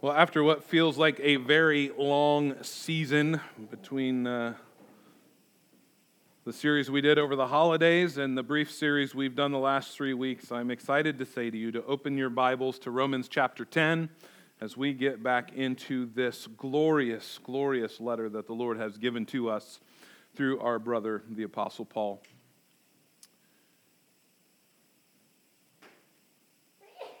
Well, 0.00 0.12
after 0.12 0.44
what 0.44 0.62
feels 0.62 0.96
like 0.96 1.18
a 1.18 1.36
very 1.36 1.90
long 1.98 2.62
season 2.62 3.40
between 3.68 4.28
uh, 4.28 4.54
the 6.44 6.52
series 6.52 6.88
we 6.88 7.00
did 7.00 7.18
over 7.18 7.34
the 7.34 7.48
holidays 7.48 8.16
and 8.16 8.38
the 8.38 8.44
brief 8.44 8.70
series 8.70 9.12
we've 9.12 9.34
done 9.34 9.50
the 9.50 9.58
last 9.58 9.96
three 9.96 10.14
weeks, 10.14 10.52
I'm 10.52 10.70
excited 10.70 11.18
to 11.18 11.26
say 11.26 11.50
to 11.50 11.58
you 11.58 11.72
to 11.72 11.84
open 11.84 12.16
your 12.16 12.30
Bibles 12.30 12.78
to 12.80 12.92
Romans 12.92 13.26
chapter 13.26 13.64
10 13.64 14.08
as 14.60 14.76
we 14.76 14.92
get 14.92 15.20
back 15.20 15.52
into 15.56 16.06
this 16.14 16.46
glorious, 16.56 17.40
glorious 17.42 17.98
letter 17.98 18.28
that 18.28 18.46
the 18.46 18.54
Lord 18.54 18.78
has 18.78 18.98
given 18.98 19.26
to 19.26 19.50
us 19.50 19.80
through 20.36 20.60
our 20.60 20.78
brother, 20.78 21.24
the 21.28 21.42
Apostle 21.42 21.86
Paul. 21.86 22.22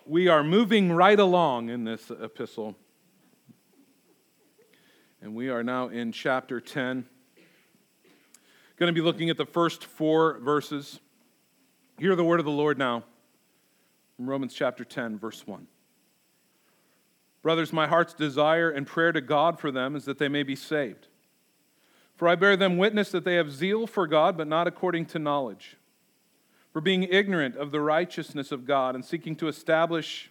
We 0.08 0.26
are 0.28 0.42
moving 0.42 0.90
right 0.90 1.18
along 1.18 1.68
in 1.68 1.84
this 1.84 2.10
epistle. 2.10 2.74
And 5.20 5.34
we 5.34 5.50
are 5.50 5.62
now 5.62 5.88
in 5.88 6.12
chapter 6.12 6.60
10. 6.60 7.04
Going 8.76 8.94
to 8.94 8.98
be 8.98 9.04
looking 9.04 9.28
at 9.28 9.36
the 9.36 9.44
first 9.44 9.84
four 9.84 10.38
verses. 10.38 11.00
Hear 11.98 12.16
the 12.16 12.24
word 12.24 12.40
of 12.40 12.46
the 12.46 12.52
Lord 12.52 12.78
now 12.78 13.04
from 14.16 14.30
Romans 14.30 14.54
chapter 14.54 14.82
10, 14.82 15.18
verse 15.18 15.46
1. 15.46 15.66
Brothers, 17.42 17.72
my 17.72 17.86
heart's 17.86 18.14
desire 18.14 18.70
and 18.70 18.86
prayer 18.86 19.12
to 19.12 19.20
God 19.20 19.60
for 19.60 19.70
them 19.70 19.94
is 19.94 20.06
that 20.06 20.18
they 20.18 20.28
may 20.28 20.42
be 20.42 20.56
saved. 20.56 21.08
For 22.16 22.28
I 22.28 22.34
bear 22.34 22.56
them 22.56 22.78
witness 22.78 23.10
that 23.10 23.24
they 23.24 23.34
have 23.34 23.52
zeal 23.52 23.86
for 23.86 24.06
God, 24.06 24.38
but 24.38 24.48
not 24.48 24.66
according 24.66 25.06
to 25.06 25.18
knowledge. 25.18 25.76
For 26.78 26.82
being 26.82 27.02
ignorant 27.02 27.56
of 27.56 27.72
the 27.72 27.80
righteousness 27.80 28.52
of 28.52 28.64
God 28.64 28.94
and 28.94 29.04
seeking 29.04 29.34
to 29.38 29.48
establish 29.48 30.30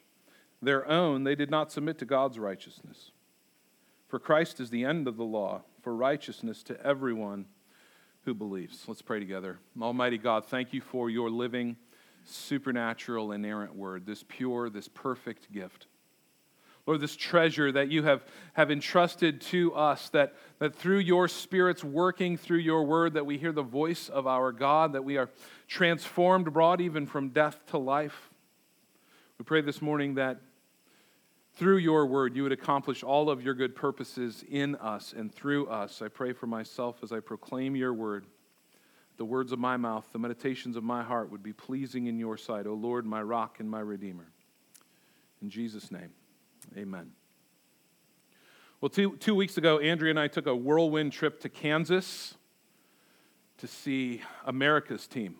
their 0.61 0.87
own, 0.87 1.25
they 1.25 1.35
did 1.35 1.51
not 1.51 1.73
submit 1.73 1.97
to 1.97 2.05
God's 2.05 2.39
righteousness. 2.39 3.11
For 4.07 4.17
Christ 4.17 4.61
is 4.61 4.69
the 4.69 4.85
end 4.85 5.09
of 5.09 5.17
the 5.17 5.25
law, 5.25 5.63
for 5.81 5.93
righteousness 5.93 6.63
to 6.63 6.81
everyone 6.81 7.47
who 8.23 8.33
believes. 8.33 8.85
Let's 8.87 9.01
pray 9.01 9.19
together. 9.19 9.59
Almighty 9.81 10.17
God, 10.17 10.45
thank 10.45 10.71
you 10.71 10.79
for 10.79 11.09
your 11.09 11.29
living, 11.29 11.75
supernatural, 12.23 13.33
inerrant 13.33 13.75
word, 13.75 14.05
this 14.05 14.23
pure, 14.25 14.69
this 14.69 14.87
perfect 14.87 15.51
gift. 15.51 15.87
Lord, 16.87 17.01
this 17.01 17.17
treasure 17.17 17.69
that 17.73 17.89
you 17.89 18.03
have, 18.03 18.23
have 18.53 18.71
entrusted 18.71 19.41
to 19.41 19.73
us, 19.73 20.07
that, 20.09 20.33
that 20.59 20.73
through 20.73 20.99
your 20.99 21.27
Spirit's 21.27 21.83
working 21.83 22.37
through 22.37 22.59
your 22.59 22.85
word, 22.85 23.13
that 23.15 23.25
we 23.25 23.37
hear 23.37 23.51
the 23.51 23.61
voice 23.61 24.07
of 24.07 24.25
our 24.25 24.53
God, 24.53 24.93
that 24.93 25.03
we 25.03 25.17
are 25.17 25.29
transformed, 25.67 26.53
brought 26.53 26.79
even 26.79 27.05
from 27.05 27.29
death 27.29 27.59
to 27.67 27.77
life. 27.77 28.29
We 29.37 29.43
pray 29.43 29.59
this 29.59 29.81
morning 29.81 30.15
that 30.15 30.39
through 31.55 31.77
your 31.77 32.05
word 32.05 32.37
you 32.37 32.43
would 32.43 32.53
accomplish 32.53 33.03
all 33.03 33.29
of 33.29 33.43
your 33.43 33.53
good 33.53 33.75
purposes 33.75 34.45
in 34.49 34.75
us 34.75 35.13
and 35.15 35.33
through 35.33 35.67
us. 35.67 36.01
I 36.01 36.07
pray 36.07 36.31
for 36.31 36.47
myself 36.47 36.99
as 37.03 37.11
I 37.11 37.19
proclaim 37.19 37.75
your 37.75 37.93
word. 37.93 38.25
The 39.17 39.25
words 39.25 39.51
of 39.51 39.59
my 39.59 39.75
mouth, 39.75 40.07
the 40.13 40.19
meditations 40.19 40.77
of 40.77 40.83
my 40.85 41.03
heart 41.03 41.31
would 41.31 41.43
be 41.43 41.53
pleasing 41.53 42.05
in 42.05 42.17
your 42.17 42.37
sight, 42.37 42.65
O 42.65 42.75
Lord, 42.75 43.05
my 43.05 43.21
rock 43.21 43.59
and 43.59 43.69
my 43.69 43.81
redeemer. 43.81 44.27
In 45.41 45.49
Jesus' 45.49 45.91
name. 45.91 46.11
Amen. 46.75 47.11
Well, 48.81 48.89
two, 48.89 49.15
two 49.17 49.33
weeks 49.33 49.57
ago, 49.57 49.79
Andrea 49.79 50.11
and 50.11 50.19
I 50.19 50.27
took 50.27 50.45
a 50.47 50.55
whirlwind 50.55 51.11
trip 51.11 51.39
to 51.41 51.49
Kansas 51.49 52.35
to 53.57 53.67
see 53.67 54.21
America's 54.45 55.07
team, 55.07 55.35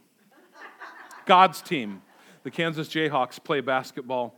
God's 1.25 1.61
team. 1.61 2.01
The 2.43 2.51
Kansas 2.51 2.87
Jayhawks 2.87 3.43
play 3.43 3.61
basketball. 3.61 4.33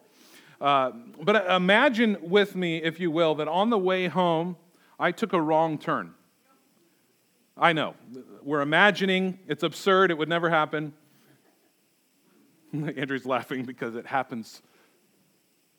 Uh, 0.59 0.91
but 1.21 1.49
imagine 1.49 2.17
with 2.21 2.55
me, 2.55 2.77
if 2.77 2.99
you 2.99 3.11
will, 3.11 3.35
that 3.35 3.47
on 3.47 3.69
the 3.69 3.77
way 3.77 4.07
home, 4.07 4.57
I 4.99 5.11
took 5.11 5.31
a 5.31 5.39
wrong 5.39 5.77
turn. 5.77 6.13
I 7.55 7.73
know. 7.73 7.95
We're 8.41 8.61
imagining, 8.61 9.39
it's 9.47 9.63
absurd, 9.63 10.11
it 10.11 10.17
would 10.17 10.29
never 10.29 10.49
happen. 10.49 10.93
Andrew's 12.73 13.25
laughing 13.25 13.63
because 13.63 13.95
it 13.95 14.05
happens. 14.05 14.61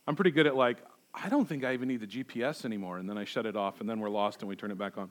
I'm 0.07 0.17
pretty 0.17 0.31
good 0.31 0.47
at 0.47 0.57
like, 0.57 0.79
I 1.15 1.29
don't 1.29 1.49
think 1.49 1.65
I 1.65 1.73
even 1.75 1.89
need 1.89 2.01
the 2.01 2.07
GPS 2.07 2.65
anymore. 2.65 2.99
And 2.99 3.09
then 3.09 3.19
I 3.19 3.25
shut 3.25 3.47
it 3.47 3.57
off, 3.57 3.81
and 3.81 3.89
then 3.89 4.01
we're 4.01 4.11
lost 4.11 4.41
and 4.41 4.49
we 4.49 4.57
turn 4.57 4.71
it 4.71 4.79
back 4.79 4.97
on. 4.97 5.11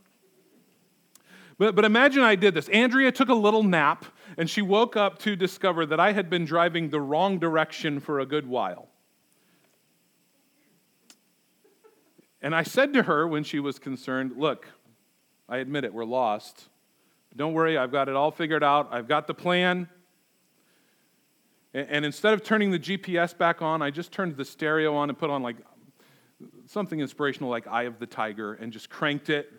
But, 1.57 1.75
but 1.75 1.83
imagine 1.83 2.23
I 2.23 2.35
did 2.35 2.53
this. 2.53 2.69
Andrea 2.69 3.11
took 3.11 3.27
a 3.27 3.33
little 3.33 3.63
nap, 3.63 4.05
and 4.37 4.49
she 4.49 4.61
woke 4.61 4.95
up 4.95 5.19
to 5.19 5.35
discover 5.35 5.85
that 5.85 5.99
I 5.99 6.13
had 6.13 6.29
been 6.29 6.45
driving 6.45 6.89
the 6.89 7.01
wrong 7.01 7.37
direction 7.37 7.99
for 7.99 8.21
a 8.21 8.25
good 8.25 8.47
while. 8.47 8.87
And 12.41 12.55
I 12.55 12.63
said 12.63 12.93
to 12.93 13.03
her 13.03 13.27
when 13.27 13.43
she 13.43 13.59
was 13.59 13.77
concerned, 13.77 14.33
Look, 14.37 14.67
I 15.49 15.57
admit 15.57 15.83
it, 15.83 15.93
we're 15.93 16.05
lost. 16.05 16.69
Don't 17.35 17.53
worry, 17.53 17.77
I've 17.77 17.91
got 17.91 18.07
it 18.07 18.15
all 18.15 18.31
figured 18.31 18.63
out. 18.63 18.87
I've 18.91 19.07
got 19.07 19.27
the 19.27 19.33
plan. 19.33 19.89
And 21.73 22.03
instead 22.03 22.33
of 22.33 22.43
turning 22.43 22.71
the 22.71 22.79
GPS 22.79 23.37
back 23.37 23.61
on, 23.61 23.81
I 23.81 23.91
just 23.91 24.11
turned 24.11 24.37
the 24.37 24.45
stereo 24.45 24.95
on 24.95 25.09
and 25.09 25.17
put 25.17 25.29
on 25.29 25.43
like 25.43 25.57
something 26.67 26.99
inspirational 26.99 27.49
like 27.49 27.67
Eye 27.67 27.83
of 27.83 27.99
the 27.99 28.05
Tiger 28.05 28.53
and 28.53 28.71
just 28.71 28.89
cranked 28.89 29.29
it. 29.29 29.51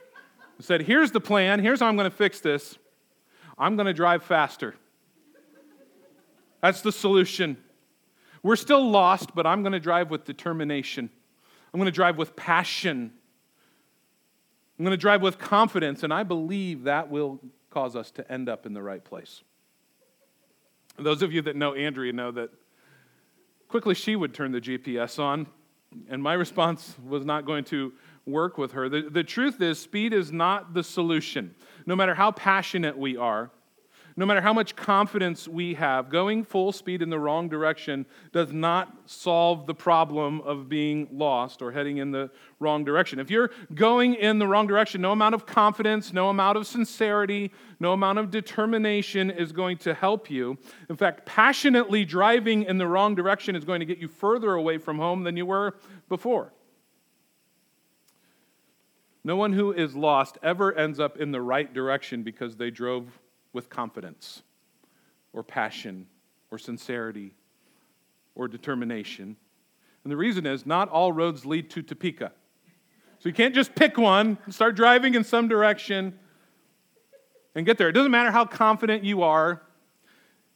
said, 0.60 0.82
Here's 0.82 1.10
the 1.10 1.20
plan. 1.20 1.60
Here's 1.60 1.80
how 1.80 1.86
I'm 1.86 1.96
going 1.96 2.10
to 2.10 2.16
fix 2.16 2.40
this. 2.40 2.78
I'm 3.58 3.76
going 3.76 3.86
to 3.86 3.92
drive 3.92 4.22
faster. 4.22 4.74
That's 6.60 6.80
the 6.80 6.92
solution. 6.92 7.58
We're 8.42 8.56
still 8.56 8.90
lost, 8.90 9.34
but 9.34 9.46
I'm 9.46 9.62
going 9.62 9.72
to 9.72 9.80
drive 9.80 10.10
with 10.10 10.24
determination. 10.24 11.10
I'm 11.72 11.78
going 11.78 11.86
to 11.86 11.92
drive 11.92 12.16
with 12.16 12.36
passion. 12.36 13.12
I'm 14.78 14.84
going 14.84 14.96
to 14.96 15.00
drive 15.00 15.22
with 15.22 15.38
confidence, 15.38 16.02
and 16.02 16.12
I 16.12 16.22
believe 16.22 16.84
that 16.84 17.10
will 17.10 17.40
cause 17.70 17.96
us 17.96 18.10
to 18.12 18.32
end 18.32 18.48
up 18.48 18.66
in 18.66 18.72
the 18.72 18.82
right 18.82 19.04
place. 19.04 19.42
Those 20.98 21.22
of 21.22 21.32
you 21.32 21.42
that 21.42 21.56
know 21.56 21.74
Andrea 21.74 22.12
know 22.12 22.30
that 22.32 22.50
quickly 23.68 23.94
she 23.94 24.14
would 24.14 24.34
turn 24.34 24.52
the 24.52 24.60
GPS 24.60 25.18
on 25.18 25.46
and 26.08 26.22
my 26.22 26.34
response 26.34 26.96
was 27.04 27.24
not 27.24 27.44
going 27.44 27.64
to 27.64 27.92
work 28.26 28.58
with 28.58 28.72
her. 28.72 28.88
The, 28.88 29.08
the 29.10 29.24
truth 29.24 29.60
is, 29.60 29.78
speed 29.78 30.12
is 30.12 30.32
not 30.32 30.74
the 30.74 30.82
solution. 30.82 31.54
No 31.86 31.94
matter 31.94 32.14
how 32.14 32.30
passionate 32.30 32.96
we 32.96 33.16
are, 33.16 33.50
no 34.16 34.24
matter 34.24 34.40
how 34.40 34.52
much 34.52 34.76
confidence 34.76 35.48
we 35.48 35.74
have, 35.74 36.08
going 36.08 36.44
full 36.44 36.70
speed 36.70 37.02
in 37.02 37.10
the 37.10 37.18
wrong 37.18 37.48
direction 37.48 38.06
does 38.32 38.52
not 38.52 38.96
solve 39.06 39.66
the 39.66 39.74
problem 39.74 40.40
of 40.42 40.68
being 40.68 41.08
lost 41.10 41.60
or 41.60 41.72
heading 41.72 41.96
in 41.96 42.12
the 42.12 42.30
wrong 42.60 42.84
direction. 42.84 43.18
If 43.18 43.28
you're 43.28 43.50
going 43.74 44.14
in 44.14 44.38
the 44.38 44.46
wrong 44.46 44.68
direction, 44.68 45.00
no 45.00 45.10
amount 45.10 45.34
of 45.34 45.46
confidence, 45.46 46.12
no 46.12 46.28
amount 46.28 46.56
of 46.56 46.66
sincerity, 46.66 47.50
no 47.80 47.92
amount 47.92 48.20
of 48.20 48.30
determination 48.30 49.30
is 49.30 49.50
going 49.50 49.78
to 49.78 49.94
help 49.94 50.30
you. 50.30 50.58
In 50.88 50.96
fact, 50.96 51.26
passionately 51.26 52.04
driving 52.04 52.62
in 52.62 52.78
the 52.78 52.86
wrong 52.86 53.16
direction 53.16 53.56
is 53.56 53.64
going 53.64 53.80
to 53.80 53.86
get 53.86 53.98
you 53.98 54.06
further 54.06 54.54
away 54.54 54.78
from 54.78 54.98
home 54.98 55.24
than 55.24 55.36
you 55.36 55.46
were 55.46 55.74
before. 56.08 56.52
No 59.24 59.34
one 59.36 59.54
who 59.54 59.72
is 59.72 59.96
lost 59.96 60.38
ever 60.42 60.72
ends 60.74 61.00
up 61.00 61.16
in 61.16 61.32
the 61.32 61.40
right 61.40 61.72
direction 61.72 62.22
because 62.22 62.56
they 62.56 62.70
drove 62.70 63.06
with 63.54 63.70
confidence 63.70 64.42
or 65.32 65.42
passion 65.42 66.06
or 66.50 66.58
sincerity 66.58 67.32
or 68.34 68.48
determination. 68.48 69.36
And 70.02 70.10
the 70.10 70.16
reason 70.16 70.44
is 70.44 70.66
not 70.66 70.90
all 70.90 71.12
roads 71.12 71.46
lead 71.46 71.70
to 71.70 71.82
Topeka. 71.82 72.32
So 73.20 73.28
you 73.30 73.34
can't 73.34 73.54
just 73.54 73.74
pick 73.74 73.96
one, 73.96 74.36
start 74.50 74.76
driving 74.76 75.14
in 75.14 75.24
some 75.24 75.48
direction, 75.48 76.18
and 77.54 77.64
get 77.64 77.78
there. 77.78 77.88
It 77.88 77.92
doesn't 77.92 78.10
matter 78.10 78.30
how 78.30 78.44
confident 78.44 79.04
you 79.04 79.22
are, 79.22 79.62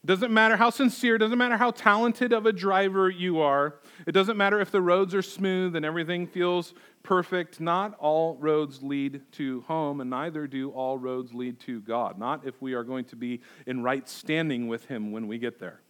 doesn't 0.07 0.33
matter 0.33 0.57
how 0.57 0.71
sincere, 0.71 1.19
doesn't 1.19 1.39
matter 1.39 1.57
how 1.57 1.73
talented 1.73 2.33
of 2.33 2.47
a 2.47 2.53
driver 2.53 3.11
you 3.11 3.41
are. 3.41 3.81
It 4.07 4.13
doesn't 4.13 4.37
matter 4.37 4.61
if 4.61 4.71
the 4.71 4.81
roads 4.81 5.15
are 5.15 5.23
smooth 5.23 5.75
and 5.75 5.85
everything 5.85 6.27
feels 6.27 6.73
perfect. 7.03 7.61
Not 7.61 7.99
all 7.99 8.37
roads 8.37 8.83
lead 8.83 9.23
to 9.33 9.63
home, 9.63 10.01
and 10.01 10.09
neither 10.09 10.47
do 10.47 10.71
all 10.71 10.99
roads 10.99 11.35
lead 11.35 11.59
to 11.61 11.81
God. 11.81 12.19
Not 12.19 12.47
if 12.47 12.63
we 12.63 12.75
are 12.75 12.85
going 12.85 13.07
to 13.07 13.17
be 13.17 13.41
in 13.67 13.83
right 13.83 14.09
standing 14.09 14.69
with 14.69 14.85
Him 14.85 15.11
when 15.11 15.27
we 15.27 15.37
get 15.39 15.59
there. 15.59 15.81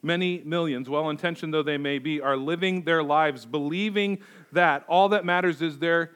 Many 0.00 0.42
millions, 0.44 0.88
well 0.88 1.10
intentioned 1.10 1.52
though 1.52 1.62
they 1.62 1.78
may 1.78 1.98
be, 1.98 2.20
are 2.20 2.36
living 2.36 2.82
their 2.82 3.02
lives 3.02 3.46
believing 3.46 4.18
that 4.52 4.84
all 4.86 5.08
that 5.08 5.24
matters 5.24 5.60
is 5.60 5.78
their 5.78 6.12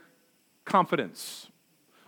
confidence 0.65 1.49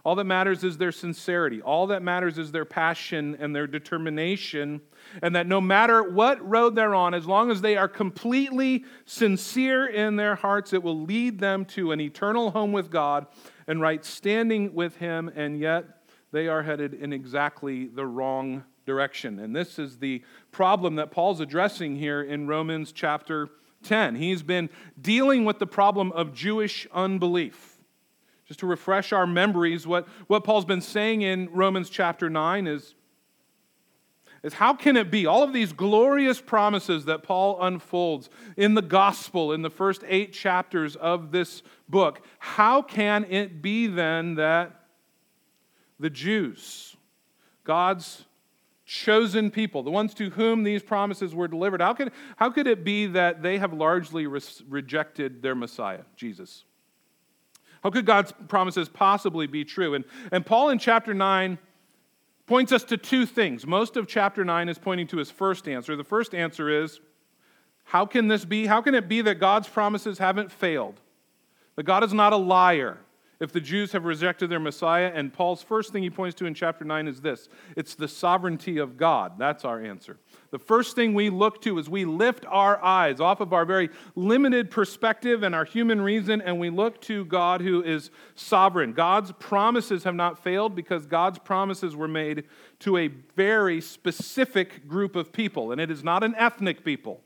all 0.05 0.15
that 0.15 0.25
matters 0.25 0.65
is 0.65 0.79
their 0.79 0.93
sincerity. 0.93 1.61
All 1.61 1.89
that 1.89 2.03
matters 2.03 2.39
is 2.39 2.53
their 2.53 2.65
passion 2.65 3.37
and 3.39 3.55
their 3.55 3.67
determination. 3.67 4.81
And 5.23 5.37
that 5.37 5.47
no 5.47 5.61
matter 5.61 6.03
what 6.03 6.47
road 6.49 6.75
they're 6.75 6.95
on, 6.95 7.15
as 7.15 7.27
long 7.27 7.51
as 7.51 7.61
they 7.61 7.77
are 7.77 7.89
completely 7.89 8.85
sincere 9.05 9.87
in 9.87 10.17
their 10.17 10.37
hearts, 10.37 10.73
it 10.73 10.83
will 10.83 11.01
lead 11.03 11.39
them 11.39 11.65
to 11.67 11.93
an 11.93 12.01
eternal 12.01 12.51
home 12.51 12.73
with 12.73 12.91
God 12.91 13.27
and 13.67 13.81
right 13.81 14.05
standing 14.05 14.75
with 14.75 14.97
Him. 14.97 15.31
And 15.35 15.59
yet 15.59 15.85
they 16.33 16.49
are 16.49 16.63
headed 16.63 16.95
in 16.95 17.13
exactly 17.13 17.87
the 17.87 18.07
wrong 18.07 18.65
direction. 18.87 19.39
And 19.39 19.55
this 19.55 19.79
is 19.79 19.99
the 19.99 20.23
problem 20.51 20.97
that 20.97 21.11
Paul's 21.11 21.41
addressing 21.41 21.97
here 21.97 22.23
in 22.23 22.47
Romans 22.47 22.93
chapter 22.93 23.49
10. 23.83 24.17
He's 24.17 24.43
been 24.43 24.71
dealing 25.01 25.45
with 25.45 25.59
the 25.59 25.67
problem 25.67 26.13
of 26.13 26.35
Jewish 26.35 26.87
unbelief. 26.93 27.70
Just 28.51 28.59
to 28.59 28.67
refresh 28.67 29.13
our 29.13 29.29
memories, 29.29 29.87
what, 29.87 30.09
what 30.27 30.43
Paul's 30.43 30.65
been 30.65 30.81
saying 30.81 31.23
in 31.23 31.49
Romans 31.53 31.89
chapter 31.89 32.29
9 32.29 32.67
is, 32.67 32.97
is 34.43 34.55
how 34.55 34.75
can 34.75 34.97
it 34.97 35.09
be? 35.09 35.25
All 35.25 35.45
of 35.45 35.53
these 35.53 35.73
glorious 35.73 36.41
promises 36.41 37.05
that 37.05 37.23
Paul 37.23 37.63
unfolds 37.63 38.29
in 38.57 38.75
the 38.75 38.83
gospel 38.83 39.53
in 39.53 39.63
the 39.63 39.71
first 39.71 40.03
eight 40.05 40.33
chapters 40.33 40.97
of 40.97 41.31
this 41.31 41.63
book, 41.89 42.23
how 42.41 42.83
can 42.83 43.25
it 43.31 43.63
be 43.63 43.87
then 43.87 44.35
that 44.35 44.81
the 46.01 46.11
Jews, 46.11 46.97
God's 47.63 48.25
chosen 48.85 49.53
people, 49.53 49.85
the 49.85 49.93
ones 49.93 50.13
to 50.15 50.31
whom 50.31 50.65
these 50.65 50.83
promises 50.83 51.37
were 51.37 51.47
delivered, 51.47 51.81
how 51.81 51.95
could, 51.95 52.11
how 52.37 52.51
could 52.51 52.67
it 52.67 52.83
be 52.83 53.07
that 53.07 53.45
they 53.45 53.59
have 53.59 53.73
largely 53.73 54.27
re- 54.27 54.41
rejected 54.69 55.41
their 55.41 55.55
Messiah, 55.55 56.03
Jesus? 56.17 56.65
How 57.83 57.91
could 57.91 58.07
God's 58.07 58.33
promises 58.49 58.89
possibly 58.89 59.47
be 59.47 59.65
true? 59.65 59.95
And, 59.95 60.05
and 60.33 60.45
Paul 60.45 60.71
in 60.71 60.79
chapter 60.79 61.15
9 61.15 61.59
points 62.47 62.73
us 62.73 62.85
to 62.85 62.97
two 62.97 63.27
things. 63.27 63.67
Most 63.67 63.97
of 63.97 64.07
chapter 64.07 64.45
9 64.45 64.69
is 64.69 64.79
pointing 64.79 65.07
to 65.09 65.17
his 65.17 65.31
first 65.31 65.69
answer. 65.69 65.97
The 65.97 66.05
first 66.05 66.35
answer 66.35 66.69
is 66.83 67.01
how 67.85 68.07
can 68.07 68.29
this 68.29 68.45
be? 68.45 68.67
How 68.67 68.83
can 68.83 68.95
it 68.95 69.09
be 69.09 69.23
that 69.23 69.37
God's 69.37 69.69
promises 69.69 70.19
haven't 70.19 70.53
failed? 70.53 71.01
That 71.77 71.85
God 71.85 72.05
is 72.05 72.13
not 72.13 72.33
a 72.33 72.37
liar 72.37 72.99
if 73.41 73.53
the 73.53 73.61
Jews 73.61 73.93
have 73.93 74.05
rejected 74.05 74.51
their 74.51 74.61
Messiah. 74.61 75.11
And 75.15 75.33
Paul's 75.33 75.63
first 75.63 75.93
thing 75.93 76.03
he 76.03 76.11
points 76.11 76.37
to 76.37 76.47
in 76.47 76.55
chapter 76.55 76.85
9 76.85 77.09
is 77.09 77.21
this 77.21 77.49
it's 77.77 77.95
the 77.95 78.07
sovereignty 78.07 78.79
of 78.79 78.97
God. 78.97 79.39
That's 79.39 79.65
our 79.65 79.83
answer. 79.83 80.19
The 80.51 80.59
first 80.59 80.95
thing 80.95 81.15
we 81.15 81.31
look 81.31 81.63
to 81.63 81.79
is 81.79 81.89
we 81.89 82.05
lift 82.05 82.45
our 82.47 82.83
eyes 82.83 83.21
off 83.21 83.41
of 83.41 83.53
our 83.53 83.65
very 83.65 83.89
limited 84.15 84.71
perspective 84.71 85.43
and 85.43 85.55
our 85.55 85.65
human 85.65 86.01
reason, 86.01 86.41
and 86.43 86.59
we 86.59 86.71
look 86.71 87.01
to 87.03 87.25
God 87.25 87.61
who 87.61 87.83
is 87.83 88.11
sovereign. 88.35 88.93
God's 88.93 89.33
promises 89.33 90.05
have 90.05 90.15
not 90.15 90.43
failed 90.43 90.75
because 90.75 91.07
God's 91.07 91.39
promises 91.39 91.97
were 91.97 92.09
made 92.09 92.45
to 92.81 92.97
a 92.97 93.09
very 93.37 93.81
specific 93.81 94.87
group 94.89 95.17
of 95.17 95.33
people, 95.33 95.73
and 95.73 95.81
it 95.81 95.91
is 95.91 96.05
not 96.05 96.23
an 96.25 96.35
ethnic 96.37 96.85
people. 96.85 97.23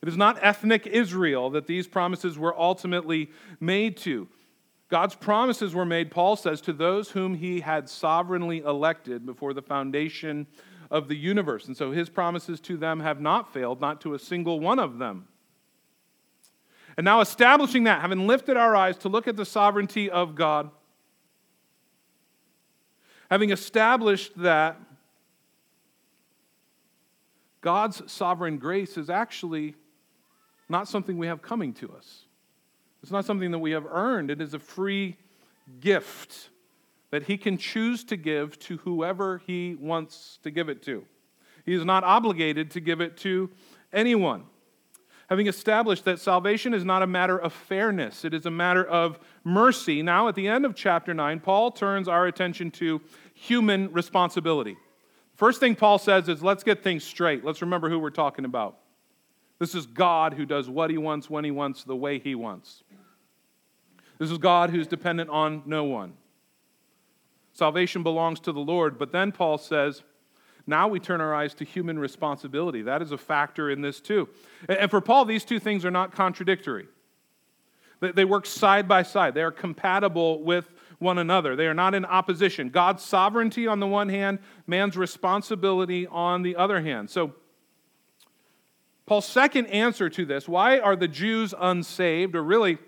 It 0.00 0.08
is 0.08 0.16
not 0.16 0.38
ethnic 0.42 0.86
Israel 0.86 1.50
that 1.50 1.66
these 1.66 1.88
promises 1.88 2.38
were 2.38 2.58
ultimately 2.58 3.30
made 3.58 3.96
to. 3.98 4.28
God's 4.94 5.16
promises 5.16 5.74
were 5.74 5.84
made, 5.84 6.12
Paul 6.12 6.36
says, 6.36 6.60
to 6.60 6.72
those 6.72 7.10
whom 7.10 7.34
he 7.34 7.58
had 7.58 7.88
sovereignly 7.88 8.60
elected 8.60 9.26
before 9.26 9.52
the 9.52 9.60
foundation 9.60 10.46
of 10.88 11.08
the 11.08 11.16
universe. 11.16 11.66
And 11.66 11.76
so 11.76 11.90
his 11.90 12.08
promises 12.08 12.60
to 12.60 12.76
them 12.76 13.00
have 13.00 13.20
not 13.20 13.52
failed, 13.52 13.80
not 13.80 14.00
to 14.02 14.14
a 14.14 14.20
single 14.20 14.60
one 14.60 14.78
of 14.78 14.98
them. 14.98 15.26
And 16.96 17.04
now, 17.04 17.20
establishing 17.20 17.82
that, 17.82 18.02
having 18.02 18.28
lifted 18.28 18.56
our 18.56 18.76
eyes 18.76 18.96
to 18.98 19.08
look 19.08 19.26
at 19.26 19.34
the 19.34 19.44
sovereignty 19.44 20.08
of 20.08 20.36
God, 20.36 20.70
having 23.28 23.50
established 23.50 24.38
that 24.38 24.80
God's 27.62 28.00
sovereign 28.12 28.58
grace 28.58 28.96
is 28.96 29.10
actually 29.10 29.74
not 30.68 30.86
something 30.86 31.18
we 31.18 31.26
have 31.26 31.42
coming 31.42 31.72
to 31.72 31.92
us. 31.94 32.23
It's 33.04 33.12
not 33.12 33.26
something 33.26 33.50
that 33.50 33.58
we 33.58 33.72
have 33.72 33.84
earned, 33.84 34.30
it 34.30 34.40
is 34.40 34.54
a 34.54 34.58
free 34.58 35.18
gift 35.78 36.48
that 37.10 37.24
He 37.24 37.36
can 37.36 37.58
choose 37.58 38.02
to 38.04 38.16
give 38.16 38.58
to 38.60 38.78
whoever 38.78 39.42
He 39.46 39.76
wants 39.78 40.38
to 40.42 40.50
give 40.50 40.70
it 40.70 40.82
to. 40.84 41.04
He 41.66 41.74
is 41.74 41.84
not 41.84 42.02
obligated 42.02 42.70
to 42.70 42.80
give 42.80 43.02
it 43.02 43.18
to 43.18 43.50
anyone. 43.92 44.44
Having 45.28 45.48
established 45.48 46.06
that 46.06 46.18
salvation 46.18 46.72
is 46.72 46.82
not 46.82 47.02
a 47.02 47.06
matter 47.06 47.38
of 47.38 47.52
fairness, 47.52 48.24
it 48.24 48.32
is 48.32 48.46
a 48.46 48.50
matter 48.50 48.82
of 48.82 49.18
mercy. 49.44 50.00
Now, 50.00 50.28
at 50.28 50.34
the 50.34 50.48
end 50.48 50.64
of 50.64 50.74
chapter 50.74 51.12
9, 51.12 51.40
Paul 51.40 51.72
turns 51.72 52.08
our 52.08 52.26
attention 52.26 52.70
to 52.70 53.02
human 53.34 53.92
responsibility. 53.92 54.78
First 55.34 55.60
thing 55.60 55.74
Paul 55.74 55.98
says 55.98 56.30
is 56.30 56.42
let's 56.42 56.64
get 56.64 56.82
things 56.82 57.04
straight. 57.04 57.44
Let's 57.44 57.60
remember 57.60 57.90
who 57.90 57.98
we're 57.98 58.08
talking 58.08 58.46
about. 58.46 58.78
This 59.58 59.74
is 59.74 59.86
God 59.86 60.34
who 60.34 60.46
does 60.46 60.68
what 60.68 60.90
he 60.90 60.98
wants, 60.98 61.30
when 61.30 61.44
he 61.44 61.50
wants, 61.50 61.84
the 61.84 61.96
way 61.96 62.18
he 62.18 62.34
wants. 62.34 62.82
This 64.18 64.30
is 64.30 64.38
God 64.38 64.70
who's 64.70 64.86
dependent 64.86 65.30
on 65.30 65.62
no 65.66 65.84
one. 65.84 66.14
Salvation 67.52 68.02
belongs 68.02 68.40
to 68.40 68.52
the 68.52 68.60
Lord. 68.60 68.98
But 68.98 69.12
then 69.12 69.32
Paul 69.32 69.58
says, 69.58 70.02
now 70.66 70.88
we 70.88 70.98
turn 70.98 71.20
our 71.20 71.34
eyes 71.34 71.54
to 71.54 71.64
human 71.64 71.98
responsibility. 71.98 72.82
That 72.82 73.02
is 73.02 73.12
a 73.12 73.18
factor 73.18 73.70
in 73.70 73.80
this 73.80 74.00
too. 74.00 74.28
And 74.68 74.90
for 74.90 75.00
Paul, 75.00 75.24
these 75.24 75.44
two 75.44 75.58
things 75.58 75.84
are 75.84 75.90
not 75.90 76.12
contradictory. 76.12 76.86
They 78.00 78.24
work 78.24 78.44
side 78.44 78.86
by 78.86 79.02
side, 79.02 79.34
they 79.34 79.42
are 79.42 79.52
compatible 79.52 80.42
with 80.42 80.68
one 80.98 81.18
another. 81.18 81.56
They 81.56 81.66
are 81.66 81.74
not 81.74 81.94
in 81.94 82.04
opposition. 82.04 82.68
God's 82.68 83.02
sovereignty 83.02 83.66
on 83.66 83.80
the 83.80 83.86
one 83.86 84.08
hand, 84.08 84.40
man's 84.66 84.96
responsibility 84.96 86.06
on 86.06 86.42
the 86.42 86.56
other 86.56 86.82
hand. 86.82 87.08
So, 87.10 87.34
Paul's 89.06 89.26
second 89.26 89.66
answer 89.66 90.08
to 90.08 90.24
this 90.24 90.48
why 90.48 90.78
are 90.78 90.96
the 90.96 91.08
Jews 91.08 91.54
unsaved, 91.58 92.34
or 92.34 92.42
really, 92.42 92.78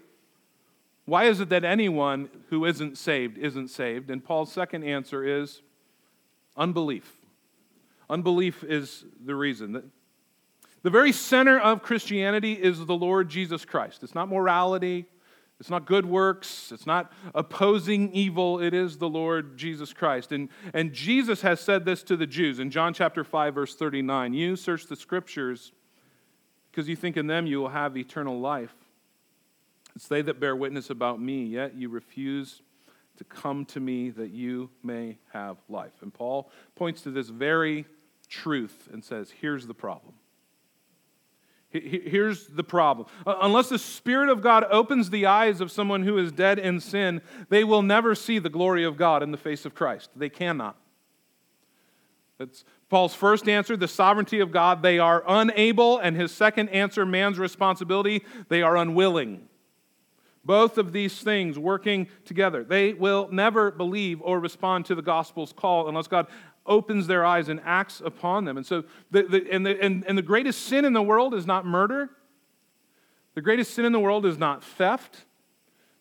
why 1.07 1.25
is 1.25 1.41
it 1.41 1.49
that 1.51 1.65
anyone 1.65 2.29
who 2.51 2.65
isn't 2.65 2.99
saved 2.99 3.39
isn't 3.39 3.69
saved? 3.69 4.11
And 4.11 4.23
Paul's 4.23 4.53
second 4.53 4.83
answer 4.83 5.25
is 5.25 5.63
unbelief. 6.57 7.13
Unbelief 8.11 8.65
is 8.65 9.05
the 9.25 9.35
reason. 9.35 9.91
The 10.83 10.91
very 10.91 11.13
center 11.13 11.59
of 11.59 11.83
Christianity 11.83 12.53
is 12.53 12.85
the 12.85 12.95
Lord 12.95 13.29
Jesus 13.29 13.65
Christ. 13.65 14.03
It's 14.03 14.15
not 14.15 14.29
morality, 14.29 15.07
it's 15.59 15.71
not 15.71 15.87
good 15.87 16.07
works, 16.07 16.71
it's 16.73 16.87
not 16.87 17.13
opposing 17.35 18.13
evil, 18.13 18.61
it 18.61 18.75
is 18.75 18.99
the 18.99 19.09
Lord 19.09 19.57
Jesus 19.57 19.93
Christ. 19.93 20.33
And, 20.33 20.49
and 20.75 20.93
Jesus 20.93 21.41
has 21.43 21.61
said 21.61 21.85
this 21.85 22.03
to 22.05 22.17
the 22.17 22.27
Jews 22.27 22.59
in 22.59 22.71
John 22.71 22.93
chapter 22.93 23.25
5, 23.25 23.55
verse 23.55 23.75
39 23.75 24.35
You 24.35 24.57
search 24.57 24.87
the 24.87 24.97
scriptures 24.97 25.73
because 26.71 26.89
you 26.89 26.97
think 26.97 27.17
in 27.17 27.27
them 27.27 27.47
you 27.47 27.61
will 27.61 27.69
have 27.69 27.97
eternal 27.97 28.39
life. 28.39 28.75
It's 29.97 30.09
they 30.09 30.21
that 30.23 30.39
bear 30.39 30.55
witness 30.55 30.91
about 30.91 31.21
me, 31.23 31.45
yet 31.45 31.75
you 31.75 31.89
refuse 31.89 32.61
to 33.17 33.25
come 33.25 33.65
to 33.65 33.81
me 33.81 34.11
that 34.11 34.31
you 34.31 34.69
may 34.83 35.17
have 35.33 35.57
life. 35.71 36.03
And 36.03 36.13
Paul 36.13 36.51
points 36.75 37.01
to 37.03 37.11
this 37.11 37.31
very 37.31 37.87
truth 38.29 38.91
and 38.93 39.03
says, 39.03 39.33
here's 39.41 39.67
the 39.67 39.73
problem. 39.73 40.13
Here's 41.71 42.47
the 42.47 42.63
problem. 42.63 43.07
Uh, 43.27 43.37
unless 43.41 43.71
the 43.71 43.79
Spirit 43.79 44.29
of 44.29 44.43
God 44.43 44.67
opens 44.71 45.09
the 45.09 45.25
eyes 45.25 45.63
of 45.63 45.73
someone 45.73 46.03
who 46.03 46.19
is 46.19 46.31
dead 46.31 46.59
in 46.59 46.79
sin, 46.79 47.23
they 47.49 47.65
will 47.65 47.83
never 47.83 48.15
see 48.15 48.39
the 48.39 48.51
glory 48.51 48.85
of 48.85 48.99
God 48.99 49.23
in 49.23 49.31
the 49.31 49.39
face 49.39 49.65
of 49.65 49.75
Christ. 49.75 50.11
They 50.15 50.29
cannot. 50.29 50.77
That's 52.39 52.65
Paul's 52.91 53.15
first 53.15 53.49
answer, 53.49 53.79
the 53.79 53.89
sovereignty 53.89 54.41
of 54.41 54.53
God. 54.53 54.83
They 54.83 54.99
are 54.99 55.25
unable. 55.27 55.99
And 55.99 56.17
his 56.17 56.33
second 56.33 56.69
answer, 56.69 57.07
man's 57.07 57.39
responsibility, 57.39 58.25
they 58.51 58.61
are 58.61 58.77
unwilling. 58.77 59.49
Both 60.47 60.79
of 60.79 60.93
these 60.93 61.21
things 61.21 61.59
working 61.59 62.07
together. 62.25 62.63
They 62.63 62.93
will 62.93 63.29
never 63.33 63.73
believe 63.73 64.23
or 64.23 64.39
respond 64.39 64.87
to 64.87 64.95
the 64.95 65.03
gospel's 65.03 65.53
call 65.53 65.89
unless 65.89 66.07
God 66.07 66.29
opens 66.65 67.09
their 67.09 67.25
eyes 67.25 67.49
and 67.49 67.61
acts 67.65 68.01
upon 68.01 68.45
them. 68.45 68.57
And 68.57 68.65
so, 68.65 68.85
the, 69.11 69.25
the, 69.25 69.53
and, 69.53 69.67
the, 69.67 69.83
and, 69.83 70.05
and 70.07 70.17
the 70.17 70.23
greatest 70.23 70.63
sin 70.63 70.85
in 70.85 70.93
the 70.93 71.03
world 71.03 71.35
is 71.35 71.47
not 71.47 71.67
murder. 71.67 72.11
The 73.35 73.43
greatest 73.43 73.75
sin 73.75 73.85
in 73.85 73.93
the 73.93 74.01
world 74.01 74.25
is 74.25 74.39
not 74.39 74.63
theft. 74.63 75.25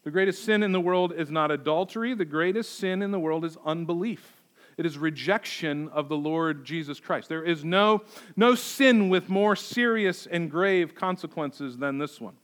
The 0.04 0.12
greatest 0.12 0.44
sin 0.44 0.62
in 0.62 0.72
the 0.72 0.80
world 0.80 1.12
is 1.12 1.32
not 1.32 1.50
adultery. 1.50 2.14
The 2.14 2.26
greatest 2.26 2.78
sin 2.78 3.02
in 3.02 3.10
the 3.10 3.20
world 3.20 3.44
is 3.44 3.58
unbelief. 3.66 4.44
It 4.78 4.86
is 4.86 4.98
rejection 4.98 5.90
of 5.90 6.08
the 6.08 6.18
Lord 6.18 6.66
Jesus 6.66 7.00
Christ. 7.00 7.30
There 7.30 7.44
is 7.44 7.64
no, 7.64 8.04
no 8.36 8.54
sin 8.54 9.10
with 9.10 9.28
more 9.28 9.56
serious 9.56 10.28
and 10.28 10.52
grave 10.52 10.94
consequences 10.94 11.78
than 11.78 11.98
this 11.98 12.22
one. 12.22 12.36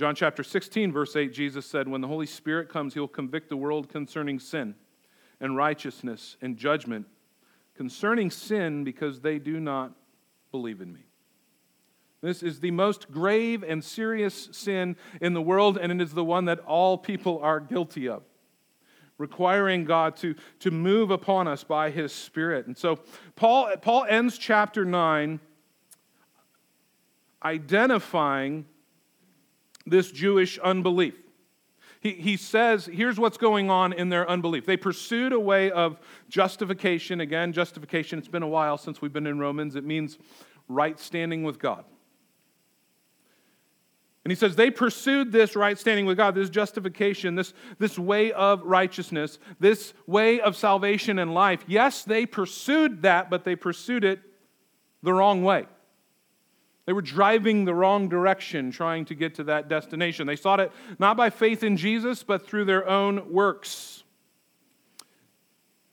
John 0.00 0.14
chapter 0.14 0.42
16, 0.42 0.92
verse 0.92 1.14
8, 1.14 1.30
Jesus 1.30 1.66
said, 1.66 1.86
When 1.86 2.00
the 2.00 2.08
Holy 2.08 2.24
Spirit 2.24 2.70
comes, 2.70 2.94
he'll 2.94 3.06
convict 3.06 3.50
the 3.50 3.56
world 3.58 3.90
concerning 3.90 4.38
sin 4.38 4.74
and 5.42 5.58
righteousness 5.58 6.38
and 6.40 6.56
judgment. 6.56 7.04
Concerning 7.76 8.30
sin, 8.30 8.82
because 8.82 9.20
they 9.20 9.38
do 9.38 9.60
not 9.60 9.92
believe 10.52 10.80
in 10.80 10.90
me. 10.90 11.04
This 12.22 12.42
is 12.42 12.60
the 12.60 12.70
most 12.70 13.10
grave 13.10 13.62
and 13.62 13.84
serious 13.84 14.48
sin 14.52 14.96
in 15.20 15.34
the 15.34 15.42
world, 15.42 15.76
and 15.76 15.92
it 15.92 16.00
is 16.00 16.14
the 16.14 16.24
one 16.24 16.46
that 16.46 16.60
all 16.60 16.96
people 16.96 17.38
are 17.42 17.60
guilty 17.60 18.08
of, 18.08 18.22
requiring 19.18 19.84
God 19.84 20.16
to, 20.16 20.34
to 20.60 20.70
move 20.70 21.10
upon 21.10 21.46
us 21.46 21.62
by 21.62 21.90
his 21.90 22.10
Spirit. 22.10 22.66
And 22.66 22.78
so 22.78 23.00
Paul, 23.36 23.76
Paul 23.82 24.06
ends 24.08 24.38
chapter 24.38 24.86
9 24.86 25.40
identifying 27.42 28.64
this 29.86 30.10
Jewish 30.10 30.58
unbelief. 30.58 31.14
He, 32.00 32.12
he 32.12 32.36
says, 32.36 32.86
here's 32.86 33.18
what's 33.18 33.36
going 33.36 33.70
on 33.70 33.92
in 33.92 34.08
their 34.08 34.28
unbelief. 34.28 34.64
They 34.64 34.76
pursued 34.76 35.32
a 35.32 35.40
way 35.40 35.70
of 35.70 35.98
justification. 36.28 37.20
Again, 37.20 37.52
justification, 37.52 38.18
it's 38.18 38.28
been 38.28 38.42
a 38.42 38.48
while 38.48 38.78
since 38.78 39.02
we've 39.02 39.12
been 39.12 39.26
in 39.26 39.38
Romans. 39.38 39.76
It 39.76 39.84
means 39.84 40.18
right 40.66 40.98
standing 40.98 41.42
with 41.42 41.58
God. 41.58 41.84
And 44.24 44.30
he 44.30 44.34
says 44.34 44.54
they 44.54 44.70
pursued 44.70 45.32
this 45.32 45.56
right 45.56 45.78
standing 45.78 46.06
with 46.06 46.16
God, 46.16 46.34
this 46.34 46.50
justification, 46.50 47.34
this, 47.34 47.54
this 47.78 47.98
way 47.98 48.32
of 48.32 48.62
righteousness, 48.62 49.38
this 49.58 49.94
way 50.06 50.40
of 50.40 50.56
salvation 50.56 51.18
and 51.18 51.32
life. 51.32 51.64
Yes, 51.66 52.04
they 52.04 52.26
pursued 52.26 53.02
that, 53.02 53.30
but 53.30 53.44
they 53.44 53.56
pursued 53.56 54.04
it 54.04 54.20
the 55.02 55.12
wrong 55.12 55.42
way. 55.42 55.66
They 56.90 56.94
were 56.94 57.02
driving 57.02 57.66
the 57.66 57.72
wrong 57.72 58.08
direction 58.08 58.72
trying 58.72 59.04
to 59.04 59.14
get 59.14 59.36
to 59.36 59.44
that 59.44 59.68
destination. 59.68 60.26
They 60.26 60.34
sought 60.34 60.58
it 60.58 60.72
not 60.98 61.16
by 61.16 61.30
faith 61.30 61.62
in 61.62 61.76
Jesus, 61.76 62.24
but 62.24 62.44
through 62.44 62.64
their 62.64 62.88
own 62.88 63.32
works. 63.32 64.02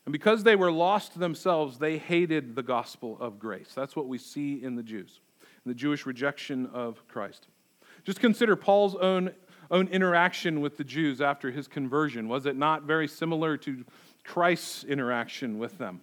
And 0.08 0.12
because 0.12 0.42
they 0.42 0.56
were 0.56 0.72
lost 0.72 1.20
themselves, 1.20 1.78
they 1.78 2.00
hated 2.00 2.56
the 2.56 2.64
gospel 2.64 3.16
of 3.20 3.38
grace. 3.38 3.74
That's 3.76 3.96
what 3.96 4.08
we 4.08 4.18
see 4.18 4.64
in 4.64 4.76
the 4.76 4.82
Jews, 4.82 5.20
in 5.64 5.70
the 5.70 5.76
Jewish 5.76 6.08
rejection 6.08 6.66
of 6.74 7.08
Christ. 7.08 7.46
Just 8.04 8.20
consider 8.20 8.56
Paul's 8.56 8.96
own, 8.96 9.30
own 9.70 9.90
interaction 9.90 10.62
with 10.62 10.78
the 10.78 10.84
Jews 10.84 11.22
after 11.22 11.52
his 11.52 11.68
conversion. 11.68 12.28
Was 12.28 12.48
it 12.48 12.56
not 12.56 12.86
very 12.86 13.08
similar 13.08 13.56
to 13.58 13.86
Christ's 14.24 14.84
interaction 14.84 15.60
with 15.60 15.78
them? 15.78 16.02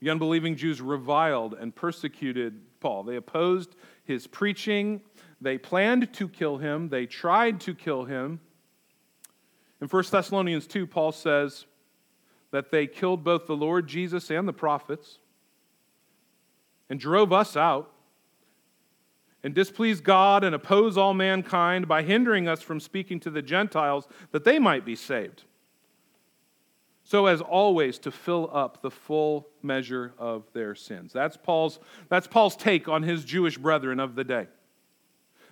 The 0.00 0.10
unbelieving 0.10 0.56
Jews 0.56 0.80
reviled 0.80 1.54
and 1.54 1.74
persecuted 1.74 2.60
Paul. 2.80 3.02
They 3.02 3.16
opposed 3.16 3.74
his 4.04 4.26
preaching. 4.26 5.00
They 5.40 5.58
planned 5.58 6.12
to 6.14 6.28
kill 6.28 6.58
him. 6.58 6.88
They 6.88 7.06
tried 7.06 7.60
to 7.62 7.74
kill 7.74 8.04
him. 8.04 8.40
In 9.80 9.88
1 9.88 10.04
Thessalonians 10.10 10.66
2, 10.66 10.86
Paul 10.86 11.12
says 11.12 11.66
that 12.50 12.70
they 12.70 12.86
killed 12.86 13.24
both 13.24 13.46
the 13.46 13.56
Lord 13.56 13.86
Jesus 13.86 14.30
and 14.30 14.46
the 14.46 14.52
prophets 14.52 15.18
and 16.88 16.98
drove 16.98 17.32
us 17.32 17.56
out 17.56 17.92
and 19.42 19.54
displease 19.54 20.00
God 20.00 20.42
and 20.42 20.54
oppose 20.54 20.96
all 20.96 21.14
mankind 21.14 21.86
by 21.86 22.02
hindering 22.02 22.48
us 22.48 22.62
from 22.62 22.80
speaking 22.80 23.20
to 23.20 23.30
the 23.30 23.42
Gentiles 23.42 24.08
that 24.32 24.44
they 24.44 24.58
might 24.58 24.84
be 24.84 24.96
saved 24.96 25.44
so 27.08 27.24
as 27.24 27.40
always 27.40 27.98
to 27.98 28.10
fill 28.10 28.50
up 28.52 28.82
the 28.82 28.90
full 28.90 29.48
measure 29.62 30.12
of 30.18 30.44
their 30.52 30.74
sins. 30.74 31.10
That's 31.10 31.38
Paul's, 31.38 31.78
that's 32.10 32.26
Paul's 32.26 32.54
take 32.54 32.86
on 32.86 33.02
his 33.02 33.24
Jewish 33.24 33.56
brethren 33.56 33.98
of 33.98 34.14
the 34.14 34.24
day. 34.24 34.46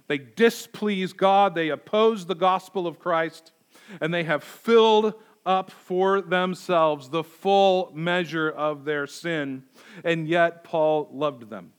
They 0.07 0.19
displease 0.19 1.15
God, 1.15 1.55
they 1.55 1.71
oppose 1.71 2.27
the 2.27 2.35
gospel 2.35 2.87
of 2.87 2.99
Christ, 2.99 3.53
and 4.03 4.13
they 4.13 4.25
have 4.25 4.45
filled 4.45 5.15
up 5.47 5.71
for 5.71 6.21
themselves 6.21 7.09
the 7.09 7.25
full 7.25 7.91
measure 7.95 8.51
of 8.51 8.85
their 8.85 9.07
sin. 9.07 9.63
And 10.05 10.29
yet, 10.29 10.63
Paul 10.63 11.09
loved 11.11 11.49
them. 11.49 11.73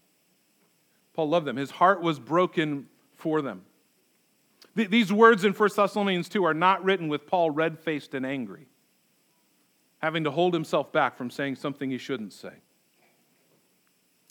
Paul 1.14 1.30
loved 1.30 1.46
them. 1.46 1.56
His 1.56 1.70
heart 1.70 2.02
was 2.02 2.18
broken 2.18 2.88
for 3.14 3.44
them. 3.44 3.62
These 4.74 5.14
words 5.14 5.46
in 5.46 5.54
1 5.54 5.70
Thessalonians 5.76 6.30
2 6.30 6.44
are 6.46 6.56
not 6.56 6.84
written 6.84 7.10
with 7.10 7.28
Paul 7.28 7.52
red 7.52 7.78
faced 7.78 8.16
and 8.16 8.26
angry 8.26 8.66
having 10.00 10.24
to 10.24 10.32
hold 10.32 10.54
himself 10.54 10.92
back 10.92 11.18
from 11.18 11.30
saying 11.30 11.56
something 11.56 11.90
he 11.90 11.98
shouldn't 11.98 12.34
say. 12.34 12.54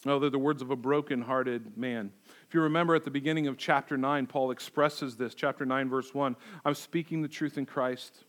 No, 0.05 0.21
they're 0.21 0.31
the 0.31 0.39
words 0.39 0.63
of 0.63 0.71
a 0.71 0.77
broken-hearted 0.77 1.77
man. 1.77 2.13
If 2.47 2.55
you 2.55 2.61
remember 2.61 2.95
at 2.95 3.05
the 3.05 3.11
beginning 3.11 3.49
of 3.49 3.59
chapter 3.59 3.97
9, 3.97 4.27
Paul 4.27 4.53
expresses 4.53 5.17
this, 5.17 5.35
chapter 5.35 5.67
9, 5.67 5.89
verse 5.89 6.15
1 6.15 6.37
I'm 6.65 6.75
speaking 6.75 7.23
the 7.23 7.29
truth 7.29 7.59
in 7.59 7.67
Christ. 7.67 8.25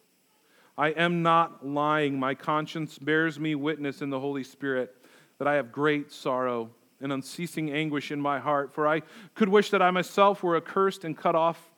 I 0.78 0.90
am 0.90 1.24
not 1.24 1.66
lying. 1.66 2.20
My 2.20 2.36
conscience 2.36 2.98
bears 2.98 3.40
me 3.40 3.56
witness 3.56 4.02
in 4.02 4.10
the 4.10 4.20
Holy 4.20 4.44
Spirit 4.44 4.96
that 5.38 5.48
I 5.48 5.56
have 5.56 5.72
great 5.72 6.12
sorrow 6.12 6.72
and 7.00 7.12
unceasing 7.12 7.72
anguish 7.72 8.12
in 8.12 8.20
my 8.20 8.40
heart, 8.40 8.74
for 8.74 8.88
I 8.88 9.02
could 9.36 9.50
wish 9.50 9.70
that 9.70 9.82
I 9.82 9.92
myself 9.92 10.42
were 10.42 10.58
accursed 10.58 11.04
and 11.04 11.16
cut 11.16 11.36
off 11.36 11.72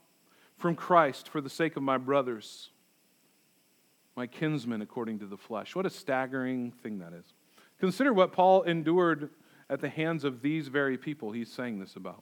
from 0.57 0.75
Christ 0.75 1.27
for 1.27 1.41
the 1.41 1.49
sake 1.49 1.75
of 1.75 1.83
my 1.83 1.97
brothers 1.97 2.69
my 4.19 4.27
kinsmen 4.27 4.81
according 4.81 5.17
to 5.17 5.25
the 5.25 5.37
flesh. 5.37 5.77
What 5.77 5.85
a 5.85 5.89
staggering 5.89 6.73
thing 6.83 6.99
that 6.99 7.13
is. 7.13 7.23
Consider 7.79 8.11
what 8.11 8.33
Paul 8.33 8.63
endured 8.63 9.29
at 9.69 9.79
the 9.79 9.87
hands 9.87 10.25
of 10.25 10.41
these 10.41 10.67
very 10.67 10.97
people 10.97 11.31
he's 11.31 11.49
saying 11.49 11.79
this 11.79 11.95
about. 11.95 12.21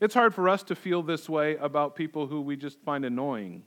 It's 0.00 0.14
hard 0.14 0.32
for 0.32 0.48
us 0.48 0.62
to 0.62 0.76
feel 0.76 1.02
this 1.02 1.28
way 1.28 1.56
about 1.56 1.96
people 1.96 2.28
who 2.28 2.40
we 2.40 2.54
just 2.54 2.80
find 2.82 3.04
annoying. 3.04 3.64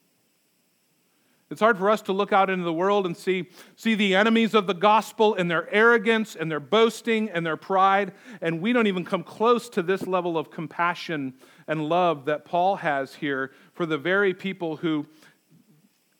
It's 1.49 1.59
hard 1.59 1.77
for 1.77 1.89
us 1.89 2.01
to 2.03 2.13
look 2.13 2.31
out 2.31 2.49
into 2.49 2.63
the 2.63 2.71
world 2.71 3.05
and 3.05 3.17
see, 3.17 3.49
see 3.75 3.95
the 3.95 4.15
enemies 4.15 4.53
of 4.53 4.65
the 4.65 4.73
gospel 4.73 5.35
and 5.35 5.51
their 5.51 5.69
arrogance 5.73 6.37
and 6.37 6.49
their 6.49 6.61
boasting 6.61 7.29
and 7.29 7.45
their 7.45 7.57
pride, 7.57 8.13
and 8.41 8.61
we 8.61 8.71
don't 8.71 8.87
even 8.87 9.03
come 9.03 9.25
close 9.25 9.67
to 9.71 9.81
this 9.81 10.07
level 10.07 10.37
of 10.37 10.49
compassion 10.49 11.33
and 11.67 11.89
love 11.89 12.23
that 12.23 12.45
Paul 12.45 12.77
has 12.77 13.15
here 13.15 13.51
for 13.73 13.85
the 13.85 13.97
very 13.97 14.33
people 14.33 14.77
who 14.77 15.05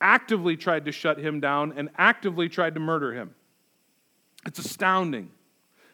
actively 0.01 0.57
tried 0.57 0.85
to 0.85 0.91
shut 0.91 1.19
him 1.19 1.39
down 1.39 1.73
and 1.77 1.89
actively 1.97 2.49
tried 2.49 2.73
to 2.73 2.79
murder 2.79 3.13
him. 3.13 3.35
It's 4.45 4.59
astounding. 4.59 5.29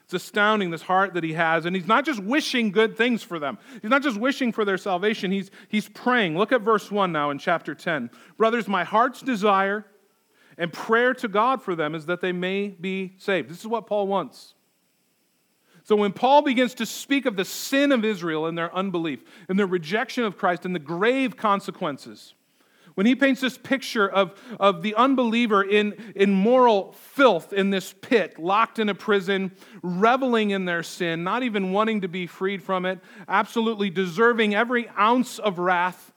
It's 0.05 0.13
astounding, 0.13 0.71
this 0.71 0.83
heart 0.83 1.15
that 1.15 1.23
he 1.25 1.33
has. 1.33 1.65
And 1.65 1.75
he's 1.75 1.85
not 1.85 2.05
just 2.05 2.21
wishing 2.21 2.71
good 2.71 2.95
things 2.95 3.23
for 3.23 3.39
them, 3.39 3.57
he's 3.81 3.91
not 3.91 4.01
just 4.01 4.17
wishing 4.17 4.53
for 4.53 4.63
their 4.63 4.77
salvation, 4.77 5.31
he's, 5.31 5.51
he's 5.67 5.89
praying. 5.89 6.37
Look 6.37 6.53
at 6.53 6.61
verse 6.61 6.89
1 6.89 7.11
now 7.11 7.29
in 7.29 7.39
chapter 7.39 7.75
10. 7.75 8.09
Brothers, 8.37 8.69
my 8.69 8.85
heart's 8.85 9.21
desire 9.21 9.85
and 10.57 10.71
prayer 10.71 11.13
to 11.15 11.27
God 11.27 11.61
for 11.61 11.75
them 11.75 11.93
is 11.93 12.05
that 12.05 12.21
they 12.21 12.31
may 12.31 12.69
be 12.69 13.15
saved. 13.17 13.49
This 13.49 13.59
is 13.59 13.67
what 13.67 13.85
Paul 13.85 14.07
wants. 14.07 14.53
So 15.83 15.95
when 15.95 16.13
Paul 16.13 16.41
begins 16.41 16.73
to 16.75 16.85
speak 16.85 17.25
of 17.25 17.35
the 17.35 17.45
sin 17.45 17.91
of 17.91 18.03
Israel 18.03 18.45
and 18.45 18.57
their 18.57 18.73
unbelief 18.75 19.23
and 19.47 19.57
their 19.57 19.67
rejection 19.67 20.23
of 20.23 20.37
Christ 20.37 20.65
and 20.65 20.73
the 20.73 20.79
grave 20.79 21.37
consequences, 21.37 22.33
when 22.97 23.05
he 23.05 23.13
paints 23.13 23.41
this 23.41 23.59
picture 23.59 24.09
of, 24.09 24.33
of 24.59 24.81
the 24.81 24.95
unbeliever 24.95 25.61
in, 25.61 25.93
in 26.15 26.33
moral 26.33 26.93
filth 26.93 27.53
in 27.53 27.69
this 27.69 27.93
pit, 28.01 28.39
locked 28.39 28.79
in 28.79 28.89
a 28.89 28.95
prison, 28.95 29.51
reveling 29.83 30.49
in 30.49 30.65
their 30.65 30.81
sin, 30.81 31.23
not 31.23 31.43
even 31.43 31.71
wanting 31.71 32.01
to 32.01 32.07
be 32.07 32.25
freed 32.25 32.63
from 32.63 32.87
it, 32.87 32.97
absolutely 33.27 33.91
deserving 33.91 34.55
every 34.55 34.89
ounce 34.97 35.37
of 35.37 35.59
wrath 35.59 36.11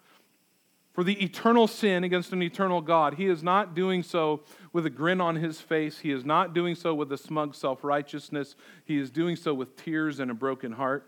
for 0.94 1.04
the 1.04 1.22
eternal 1.22 1.66
sin 1.66 2.02
against 2.02 2.32
an 2.32 2.42
eternal 2.42 2.80
God, 2.80 3.12
he 3.12 3.26
is 3.26 3.42
not 3.42 3.74
doing 3.74 4.02
so 4.02 4.40
with 4.72 4.86
a 4.86 4.90
grin 4.90 5.20
on 5.20 5.36
his 5.36 5.60
face. 5.60 5.98
He 5.98 6.10
is 6.10 6.24
not 6.24 6.54
doing 6.54 6.74
so 6.74 6.94
with 6.94 7.12
a 7.12 7.18
smug 7.18 7.54
self 7.54 7.84
righteousness. 7.84 8.56
He 8.86 8.96
is 8.96 9.10
doing 9.10 9.36
so 9.36 9.52
with 9.52 9.76
tears 9.76 10.18
and 10.18 10.30
a 10.30 10.34
broken 10.34 10.72
heart. 10.72 11.06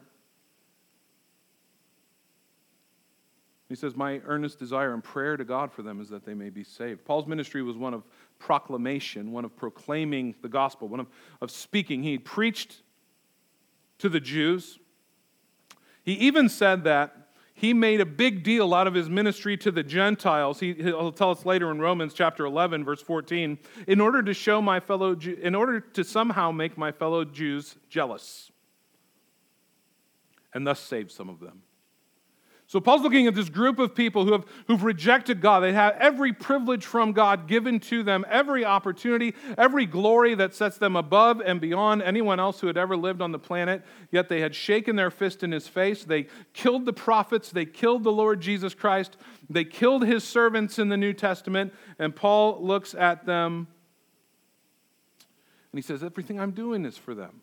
He 3.73 3.77
says, 3.77 3.97
My 3.97 4.21
earnest 4.27 4.59
desire 4.59 4.93
and 4.93 5.03
prayer 5.03 5.37
to 5.39 5.45
God 5.45 5.73
for 5.73 5.81
them 5.83 6.01
is 6.01 6.11
that 6.11 6.27
they 6.27 6.35
may 6.35 6.51
be 6.51 6.63
saved. 6.63 7.07
Paul's 7.07 7.27
ministry 7.27 7.63
was 7.63 7.77
one 7.77 7.95
of 7.95 8.05
proclamation, 8.39 9.33
one 9.33 9.47
of 9.47 9.57
proclaiming 9.57 10.35
the 10.43 10.49
gospel, 10.49 10.89
one 10.89 11.01
of, 11.01 11.07
of 11.41 11.51
speaking. 11.51 12.03
He 12.03 12.19
preached 12.19 12.83
to 13.99 14.11
the 14.11 14.21
Jews. 14.21 14.79
He 16.03 16.13
even 16.15 16.51
said 16.51 16.85
that 16.85 17.29
he 17.55 17.73
made 17.73 18.03
a 18.03 18.07
big 18.07 18.43
deal 18.43 18.75
out 18.75 18.87
of 18.87 18.93
his 18.93 19.09
ministry 19.09 19.57
to 19.59 19.71
the 19.71 19.83
Gentiles. 19.83 20.61
He, 20.61 20.75
will 20.75 21.13
tell 21.13 21.31
us 21.31 21.47
later 21.47 21.71
in 21.71 21.81
Romans 21.81 22.13
chapter 22.13 22.45
11, 22.45 22.85
verse 22.85 23.01
14, 23.01 23.59
in 23.87 24.01
order 24.03 24.23
to 24.23 24.35
show 24.35 24.61
my 24.61 24.81
fellow, 24.81 25.15
in 25.15 25.55
order 25.55 25.81
to 25.81 26.05
somehow 26.05 26.51
make 26.51 26.77
my 26.77 26.93
fellow 26.93 27.25
Jews 27.25 27.77
jealous 27.89 28.51
and 30.53 30.67
thus 30.67 30.81
save 30.81 31.11
some 31.11 31.29
of 31.29 31.41
them. 31.41 31.63
So 32.73 32.81
Paul's 32.81 33.03
looking 33.03 33.27
at 33.27 33.35
this 33.35 33.51
group 33.51 33.79
of 33.79 33.95
people 33.95 34.25
who 34.25 34.33
have 34.33 34.47
who've 34.67 34.83
rejected 34.83 35.43
God. 35.43 35.61
They 35.61 35.75
have 35.75 35.95
every 36.01 36.33
privilege 36.33 36.87
from 36.87 37.13
God 37.13 37.47
given 37.47 37.79
to 37.81 38.03
them, 38.03 38.25
every 38.31 38.65
opportunity, 38.65 39.35
every 39.59 39.85
glory 39.85 40.35
that 40.37 40.55
sets 40.55 40.79
them 40.79 40.97
above 40.97 41.43
and 41.43 41.61
beyond 41.61 42.01
anyone 42.01 42.41
else 42.41 42.61
who 42.61 42.69
had 42.69 42.79
ever 42.79 42.97
lived 42.97 43.21
on 43.21 43.31
the 43.31 43.39
planet. 43.39 43.85
Yet 44.11 44.31
they 44.31 44.41
had 44.41 44.55
shaken 44.55 44.97
their 44.97 45.11
fist 45.11 45.43
in 45.43 45.53
his 45.53 45.69
face. 45.69 46.05
They 46.05 46.29
killed 46.55 46.87
the 46.87 46.95
prophets, 46.95 47.51
they 47.51 47.67
killed 47.67 48.05
the 48.05 48.11
Lord 48.11 48.41
Jesus 48.41 48.73
Christ, 48.73 49.19
they 49.51 49.65
killed 49.65 50.07
his 50.07 50.25
servants 50.25 50.79
in 50.79 50.89
the 50.89 50.97
New 50.97 51.13
Testament, 51.13 51.75
and 51.99 52.17
Paul 52.17 52.59
looks 52.65 52.95
at 52.95 53.27
them 53.27 53.69
and 55.73 55.79
he 55.79 55.83
says, 55.83 56.03
"Everything 56.03 56.41
I'm 56.41 56.53
doing 56.53 56.87
is 56.87 56.97
for 56.97 57.15
them." 57.15 57.43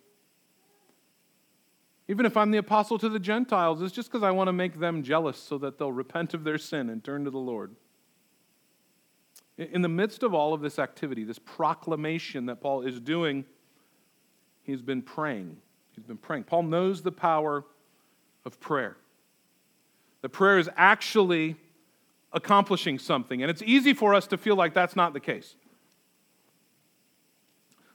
Even 2.10 2.26
if 2.26 2.36
I'm 2.36 2.50
the 2.50 2.58
apostle 2.58 2.98
to 2.98 3.08
the 3.08 3.20
Gentiles, 3.20 3.84
it's 3.84 3.94
just 3.94 4.12
because 4.12 4.24
I 4.24 4.32
want 4.32 4.48
to 4.48 4.52
make 4.52 4.80
them 4.80 5.04
jealous 5.04 5.38
so 5.38 5.60
that 5.60 5.78
they'll 5.78 5.92
repent 5.92 6.34
of 6.34 6.44
their 6.44 6.58
sin 6.58 6.90
and 6.90 7.04
turn 7.04 7.24
to 7.26 7.30
the 7.30 7.38
Lord. 7.38 7.76
In 9.60 9.84
the 9.84 9.90
midst 9.90 10.24
of 10.24 10.34
all 10.34 10.52
of 10.52 10.62
this 10.62 10.80
activity, 10.80 11.24
this 11.24 11.38
proclamation 11.38 12.48
that 12.48 12.62
Paul 12.62 12.82
is 12.82 13.00
doing, 13.00 13.46
he's 14.64 14.82
been 14.82 15.04
praying. 15.04 15.58
He's 15.92 16.04
been 16.04 16.18
praying. 16.18 16.46
Paul 16.46 16.64
knows 16.64 17.04
the 17.04 17.12
power 17.12 17.64
of 18.44 18.60
prayer. 18.60 18.98
The 20.22 20.30
prayer 20.30 20.58
is 20.58 20.68
actually 20.76 21.58
accomplishing 22.34 22.98
something, 22.98 23.44
and 23.44 23.52
it's 23.52 23.62
easy 23.62 23.94
for 23.94 24.16
us 24.16 24.26
to 24.28 24.38
feel 24.38 24.56
like 24.56 24.74
that's 24.74 24.96
not 24.96 25.14
the 25.14 25.20
case. 25.20 25.56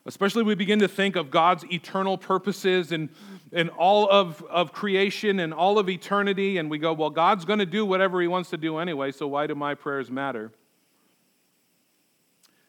Especially 0.07 0.43
we 0.43 0.55
begin 0.55 0.79
to 0.81 0.89
think 0.89 1.17
of 1.17 1.31
God's 1.31 1.65
eternal 1.73 2.19
purposes 2.19 2.93
and, 2.93 3.09
and 3.55 3.71
all 3.71 4.11
of, 4.11 4.43
of 4.51 4.73
creation 4.73 5.39
and 5.39 5.55
all 5.55 5.79
of 5.79 5.89
eternity, 5.89 6.59
and 6.59 6.69
we 6.69 6.79
go, 6.79 6.93
well, 6.93 7.11
God's 7.11 7.45
going 7.45 7.61
to 7.61 7.67
do 7.67 7.87
whatever 7.87 8.21
He 8.21 8.29
wants 8.29 8.51
to 8.51 8.57
do 8.57 8.79
anyway, 8.79 9.13
so 9.13 9.27
why 9.29 9.47
do 9.47 9.55
my 9.55 9.75
prayers 9.75 10.11
matter? 10.11 10.53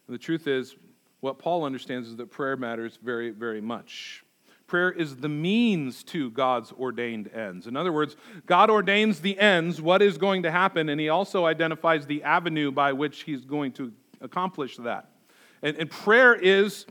And 0.07 0.13
the 0.13 0.19
truth 0.19 0.47
is, 0.47 0.75
what 1.19 1.39
Paul 1.39 1.63
understands 1.63 2.07
is 2.07 2.17
that 2.17 2.29
prayer 2.29 2.55
matters 2.55 2.99
very, 3.03 3.31
very 3.31 3.61
much. 3.61 4.23
Prayer 4.67 4.91
is 4.91 5.15
the 5.15 5.29
means 5.29 6.03
to 6.03 6.29
God's 6.31 6.71
ordained 6.71 7.31
ends. 7.33 7.67
In 7.67 7.75
other 7.75 7.91
words, 7.91 8.15
God 8.45 8.69
ordains 8.69 9.21
the 9.21 9.39
ends, 9.39 9.81
what 9.81 10.01
is 10.01 10.17
going 10.17 10.43
to 10.43 10.51
happen, 10.51 10.89
and 10.89 10.99
He 10.99 11.09
also 11.09 11.45
identifies 11.45 12.05
the 12.05 12.23
avenue 12.23 12.71
by 12.71 12.93
which 12.93 13.23
He's 13.23 13.43
going 13.43 13.71
to 13.73 13.91
accomplish 14.21 14.77
that. 14.77 15.09
And, 15.61 15.77
and 15.77 15.89
prayer 15.89 16.35
is 16.35 16.85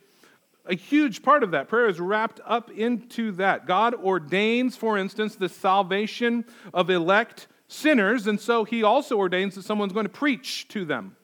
a 0.66 0.75
huge 0.75 1.23
part 1.23 1.42
of 1.42 1.50
that. 1.50 1.68
Prayer 1.68 1.88
is 1.88 2.00
wrapped 2.00 2.40
up 2.44 2.71
into 2.71 3.33
that. 3.33 3.66
God 3.66 3.94
ordains, 3.94 4.76
for 4.76 4.97
instance, 4.97 5.37
the 5.37 5.49
salvation 5.49 6.44
of 6.73 6.90
elect 6.90 7.49
sinners, 7.68 8.26
and 8.26 8.40
so 8.40 8.64
He 8.64 8.83
also 8.83 9.16
ordains 9.16 9.54
that 9.56 9.64
someone's 9.64 9.92
going 9.92 10.06
to 10.06 10.12
preach 10.12 10.68
to 10.68 10.85
them. 10.85 11.16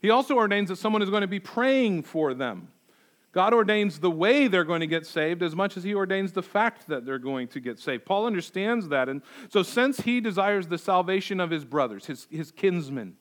He 0.00 0.10
also 0.10 0.36
ordains 0.36 0.68
that 0.68 0.76
someone 0.76 1.02
is 1.02 1.10
going 1.10 1.22
to 1.22 1.26
be 1.26 1.40
praying 1.40 2.04
for 2.04 2.32
them. 2.32 2.68
God 3.32 3.52
ordains 3.52 3.98
the 3.98 4.10
way 4.10 4.48
they're 4.48 4.64
going 4.64 4.80
to 4.80 4.86
get 4.86 5.06
saved 5.06 5.42
as 5.42 5.54
much 5.54 5.76
as 5.76 5.84
he 5.84 5.94
ordains 5.94 6.32
the 6.32 6.42
fact 6.42 6.88
that 6.88 7.04
they're 7.04 7.18
going 7.18 7.48
to 7.48 7.60
get 7.60 7.78
saved. 7.78 8.04
Paul 8.04 8.26
understands 8.26 8.88
that. 8.88 9.08
And 9.08 9.22
so, 9.48 9.62
since 9.62 10.00
he 10.00 10.20
desires 10.20 10.66
the 10.66 10.78
salvation 10.78 11.38
of 11.40 11.50
his 11.50 11.64
brothers, 11.64 12.06
his, 12.06 12.26
his 12.30 12.50
kinsmen, 12.50 13.16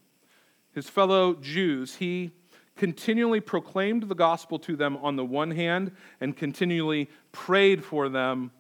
his 0.72 0.90
fellow 0.90 1.36
Jews, 1.36 1.96
he 1.96 2.32
continually 2.78 3.40
proclaimed 3.40 4.04
the 4.04 4.16
gospel 4.16 4.60
to 4.60 4.76
them 4.76 4.98
on 4.98 5.16
the 5.16 5.26
one 5.26 5.52
hand 5.52 5.92
and 6.22 6.36
continually 6.36 7.10
prayed 7.32 7.84
for 7.84 8.10
them 8.10 8.52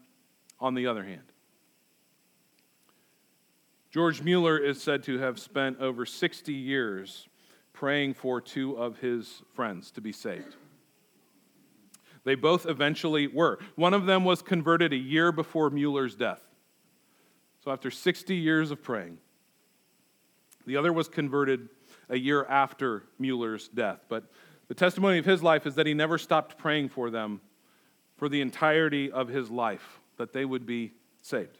on 0.59 0.73
the 0.73 0.87
other 0.87 1.03
hand. 1.03 1.31
George 3.91 4.21
Mueller 4.21 4.57
is 4.57 4.81
said 4.81 5.03
to 5.03 5.17
have 5.19 5.39
spent 5.39 5.79
over 5.79 6.05
60 6.05 6.53
years 6.53 7.27
praying 7.73 8.13
for 8.13 8.41
two 8.41 8.75
of 8.75 8.99
his 8.99 9.41
friends 9.53 9.91
to 9.91 10.01
be 10.01 10.11
saved. 10.11 10.55
They 12.23 12.35
both 12.35 12.65
eventually 12.65 13.27
were. 13.27 13.59
One 13.75 13.93
of 13.93 14.05
them 14.05 14.25
was 14.25 14.41
converted 14.41 14.91
a 14.91 14.97
year 14.97 15.31
before 15.31 15.69
Mueller's 15.69 16.15
death. 16.15 16.41
So, 17.63 17.71
after 17.71 17.89
60 17.89 18.35
years 18.35 18.71
of 18.71 18.83
praying, 18.83 19.17
the 20.65 20.75
other 20.75 20.91
was 20.91 21.07
converted 21.07 21.69
a 22.09 22.17
year 22.17 22.45
after 22.45 23.03
Mueller's 23.19 23.67
death. 23.67 23.99
But 24.09 24.25
the 24.67 24.73
testimony 24.73 25.17
of 25.17 25.25
his 25.25 25.43
life 25.43 25.65
is 25.65 25.75
that 25.75 25.85
he 25.85 25.93
never 25.93 26.17
stopped 26.17 26.57
praying 26.57 26.89
for 26.89 27.09
them 27.09 27.41
for 28.17 28.29
the 28.29 28.41
entirety 28.41 29.11
of 29.11 29.27
his 29.27 29.49
life, 29.49 29.99
that 30.17 30.33
they 30.33 30.43
would 30.43 30.65
be 30.65 30.93
saved. 31.21 31.57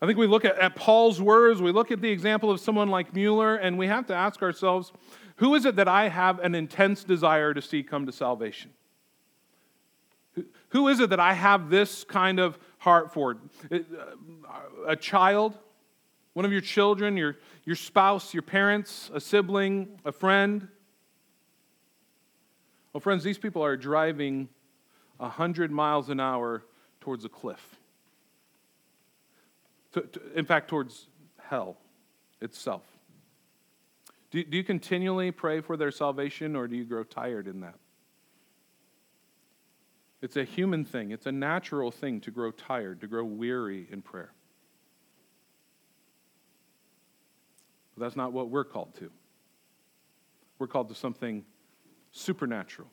I 0.00 0.06
think 0.06 0.18
we 0.18 0.26
look 0.26 0.44
at, 0.44 0.58
at 0.58 0.76
Paul's 0.76 1.20
words, 1.20 1.60
we 1.60 1.72
look 1.72 1.90
at 1.90 2.00
the 2.00 2.10
example 2.10 2.50
of 2.50 2.60
someone 2.60 2.88
like 2.88 3.14
Mueller, 3.14 3.56
and 3.56 3.78
we 3.78 3.86
have 3.88 4.06
to 4.06 4.14
ask 4.14 4.42
ourselves 4.42 4.92
who 5.36 5.54
is 5.54 5.64
it 5.64 5.76
that 5.76 5.86
I 5.86 6.08
have 6.08 6.40
an 6.40 6.56
intense 6.56 7.04
desire 7.04 7.54
to 7.54 7.62
see 7.62 7.84
come 7.84 8.06
to 8.06 8.12
salvation? 8.12 8.72
Who 10.70 10.88
is 10.88 11.00
it 11.00 11.10
that 11.10 11.20
I 11.20 11.32
have 11.32 11.70
this 11.70 12.04
kind 12.04 12.40
of 12.40 12.58
heart 12.78 13.12
for? 13.12 13.38
Uh, 13.70 13.76
a 14.86 14.96
child? 14.96 15.56
One 16.34 16.44
of 16.44 16.52
your 16.52 16.60
children? 16.60 17.16
Your, 17.16 17.36
your 17.64 17.76
spouse? 17.76 18.32
Your 18.32 18.42
parents? 18.42 19.10
A 19.12 19.20
sibling? 19.20 20.00
A 20.04 20.12
friend? 20.12 20.68
Well, 22.92 23.00
friends, 23.00 23.24
these 23.24 23.38
people 23.38 23.64
are 23.64 23.76
driving 23.76 24.48
100 25.18 25.70
miles 25.70 26.08
an 26.08 26.20
hour 26.20 26.64
towards 27.00 27.24
a 27.24 27.28
cliff. 27.28 27.76
To, 29.92 30.02
to, 30.02 30.20
in 30.34 30.44
fact, 30.44 30.68
towards 30.68 31.06
hell 31.48 31.76
itself. 32.40 32.82
Do, 34.30 34.44
do 34.44 34.56
you 34.56 34.64
continually 34.64 35.30
pray 35.30 35.60
for 35.60 35.76
their 35.76 35.90
salvation 35.90 36.54
or 36.54 36.68
do 36.68 36.76
you 36.76 36.84
grow 36.84 37.02
tired 37.02 37.48
in 37.48 37.60
that? 37.60 37.76
It's 40.20 40.36
a 40.36 40.44
human 40.44 40.84
thing, 40.84 41.12
it's 41.12 41.26
a 41.26 41.32
natural 41.32 41.90
thing 41.90 42.20
to 42.22 42.30
grow 42.30 42.50
tired, 42.50 43.00
to 43.02 43.06
grow 43.06 43.24
weary 43.24 43.86
in 43.90 44.02
prayer. 44.02 44.32
But 47.98 48.06
that's 48.06 48.16
not 48.16 48.32
what 48.32 48.48
we're 48.48 48.64
called 48.64 48.94
to. 48.96 49.10
We're 50.58 50.68
called 50.68 50.88
to 50.88 50.94
something 50.94 51.44
supernatural, 52.12 52.88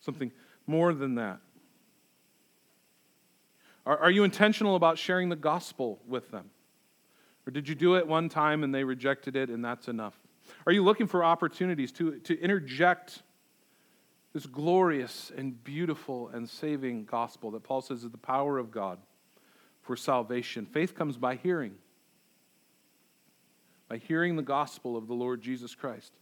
something 0.00 0.32
more 0.66 0.92
than 0.92 1.14
that. 1.16 1.38
Are, 3.86 3.98
are 3.98 4.10
you 4.10 4.24
intentional 4.24 4.74
about 4.74 4.98
sharing 4.98 5.28
the 5.28 5.36
gospel 5.36 6.00
with 6.06 6.30
them? 6.30 6.50
Or 7.46 7.50
did 7.50 7.68
you 7.68 7.74
do 7.74 7.94
it 7.94 8.06
one 8.06 8.28
time 8.28 8.64
and 8.64 8.74
they 8.74 8.82
rejected 8.82 9.36
it 9.36 9.50
and 9.50 9.64
that's 9.64 9.86
enough? 9.88 10.18
Are 10.66 10.72
you 10.72 10.82
looking 10.82 11.06
for 11.06 11.22
opportunities 11.22 11.92
to, 11.92 12.18
to 12.20 12.40
interject 12.40 13.22
this 14.32 14.46
glorious 14.46 15.30
and 15.36 15.62
beautiful 15.62 16.28
and 16.28 16.48
saving 16.48 17.04
gospel 17.04 17.52
that 17.52 17.62
Paul 17.62 17.82
says 17.82 18.02
is 18.02 18.10
the 18.10 18.18
power 18.18 18.58
of 18.58 18.70
God 18.70 18.98
for 19.82 19.96
salvation? 19.96 20.66
Faith 20.66 20.94
comes 20.94 21.16
by 21.16 21.36
hearing, 21.36 21.76
by 23.88 23.98
hearing 23.98 24.36
the 24.36 24.42
gospel 24.42 24.96
of 24.96 25.06
the 25.06 25.14
Lord 25.14 25.40
Jesus 25.42 25.74
Christ. 25.74 26.12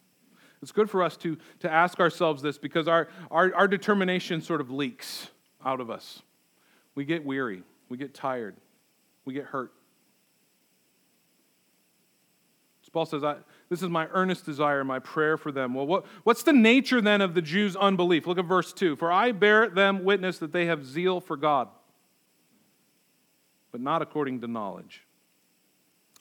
It's 0.62 0.72
good 0.72 0.88
for 0.88 1.02
us 1.02 1.16
to, 1.18 1.36
to 1.60 1.70
ask 1.70 1.98
ourselves 1.98 2.42
this 2.42 2.56
because 2.56 2.86
our, 2.86 3.08
our, 3.30 3.54
our 3.54 3.68
determination 3.68 4.40
sort 4.40 4.60
of 4.60 4.70
leaks 4.70 5.28
out 5.64 5.80
of 5.80 5.90
us. 5.90 6.22
We 6.94 7.04
get 7.04 7.24
weary, 7.24 7.62
we 7.88 7.96
get 7.96 8.14
tired, 8.14 8.56
we 9.24 9.34
get 9.34 9.44
hurt. 9.44 9.72
Paul 12.92 13.06
says, 13.06 13.22
This 13.68 13.82
is 13.82 13.88
my 13.88 14.06
earnest 14.12 14.44
desire, 14.44 14.84
my 14.84 14.98
prayer 14.98 15.36
for 15.36 15.50
them. 15.50 15.74
Well, 15.74 15.86
what, 15.86 16.04
what's 16.24 16.42
the 16.42 16.52
nature 16.52 17.00
then 17.00 17.20
of 17.20 17.34
the 17.34 17.42
Jews' 17.42 17.74
unbelief? 17.74 18.26
Look 18.26 18.38
at 18.38 18.44
verse 18.44 18.72
2. 18.72 18.96
For 18.96 19.10
I 19.10 19.32
bear 19.32 19.68
them 19.68 20.04
witness 20.04 20.38
that 20.38 20.52
they 20.52 20.66
have 20.66 20.84
zeal 20.84 21.20
for 21.20 21.36
God, 21.36 21.68
but 23.70 23.80
not 23.80 24.02
according 24.02 24.42
to 24.42 24.46
knowledge. 24.46 25.04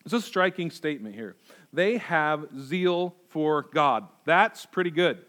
It's 0.06 0.14
a 0.14 0.22
striking 0.22 0.72
statement 0.72 1.16
here. 1.16 1.36
They 1.74 1.98
have 1.98 2.48
zeal 2.60 3.16
for 3.30 3.64
God. 3.64 4.08
That's 4.26 4.66
pretty 4.66 4.92
good. 4.92 5.20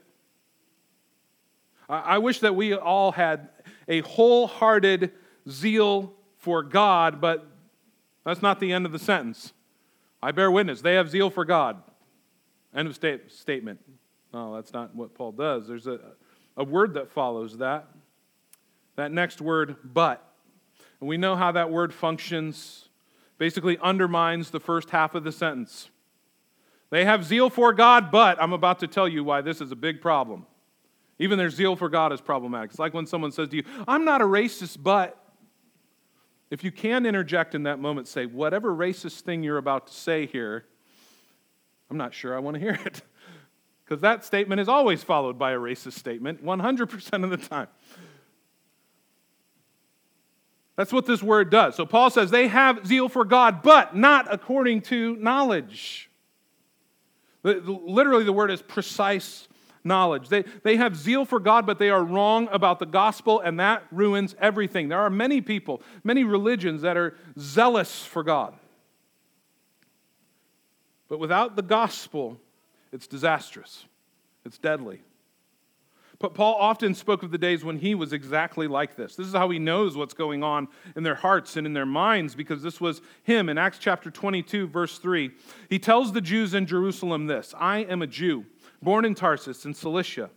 I, 1.89 2.19
wish 2.19 2.41
that 2.41 2.55
we 2.55 2.75
all 2.75 3.13
had 3.13 3.51
a 3.87 4.01
wholehearted 4.01 5.13
zeal 5.49 6.15
for 6.39 6.63
God, 6.63 7.21
but 7.21 7.47
that's 8.25 8.41
not 8.41 8.61
the 8.61 8.73
end 8.73 8.87
of 8.87 8.93
the 8.93 8.99
sentence. 8.99 9.53
I 10.23 10.33
bear 10.33 10.51
witness. 10.51 10.81
They 10.81 10.95
have 10.95 11.11
zeal 11.11 11.29
for 11.29 11.45
God. 11.45 11.83
End 12.75 12.89
of 12.89 12.95
state, 12.95 13.31
statement. 13.31 13.81
No, 14.33 14.55
that's 14.55 14.73
not 14.73 14.95
what 14.95 15.15
Paul 15.15 15.33
does. 15.33 15.69
There's 15.69 15.87
a, 15.87 15.99
a 16.57 16.65
word 16.65 16.95
that 16.95 17.11
follows 17.11 17.59
that. 17.59 17.89
That 18.97 19.13
next 19.13 19.41
word, 19.41 19.77
but. 19.85 20.27
And 21.01 21.09
we 21.09 21.17
know 21.17 21.37
how 21.37 21.53
that 21.53 21.71
word 21.71 21.93
functions. 21.93 22.89
Basically 23.39 23.79
undermines 23.79 24.51
the 24.51 24.61
first 24.61 24.91
half 24.91 25.15
of 25.15 25.25
the 25.25 25.33
sentence. 25.33 25.91
They 26.91 27.05
have 27.05 27.25
zeal 27.25 27.49
for 27.49 27.73
God, 27.73 28.11
but 28.11 28.41
I'm 28.41 28.53
about 28.53 28.81
to 28.81 28.87
tell 28.87 29.09
you 29.09 29.25
why 29.25 29.41
this 29.41 29.61
is 29.61 29.73
a 29.73 29.77
big 29.77 30.01
problem. 30.01 30.47
Even 31.19 31.39
their 31.39 31.51
zeal 31.51 31.77
for 31.77 31.89
God 31.89 32.13
is 32.13 32.21
problematic. 32.21 32.71
It's 32.71 32.79
like 32.79 32.95
when 32.95 33.07
someone 33.07 33.33
says 33.33 33.49
to 33.49 33.57
you, 33.57 33.65
I'm 33.89 34.05
not 34.05 34.21
a 34.21 34.25
racist, 34.25 34.79
but 34.83 35.19
if 36.51 36.63
you 36.63 36.71
can 36.71 37.07
interject 37.07 37.55
in 37.55 37.63
that 37.63 37.79
moment, 37.79 38.09
say, 38.09 38.27
whatever 38.27 38.75
racist 38.75 39.23
thing 39.23 39.43
you're 39.43 39.57
about 39.57 39.87
to 39.87 39.95
say 39.95 40.27
here, 40.27 40.67
I'm 41.91 41.97
not 41.97 42.13
sure 42.13 42.37
I 42.37 42.41
want 42.41 42.57
to 42.57 42.61
hear 42.61 42.79
it. 42.85 43.01
Because 43.85 44.01
that 44.03 44.25
statement 44.25 44.59
is 44.59 44.69
always 44.69 45.03
followed 45.03 45.39
by 45.39 45.53
a 45.53 45.59
racist 45.59 45.95
statement 45.95 46.43
100% 46.43 47.25
of 47.25 47.31
the 47.31 47.37
time. 47.37 47.67
That's 50.77 50.93
what 50.93 51.07
this 51.07 51.23
word 51.23 51.51
does. 51.51 51.77
So 51.77 51.85
Paul 51.85 52.11
says 52.11 52.31
they 52.31 52.49
have 52.49 52.87
zeal 52.87 53.09
for 53.09 53.25
God, 53.25 53.63
but 53.63 53.95
not 53.95 54.33
according 54.33 54.83
to 54.83 55.17
knowledge. 55.17 56.11
Literally, 57.43 58.25
the 58.25 58.33
word 58.33 58.51
is 58.51 58.63
precise 58.63 59.49
knowledge. 59.85 60.29
They, 60.29 60.45
they 60.63 60.77
have 60.77 60.97
zeal 60.97 61.25
for 61.25 61.41
God, 61.41 61.67
but 61.67 61.79
they 61.79 61.91
are 61.91 62.03
wrong 62.03 62.49
about 62.53 62.79
the 62.79 62.87
gospel, 62.87 63.41
and 63.41 63.59
that 63.61 63.83
ruins 63.91 64.35
everything. 64.41 64.89
There 64.89 65.01
are 65.01 65.11
many 65.11 65.41
people, 65.41 65.83
many 66.05 66.25
religions 66.25 66.83
that 66.83 66.97
are 66.97 67.17
zealous 67.39 68.05
for 68.05 68.23
God. 68.23 68.55
But 71.09 71.19
without 71.19 71.57
the 71.57 71.63
gospel, 71.63 72.41
it's 72.93 73.07
disastrous, 73.07 73.85
it's 74.47 74.57
deadly. 74.57 75.03
But 76.23 76.35
Paul 76.35 76.55
often 76.55 76.95
spoke 76.95 77.25
of 77.25 77.33
the 77.33 77.37
days 77.37 77.65
when 77.65 77.79
he 77.79 77.97
was 77.97 78.13
exactly 78.13 78.69
like 78.69 78.95
this. 78.95 79.17
This 79.17 79.27
is 79.27 79.33
how 79.35 79.51
he 79.51 79.59
knows 79.59 79.97
what's 79.97 80.15
going 80.15 80.45
on 80.45 80.69
in 80.95 81.03
their 81.03 81.17
hearts 81.17 81.57
and 81.57 81.67
in 81.67 81.73
their 81.73 81.85
minds 81.85 82.37
because 82.37 82.63
this 82.63 82.81
was 82.81 83.03
him 83.25 83.49
in 83.49 83.59
Acts 83.59 83.79
chapter 83.79 84.09
22, 84.09 84.69
verse 84.69 84.99
3. 84.99 85.33
He 85.69 85.81
tells 85.81 86.13
the 86.13 86.21
Jews 86.21 86.55
in 86.55 86.67
Jerusalem 86.67 87.27
this 87.27 87.53
I 87.59 87.79
am 87.79 88.03
a 88.03 88.07
Jew 88.07 88.47
born 88.81 89.05
in 89.05 89.17
Tarsus 89.17 89.65
in 89.65 89.75
Cilicia, 89.75 90.31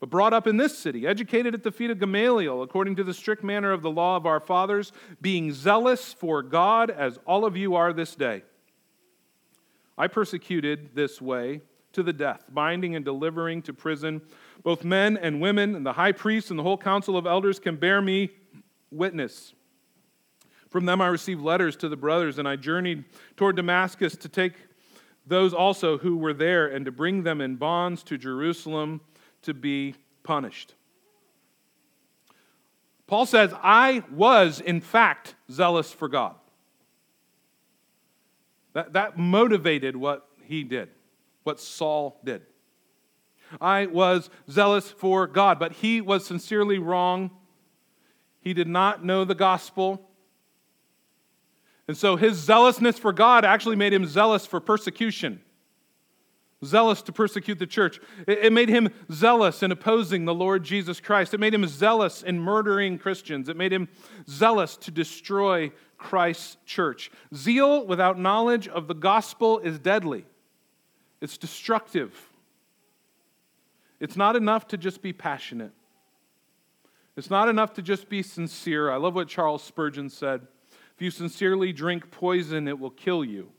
but 0.00 0.08
brought 0.08 0.32
up 0.32 0.46
in 0.46 0.56
this 0.56 0.78
city, 0.78 1.06
educated 1.06 1.52
at 1.52 1.64
the 1.64 1.70
feet 1.70 1.90
of 1.90 1.98
Gamaliel, 1.98 2.62
according 2.62 2.96
to 2.96 3.04
the 3.04 3.12
strict 3.12 3.44
manner 3.44 3.72
of 3.72 3.82
the 3.82 3.90
law 3.90 4.16
of 4.16 4.24
our 4.24 4.40
fathers, 4.40 4.90
being 5.20 5.52
zealous 5.52 6.14
for 6.14 6.42
God 6.42 6.90
as 6.90 7.18
all 7.26 7.44
of 7.44 7.58
you 7.58 7.74
are 7.74 7.92
this 7.92 8.14
day. 8.14 8.42
I 9.98 10.08
persecuted 10.08 10.94
this 10.94 11.20
way 11.20 11.60
to 11.92 12.02
the 12.02 12.12
death, 12.12 12.44
binding 12.52 12.94
and 12.94 13.04
delivering 13.04 13.62
to 13.62 13.72
prison 13.72 14.22
both 14.62 14.84
men 14.84 15.16
and 15.16 15.40
women, 15.40 15.74
and 15.74 15.84
the 15.84 15.92
high 15.94 16.12
priest 16.12 16.50
and 16.50 16.58
the 16.58 16.62
whole 16.62 16.78
council 16.78 17.16
of 17.16 17.26
elders 17.26 17.58
can 17.58 17.76
bear 17.76 18.02
me 18.02 18.30
witness. 18.90 19.54
From 20.68 20.86
them 20.86 21.00
I 21.00 21.08
received 21.08 21.42
letters 21.42 21.76
to 21.76 21.88
the 21.88 21.96
brothers, 21.96 22.38
and 22.38 22.46
I 22.46 22.56
journeyed 22.56 23.04
toward 23.36 23.56
Damascus 23.56 24.16
to 24.16 24.28
take 24.28 24.54
those 25.26 25.52
also 25.54 25.98
who 25.98 26.16
were 26.16 26.32
there 26.32 26.66
and 26.66 26.84
to 26.84 26.92
bring 26.92 27.22
them 27.22 27.40
in 27.40 27.56
bonds 27.56 28.02
to 28.04 28.18
Jerusalem 28.18 29.00
to 29.42 29.54
be 29.54 29.94
punished. 30.22 30.74
Paul 33.06 33.26
says, 33.26 33.52
I 33.60 34.04
was, 34.12 34.60
in 34.60 34.80
fact, 34.80 35.34
zealous 35.50 35.92
for 35.92 36.08
God. 36.08 36.36
That, 38.72 38.92
that 38.92 39.18
motivated 39.18 39.96
what 39.96 40.28
he 40.44 40.62
did, 40.62 40.90
what 41.42 41.58
Saul 41.58 42.20
did. 42.22 42.42
I 43.60 43.86
was 43.86 44.28
zealous 44.50 44.90
for 44.90 45.26
God, 45.26 45.58
but 45.58 45.72
he 45.74 46.00
was 46.00 46.26
sincerely 46.26 46.78
wrong. 46.78 47.30
He 48.40 48.52
did 48.52 48.68
not 48.68 49.04
know 49.04 49.24
the 49.24 49.34
gospel. 49.34 50.08
And 51.88 51.96
so 51.96 52.16
his 52.16 52.36
zealousness 52.36 52.98
for 52.98 53.12
God 53.12 53.44
actually 53.44 53.76
made 53.76 53.92
him 53.92 54.06
zealous 54.06 54.46
for 54.46 54.60
persecution 54.60 55.40
zealous 56.64 57.02
to 57.02 57.12
persecute 57.12 57.58
the 57.58 57.66
church. 57.66 58.00
It 58.26 58.52
made 58.52 58.68
him 58.68 58.90
zealous 59.10 59.62
in 59.62 59.72
opposing 59.72 60.24
the 60.24 60.34
Lord 60.34 60.62
Jesus 60.62 61.00
Christ. 61.00 61.32
It 61.32 61.40
made 61.40 61.54
him 61.54 61.66
zealous 61.66 62.22
in 62.22 62.38
murdering 62.38 62.98
Christians. 62.98 63.48
It 63.48 63.56
made 63.56 63.72
him 63.72 63.88
zealous 64.28 64.76
to 64.78 64.90
destroy 64.90 65.72
Christ's 65.96 66.56
church. 66.66 67.10
Zeal 67.34 67.86
without 67.86 68.18
knowledge 68.18 68.68
of 68.68 68.88
the 68.88 68.94
gospel 68.94 69.58
is 69.58 69.78
deadly, 69.78 70.24
it's 71.20 71.38
destructive. 71.38 72.26
It's 74.00 74.16
not 74.16 74.34
enough 74.34 74.66
to 74.68 74.76
just 74.76 75.02
be 75.02 75.12
passionate. 75.12 75.72
It's 77.16 77.30
not 77.30 77.48
enough 77.48 77.74
to 77.74 77.82
just 77.82 78.08
be 78.08 78.22
sincere. 78.22 78.90
I 78.90 78.96
love 78.96 79.14
what 79.14 79.28
Charles 79.28 79.62
Spurgeon 79.62 80.08
said. 80.08 80.46
If 80.94 81.02
you 81.02 81.10
sincerely 81.10 81.72
drink 81.72 82.10
poison, 82.10 82.66
it 82.66 82.78
will 82.78 82.90
kill 82.90 83.24
you. 83.24 83.52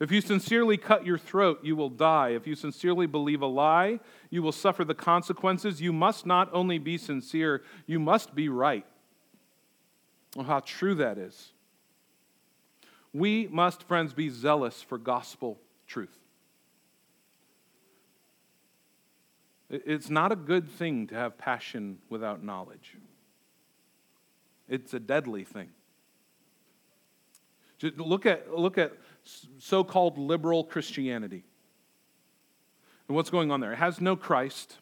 If 0.00 0.10
you 0.10 0.20
sincerely 0.20 0.76
cut 0.76 1.06
your 1.06 1.16
throat, 1.16 1.60
you 1.62 1.76
will 1.76 1.88
die. 1.88 2.30
If 2.30 2.46
you 2.46 2.56
sincerely 2.56 3.06
believe 3.06 3.40
a 3.40 3.46
lie, 3.46 4.00
you 4.30 4.42
will 4.42 4.52
suffer 4.52 4.84
the 4.84 4.94
consequences. 4.94 5.80
You 5.80 5.92
must 5.92 6.26
not 6.26 6.50
only 6.52 6.78
be 6.78 6.98
sincere, 6.98 7.62
you 7.86 8.00
must 8.00 8.34
be 8.34 8.48
right. 8.48 8.84
How 10.36 10.60
true 10.60 10.96
that 10.96 11.18
is. 11.18 11.52
We 13.12 13.46
must, 13.46 13.84
friends, 13.84 14.12
be 14.12 14.28
zealous 14.28 14.82
for 14.82 14.98
gospel 14.98 15.60
truth. 15.86 16.18
It's 19.72 20.10
not 20.10 20.32
a 20.32 20.36
good 20.36 20.68
thing 20.68 21.06
to 21.06 21.14
have 21.14 21.38
passion 21.38 21.98
without 22.10 22.44
knowledge, 22.44 22.96
it's 24.68 24.92
a 24.92 25.00
deadly 25.00 25.44
thing. 25.44 25.70
Look 27.96 28.26
at, 28.26 28.54
look 28.56 28.78
at 28.78 28.92
so 29.58 29.82
called 29.82 30.16
liberal 30.16 30.62
Christianity. 30.62 31.42
And 33.08 33.16
what's 33.16 33.28
going 33.28 33.50
on 33.50 33.58
there? 33.58 33.72
It 33.72 33.78
has 33.78 34.00
no 34.00 34.14
Christ, 34.14 34.78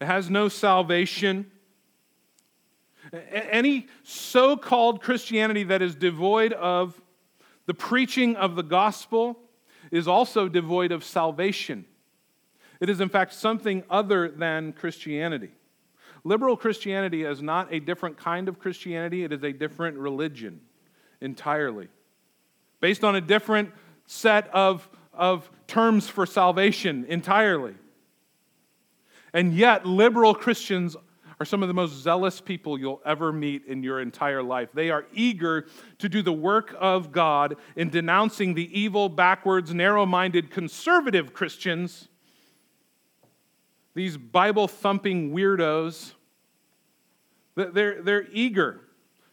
it 0.00 0.06
has 0.06 0.30
no 0.30 0.48
salvation. 0.48 1.50
Any 3.12 3.86
so 4.02 4.56
called 4.56 5.00
Christianity 5.00 5.62
that 5.64 5.80
is 5.80 5.94
devoid 5.94 6.52
of 6.52 7.00
the 7.66 7.74
preaching 7.74 8.34
of 8.34 8.56
the 8.56 8.64
gospel 8.64 9.38
is 9.92 10.08
also 10.08 10.48
devoid 10.48 10.90
of 10.90 11.04
salvation. 11.04 11.84
It 12.80 12.90
is, 12.90 13.00
in 13.00 13.08
fact, 13.08 13.32
something 13.34 13.84
other 13.88 14.28
than 14.28 14.72
Christianity. 14.72 15.50
Liberal 16.24 16.56
Christianity 16.56 17.24
is 17.24 17.40
not 17.40 17.72
a 17.72 17.80
different 17.80 18.16
kind 18.16 18.48
of 18.48 18.58
Christianity, 18.58 19.24
it 19.24 19.32
is 19.32 19.44
a 19.44 19.52
different 19.52 19.96
religion 19.96 20.60
entirely 21.20 21.88
based 22.80 23.04
on 23.04 23.16
a 23.16 23.20
different 23.20 23.70
set 24.04 24.48
of, 24.48 24.88
of 25.12 25.50
terms 25.66 26.08
for 26.08 26.26
salvation 26.26 27.04
entirely. 27.08 27.74
And 29.32 29.54
yet, 29.54 29.84
liberal 29.84 30.34
Christians 30.34 30.96
are 31.38 31.44
some 31.44 31.62
of 31.62 31.68
the 31.68 31.74
most 31.74 31.94
zealous 31.94 32.40
people 32.40 32.78
you'll 32.78 33.02
ever 33.04 33.32
meet 33.32 33.66
in 33.66 33.82
your 33.82 34.00
entire 34.00 34.42
life. 34.42 34.70
They 34.72 34.90
are 34.90 35.04
eager 35.12 35.66
to 35.98 36.08
do 36.08 36.22
the 36.22 36.32
work 36.32 36.74
of 36.78 37.12
God 37.12 37.56
in 37.74 37.90
denouncing 37.90 38.54
the 38.54 38.78
evil, 38.78 39.08
backwards, 39.08 39.74
narrow 39.74 40.06
minded, 40.06 40.50
conservative 40.50 41.34
Christians, 41.34 42.08
these 43.96 44.18
Bible 44.18 44.68
thumping 44.68 45.32
weirdos. 45.32 46.12
They're, 47.54 48.02
they're 48.02 48.26
eager 48.30 48.82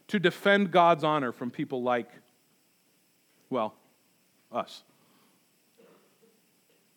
to 0.08 0.20
defend 0.20 0.72
God's 0.72 1.04
honor 1.04 1.34
from 1.34 1.52
people 1.52 1.84
like 1.84 2.10
well, 3.50 3.76
us. 4.52 4.84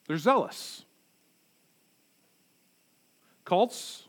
They're 0.06 0.16
zealous. 0.16 0.84
Cults 3.44 4.04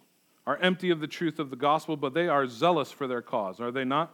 are 0.45 0.57
empty 0.57 0.91
of 0.91 1.01
the 1.01 1.07
truth 1.07 1.39
of 1.39 1.49
the 1.49 1.55
gospel, 1.55 1.97
but 1.97 2.13
they 2.13 2.27
are 2.27 2.47
zealous 2.47 2.91
for 2.91 3.07
their 3.07 3.23
cause, 3.23 3.59
are 3.59 3.71
they 3.71 3.83
not? 3.83 4.13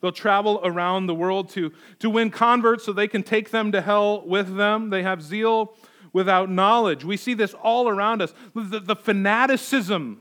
They'll 0.00 0.12
travel 0.12 0.60
around 0.62 1.06
the 1.06 1.14
world 1.14 1.48
to, 1.50 1.72
to 1.98 2.10
win 2.10 2.30
converts 2.30 2.84
so 2.84 2.92
they 2.92 3.08
can 3.08 3.22
take 3.22 3.50
them 3.50 3.72
to 3.72 3.80
hell 3.80 4.24
with 4.26 4.54
them. 4.54 4.90
They 4.90 5.02
have 5.02 5.22
zeal 5.22 5.74
without 6.12 6.50
knowledge. 6.50 7.04
We 7.04 7.16
see 7.16 7.34
this 7.34 7.54
all 7.54 7.88
around 7.88 8.22
us. 8.22 8.34
The, 8.54 8.80
the 8.80 8.96
fanaticism, 8.96 10.20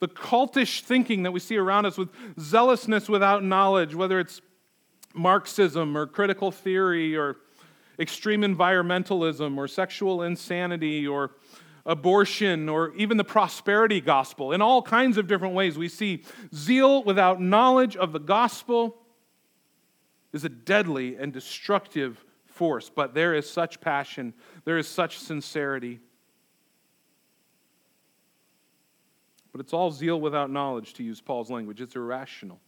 the 0.00 0.08
cultish 0.08 0.82
thinking 0.82 1.22
that 1.22 1.32
we 1.32 1.40
see 1.40 1.56
around 1.56 1.86
us 1.86 1.96
with 1.96 2.10
zealousness 2.38 3.08
without 3.08 3.42
knowledge, 3.42 3.94
whether 3.94 4.20
it's 4.20 4.40
Marxism 5.14 5.96
or 5.96 6.06
critical 6.06 6.50
theory 6.50 7.16
or 7.16 7.36
extreme 7.98 8.42
environmentalism 8.42 9.56
or 9.56 9.66
sexual 9.66 10.22
insanity 10.22 11.06
or 11.06 11.32
abortion 11.84 12.68
or 12.68 12.94
even 12.94 13.16
the 13.16 13.24
prosperity 13.24 14.00
gospel. 14.00 14.52
In 14.52 14.60
all 14.60 14.82
kinds 14.82 15.16
of 15.16 15.26
different 15.26 15.54
ways, 15.54 15.78
we 15.78 15.88
see 15.88 16.22
zeal 16.54 17.02
without 17.02 17.40
knowledge 17.40 17.96
of 17.96 18.12
the 18.12 18.20
gospel 18.20 18.98
is 20.32 20.44
a 20.44 20.48
deadly 20.48 21.16
and 21.16 21.32
destructive 21.32 22.24
force. 22.58 22.90
But 22.90 23.14
there 23.14 23.34
is 23.34 23.48
such 23.48 23.80
passion, 23.80 24.34
there 24.64 24.76
is 24.76 24.88
such 24.88 25.18
sincerity. 25.18 26.00
But 29.52 29.60
it's 29.60 29.72
all 29.72 29.90
zeal 29.90 30.20
without 30.20 30.50
knowledge, 30.50 30.92
to 30.94 31.04
use 31.04 31.20
Paul's 31.20 31.50
language. 31.50 31.80
It's 31.80 31.96
irrational. 31.96 32.60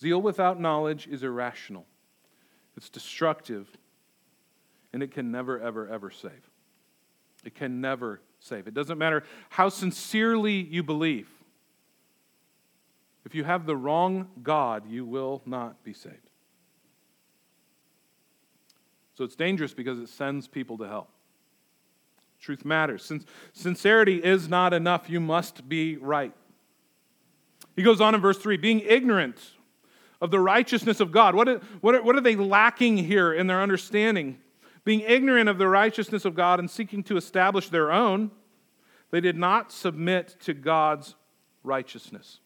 Zeal 0.00 0.20
without 0.20 0.60
knowledge 0.60 1.06
is 1.06 1.22
irrational, 1.22 1.86
it's 2.76 2.90
destructive, 2.90 3.68
and 4.92 5.02
it 5.02 5.12
can 5.12 5.30
never, 5.30 5.58
ever, 5.60 5.88
ever 5.88 6.10
save. 6.10 6.50
It 7.44 7.54
can 7.54 7.80
never 7.80 8.20
save. 8.40 8.66
It 8.66 8.74
doesn't 8.74 8.98
matter 8.98 9.22
how 9.50 9.68
sincerely 9.68 10.60
you 10.60 10.82
believe. 10.82 11.28
If 13.24 13.34
you 13.34 13.44
have 13.44 13.66
the 13.66 13.76
wrong 13.76 14.28
God, 14.42 14.88
you 14.88 15.04
will 15.04 15.42
not 15.46 15.84
be 15.84 15.92
saved. 15.92 16.27
So 19.18 19.24
it's 19.24 19.34
dangerous 19.34 19.74
because 19.74 19.98
it 19.98 20.08
sends 20.08 20.46
people 20.46 20.78
to 20.78 20.86
hell. 20.86 21.08
Truth 22.40 22.64
matters. 22.64 23.04
Since 23.04 23.24
sincerity 23.52 24.22
is 24.22 24.48
not 24.48 24.72
enough, 24.72 25.10
you 25.10 25.18
must 25.18 25.68
be 25.68 25.96
right. 25.96 26.32
He 27.74 27.82
goes 27.82 28.00
on 28.00 28.14
in 28.14 28.20
verse 28.20 28.38
3 28.38 28.58
being 28.58 28.78
ignorant 28.78 29.40
of 30.20 30.30
the 30.30 30.38
righteousness 30.38 31.00
of 31.00 31.10
God. 31.10 31.34
What, 31.34 31.48
what, 31.80 31.96
are, 31.96 32.02
what 32.04 32.14
are 32.14 32.20
they 32.20 32.36
lacking 32.36 32.96
here 32.96 33.32
in 33.32 33.48
their 33.48 33.60
understanding? 33.60 34.38
Being 34.84 35.00
ignorant 35.00 35.48
of 35.48 35.58
the 35.58 35.66
righteousness 35.66 36.24
of 36.24 36.36
God 36.36 36.60
and 36.60 36.70
seeking 36.70 37.02
to 37.02 37.16
establish 37.16 37.70
their 37.70 37.90
own, 37.90 38.30
they 39.10 39.20
did 39.20 39.36
not 39.36 39.72
submit 39.72 40.36
to 40.42 40.54
God's 40.54 41.16
righteousness. 41.64 42.38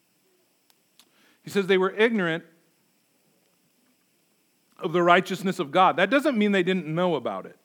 He 1.42 1.50
says 1.50 1.66
they 1.66 1.76
were 1.76 1.90
ignorant 1.90 2.44
of 4.82 4.92
the 4.92 5.02
righteousness 5.02 5.58
of 5.58 5.70
God. 5.70 5.96
That 5.96 6.10
doesn't 6.10 6.36
mean 6.36 6.52
they 6.52 6.62
didn't 6.62 6.86
know 6.86 7.14
about 7.14 7.46
it. 7.46 7.56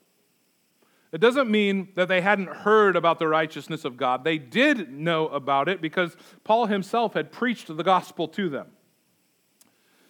It 1.11 1.21
doesn't 1.21 1.49
mean 1.49 1.89
that 1.95 2.09
they 2.09 2.21
hadn't 2.21 2.49
heard 2.49 2.95
about 2.95 3.17
the 3.17 3.27
righteousness 3.27 3.85
of 3.85 3.95
God. 3.95 4.23
They 4.23 4.37
did 4.37 4.91
know 4.91 5.27
about 5.29 5.69
it 5.69 5.81
because 5.81 6.17
Paul 6.43 6.65
himself 6.65 7.13
had 7.13 7.31
preached 7.31 7.75
the 7.75 7.83
gospel 7.83 8.27
to 8.29 8.49
them. 8.49 8.67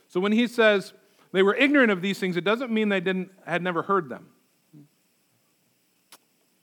So 0.08 0.20
when 0.20 0.32
he 0.32 0.48
says 0.48 0.94
they 1.32 1.44
were 1.44 1.56
ignorant 1.56 1.92
of 1.92 2.02
these 2.02 2.20
things, 2.20 2.36
it 2.36 2.44
doesn't 2.44 2.72
mean 2.72 2.90
they 2.90 3.00
didn't, 3.00 3.32
had 3.46 3.62
never 3.62 3.84
heard 3.84 4.10
them. 4.10 4.28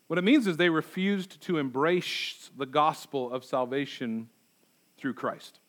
What 0.09 0.19
it 0.19 0.23
means 0.23 0.47
is 0.47 0.57
they 0.57 0.69
refused 0.69 1.41
to 1.43 1.59
embrace 1.59 2.51
the 2.57 2.67
gospel 2.67 3.33
of 3.33 3.45
salvation 3.45 4.29
through 4.99 5.15
Christ. 5.15 5.61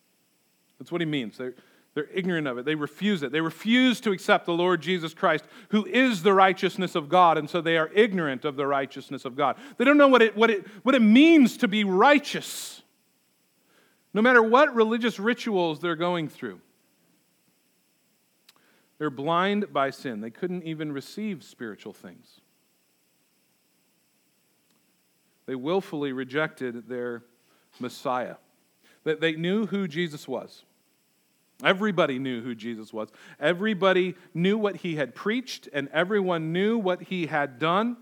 That's 0.78 0.92
what 0.92 1.00
he 1.00 1.06
means. 1.06 1.38
They're, 1.38 1.54
they're 1.96 2.10
ignorant 2.12 2.46
of 2.46 2.58
it. 2.58 2.66
They 2.66 2.74
refuse 2.74 3.22
it. 3.22 3.32
They 3.32 3.40
refuse 3.40 4.02
to 4.02 4.12
accept 4.12 4.44
the 4.44 4.52
Lord 4.52 4.82
Jesus 4.82 5.14
Christ, 5.14 5.46
who 5.70 5.86
is 5.86 6.22
the 6.22 6.34
righteousness 6.34 6.94
of 6.94 7.08
God, 7.08 7.38
and 7.38 7.48
so 7.48 7.62
they 7.62 7.78
are 7.78 7.90
ignorant 7.94 8.44
of 8.44 8.56
the 8.56 8.66
righteousness 8.66 9.24
of 9.24 9.34
God. 9.34 9.56
They 9.78 9.86
don't 9.86 9.96
know 9.96 10.06
what 10.06 10.20
it, 10.20 10.36
what 10.36 10.50
it, 10.50 10.66
what 10.82 10.94
it 10.94 11.00
means 11.00 11.56
to 11.56 11.68
be 11.68 11.84
righteous, 11.84 12.82
no 14.12 14.20
matter 14.20 14.42
what 14.42 14.74
religious 14.74 15.18
rituals 15.18 15.80
they're 15.80 15.96
going 15.96 16.28
through. 16.28 16.60
They're 18.98 19.08
blind 19.08 19.72
by 19.72 19.88
sin. 19.88 20.20
They 20.20 20.28
couldn't 20.28 20.64
even 20.64 20.92
receive 20.92 21.42
spiritual 21.42 21.94
things. 21.94 22.42
They 25.46 25.54
willfully 25.54 26.12
rejected 26.12 26.90
their 26.90 27.22
Messiah. 27.80 28.34
They 29.04 29.32
knew 29.32 29.64
who 29.64 29.88
Jesus 29.88 30.28
was. 30.28 30.65
Everybody 31.64 32.18
knew 32.18 32.42
who 32.42 32.54
Jesus 32.54 32.92
was. 32.92 33.08
Everybody 33.40 34.14
knew 34.34 34.58
what 34.58 34.76
he 34.76 34.96
had 34.96 35.14
preached, 35.14 35.68
and 35.72 35.88
everyone 35.92 36.52
knew 36.52 36.76
what 36.76 37.02
he 37.02 37.26
had 37.26 37.58
done. 37.58 37.96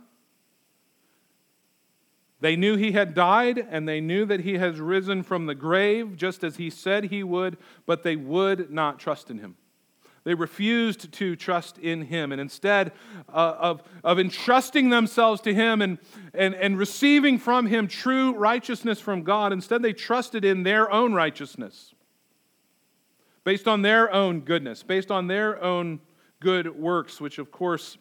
They 2.40 2.56
knew 2.56 2.76
he 2.76 2.92
had 2.92 3.14
died, 3.14 3.58
and 3.58 3.88
they 3.88 4.00
knew 4.00 4.26
that 4.26 4.40
he 4.40 4.58
has 4.58 4.80
risen 4.80 5.22
from 5.22 5.46
the 5.46 5.54
grave, 5.54 6.16
just 6.16 6.42
as 6.42 6.56
he 6.56 6.68
said 6.68 7.04
he 7.04 7.22
would, 7.22 7.56
but 7.86 8.02
they 8.02 8.16
would 8.16 8.70
not 8.70 8.98
trust 8.98 9.30
in 9.30 9.38
him. 9.38 9.56
They 10.24 10.34
refused 10.34 11.12
to 11.12 11.36
trust 11.36 11.78
in 11.78 12.02
him. 12.02 12.32
And 12.32 12.40
instead 12.40 12.92
uh, 13.28 13.54
of, 13.58 13.82
of 14.02 14.18
entrusting 14.18 14.88
themselves 14.88 15.40
to 15.42 15.54
him 15.54 15.80
and, 15.80 15.98
and, 16.32 16.54
and 16.54 16.78
receiving 16.78 17.38
from 17.38 17.66
him 17.66 17.86
true 17.86 18.34
righteousness 18.34 19.00
from 19.00 19.22
God, 19.22 19.52
instead 19.52 19.82
they 19.82 19.92
trusted 19.92 20.44
in 20.44 20.62
their 20.62 20.90
own 20.90 21.12
righteousness, 21.12 21.93
based 23.44 23.68
on 23.68 23.82
their 23.82 24.12
own 24.12 24.40
goodness, 24.40 24.82
based 24.82 25.10
on 25.10 25.26
their 25.26 25.62
own 25.62 26.00
good 26.40 26.74
works, 26.76 27.20
which, 27.20 27.38
of 27.38 27.50
course, 27.50 27.96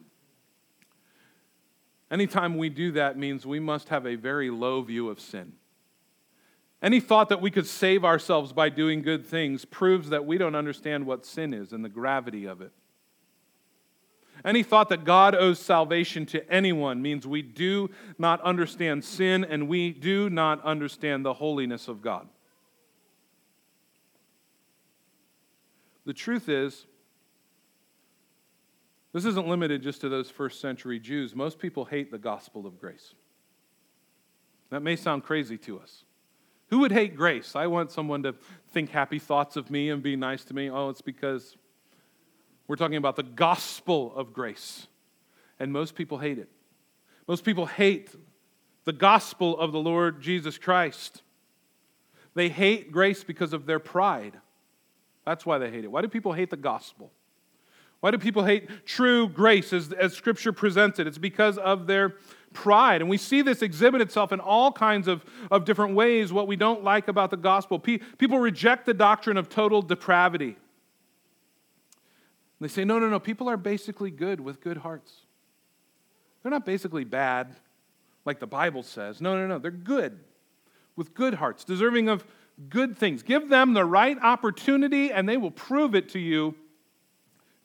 anytime 2.09 2.57
we 2.57 2.69
do 2.69 2.93
that 2.93 3.17
means 3.17 3.45
we 3.45 3.59
must 3.59 3.89
have 3.89 4.05
a 4.05 4.15
very 4.15 4.49
low 4.49 4.81
view 4.81 5.09
of 5.09 5.19
sin. 5.19 5.53
Any 6.81 6.99
thought 6.99 7.29
that 7.29 7.41
we 7.41 7.49
could 7.51 7.65
save 7.65 8.03
ourselves 8.03 8.51
by 8.51 8.67
doing 8.67 9.01
good 9.01 9.25
things 9.25 9.63
proves 9.63 10.09
that 10.09 10.25
we 10.25 10.37
don't 10.37 10.55
understand 10.55 11.05
what 11.05 11.25
sin 11.25 11.53
is 11.53 11.71
and 11.71 11.83
the 11.83 11.89
gravity 11.89 12.45
of 12.45 12.61
it. 12.61 12.73
Any 14.43 14.63
thought 14.63 14.89
that 14.89 15.05
God 15.05 15.35
owes 15.35 15.59
salvation 15.59 16.25
to 16.27 16.51
anyone 16.51 17.01
means 17.01 17.25
we 17.25 17.41
do 17.41 17.89
not 18.17 18.41
understand 18.41 19.05
sin 19.05 19.45
and 19.45 19.69
we 19.69 19.91
do 19.91 20.29
not 20.29 20.61
understand 20.65 21.25
the 21.25 21.35
holiness 21.35 21.87
of 21.87 22.01
God. 22.01 22.27
The 26.05 26.13
truth 26.13 26.49
is, 26.49 26.85
this 29.13 29.25
isn't 29.25 29.47
limited 29.47 29.83
just 29.83 30.01
to 30.01 30.09
those 30.09 30.29
first 30.29 30.59
century 30.59 30.99
Jews. 30.99 31.35
Most 31.35 31.59
people 31.59 31.85
hate 31.85 32.11
the 32.11 32.17
gospel 32.17 32.65
of 32.65 32.79
grace. 32.79 33.13
That 34.71 34.81
may 34.81 34.95
sound 34.95 35.23
crazy 35.23 35.57
to 35.59 35.79
us. 35.79 36.03
Who 36.69 36.79
would 36.79 36.91
hate 36.91 37.15
grace? 37.15 37.55
I 37.55 37.67
want 37.67 37.91
someone 37.91 38.23
to 38.23 38.33
think 38.71 38.89
happy 38.89 39.19
thoughts 39.19 39.55
of 39.55 39.69
me 39.69 39.91
and 39.91 40.01
be 40.01 40.15
nice 40.15 40.43
to 40.45 40.55
me. 40.55 40.71
Oh, 40.71 40.89
it's 40.89 41.01
because 41.01 41.55
we're 42.67 42.75
talking 42.75 42.97
about 42.97 43.15
the 43.15 43.23
gospel 43.23 44.15
of 44.15 44.33
grace. 44.33 44.87
And 45.59 45.71
most 45.71 45.93
people 45.93 46.17
hate 46.17 46.39
it. 46.39 46.49
Most 47.27 47.45
people 47.45 47.67
hate 47.67 48.09
the 48.85 48.93
gospel 48.93 49.57
of 49.59 49.71
the 49.71 49.79
Lord 49.79 50.21
Jesus 50.21 50.57
Christ. 50.57 51.21
They 52.33 52.49
hate 52.49 52.91
grace 52.91 53.23
because 53.23 53.53
of 53.53 53.67
their 53.67 53.79
pride. 53.79 54.39
That's 55.25 55.45
why 55.45 55.57
they 55.57 55.71
hate 55.71 55.83
it. 55.83 55.91
Why 55.91 56.01
do 56.01 56.07
people 56.07 56.33
hate 56.33 56.49
the 56.49 56.57
gospel? 56.57 57.11
Why 58.01 58.11
do 58.11 58.17
people 58.17 58.43
hate 58.43 58.85
true 58.85 59.29
grace 59.29 59.71
as, 59.71 59.93
as 59.93 60.13
Scripture 60.13 60.51
presents 60.51 60.99
it? 60.99 61.07
It's 61.07 61.17
because 61.17 61.57
of 61.57 61.87
their 61.87 62.15
pride. 62.51 63.01
And 63.01 63.09
we 63.09 63.17
see 63.17 63.41
this 63.41 63.61
exhibit 63.61 64.01
itself 64.01 64.33
in 64.33 64.41
all 64.41 64.71
kinds 64.71 65.07
of, 65.07 65.23
of 65.49 65.63
different 65.63 65.95
ways, 65.95 66.33
what 66.33 66.47
we 66.47 66.57
don't 66.57 66.83
like 66.83 67.07
about 67.07 67.31
the 67.31 67.37
gospel. 67.37 67.79
people 67.79 68.39
reject 68.39 68.85
the 68.85 68.93
doctrine 68.93 69.37
of 69.37 69.47
total 69.47 69.81
depravity. 69.81 70.57
They 72.59 72.67
say, 72.67 72.85
no, 72.85 72.99
no, 72.99 73.09
no, 73.09 73.19
people 73.19 73.49
are 73.49 73.57
basically 73.57 74.11
good 74.11 74.39
with 74.39 74.61
good 74.61 74.77
hearts. 74.77 75.21
They're 76.41 76.51
not 76.51 76.65
basically 76.65 77.03
bad, 77.03 77.55
like 78.25 78.39
the 78.39 78.47
Bible 78.47 78.83
says. 78.83 79.21
No, 79.21 79.35
no, 79.35 79.47
no, 79.47 79.59
they're 79.59 79.71
good 79.71 80.19
with 80.95 81.13
good 81.13 81.35
hearts, 81.35 81.63
deserving 81.63 82.07
of 82.07 82.25
good 82.69 82.97
things. 82.97 83.23
Give 83.23 83.49
them 83.49 83.73
the 83.73 83.85
right 83.85 84.17
opportunity, 84.21 85.11
and 85.11 85.27
they 85.27 85.37
will 85.37 85.51
prove 85.51 85.95
it 85.95 86.09
to 86.09 86.19
you 86.19 86.55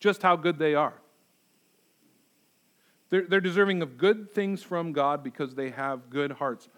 just 0.00 0.22
how 0.22 0.36
good 0.36 0.58
they 0.58 0.74
are. 0.74 0.94
They're, 3.10 3.26
they're 3.26 3.40
deserving 3.40 3.82
of 3.82 3.96
good 3.96 4.32
things 4.34 4.62
from 4.62 4.92
God 4.92 5.22
because 5.22 5.54
they 5.54 5.70
have 5.70 6.10
good 6.10 6.32
hearts. 6.32 6.68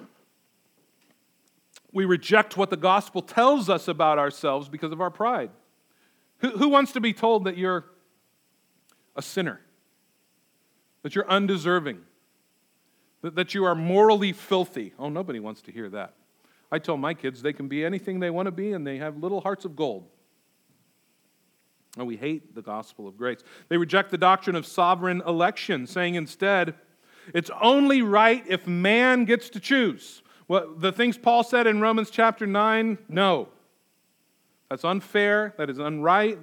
We 1.92 2.04
reject 2.04 2.56
what 2.56 2.70
the 2.70 2.76
gospel 2.76 3.20
tells 3.20 3.68
us 3.68 3.88
about 3.88 4.18
ourselves 4.18 4.68
because 4.68 4.92
of 4.92 5.00
our 5.00 5.10
pride. 5.10 5.50
Who, 6.38 6.50
who 6.50 6.68
wants 6.68 6.92
to 6.92 7.00
be 7.00 7.12
told 7.12 7.44
that 7.44 7.56
you're 7.56 7.84
a 9.16 9.22
sinner, 9.22 9.60
that 11.02 11.14
you're 11.14 11.28
undeserving, 11.28 11.98
that, 13.22 13.34
that 13.34 13.54
you 13.54 13.64
are 13.64 13.74
morally 13.74 14.32
filthy? 14.32 14.94
Oh, 14.98 15.08
nobody 15.08 15.40
wants 15.40 15.62
to 15.62 15.72
hear 15.72 15.88
that. 15.90 16.14
I 16.72 16.78
tell 16.78 16.96
my 16.96 17.14
kids 17.14 17.42
they 17.42 17.52
can 17.52 17.68
be 17.68 17.84
anything 17.84 18.20
they 18.20 18.30
want 18.30 18.46
to 18.46 18.52
be 18.52 18.72
and 18.72 18.86
they 18.86 18.98
have 18.98 19.16
little 19.16 19.40
hearts 19.40 19.64
of 19.64 19.74
gold. 19.76 20.08
And 21.96 22.06
we 22.06 22.16
hate 22.16 22.54
the 22.54 22.62
gospel 22.62 23.08
of 23.08 23.16
grace. 23.16 23.40
They 23.68 23.76
reject 23.76 24.10
the 24.10 24.18
doctrine 24.18 24.54
of 24.54 24.64
sovereign 24.64 25.22
election, 25.26 25.86
saying 25.86 26.14
instead, 26.14 26.74
it's 27.34 27.50
only 27.60 28.02
right 28.02 28.44
if 28.46 28.66
man 28.66 29.24
gets 29.24 29.50
to 29.50 29.60
choose. 29.60 30.22
Well, 30.46 30.72
the 30.76 30.92
things 30.92 31.18
Paul 31.18 31.42
said 31.42 31.66
in 31.66 31.80
Romans 31.80 32.10
chapter 32.10 32.46
9, 32.46 32.98
no. 33.08 33.48
That's 34.68 34.84
unfair. 34.84 35.54
That 35.58 35.68
is 35.68 35.78
unright. 35.78 36.38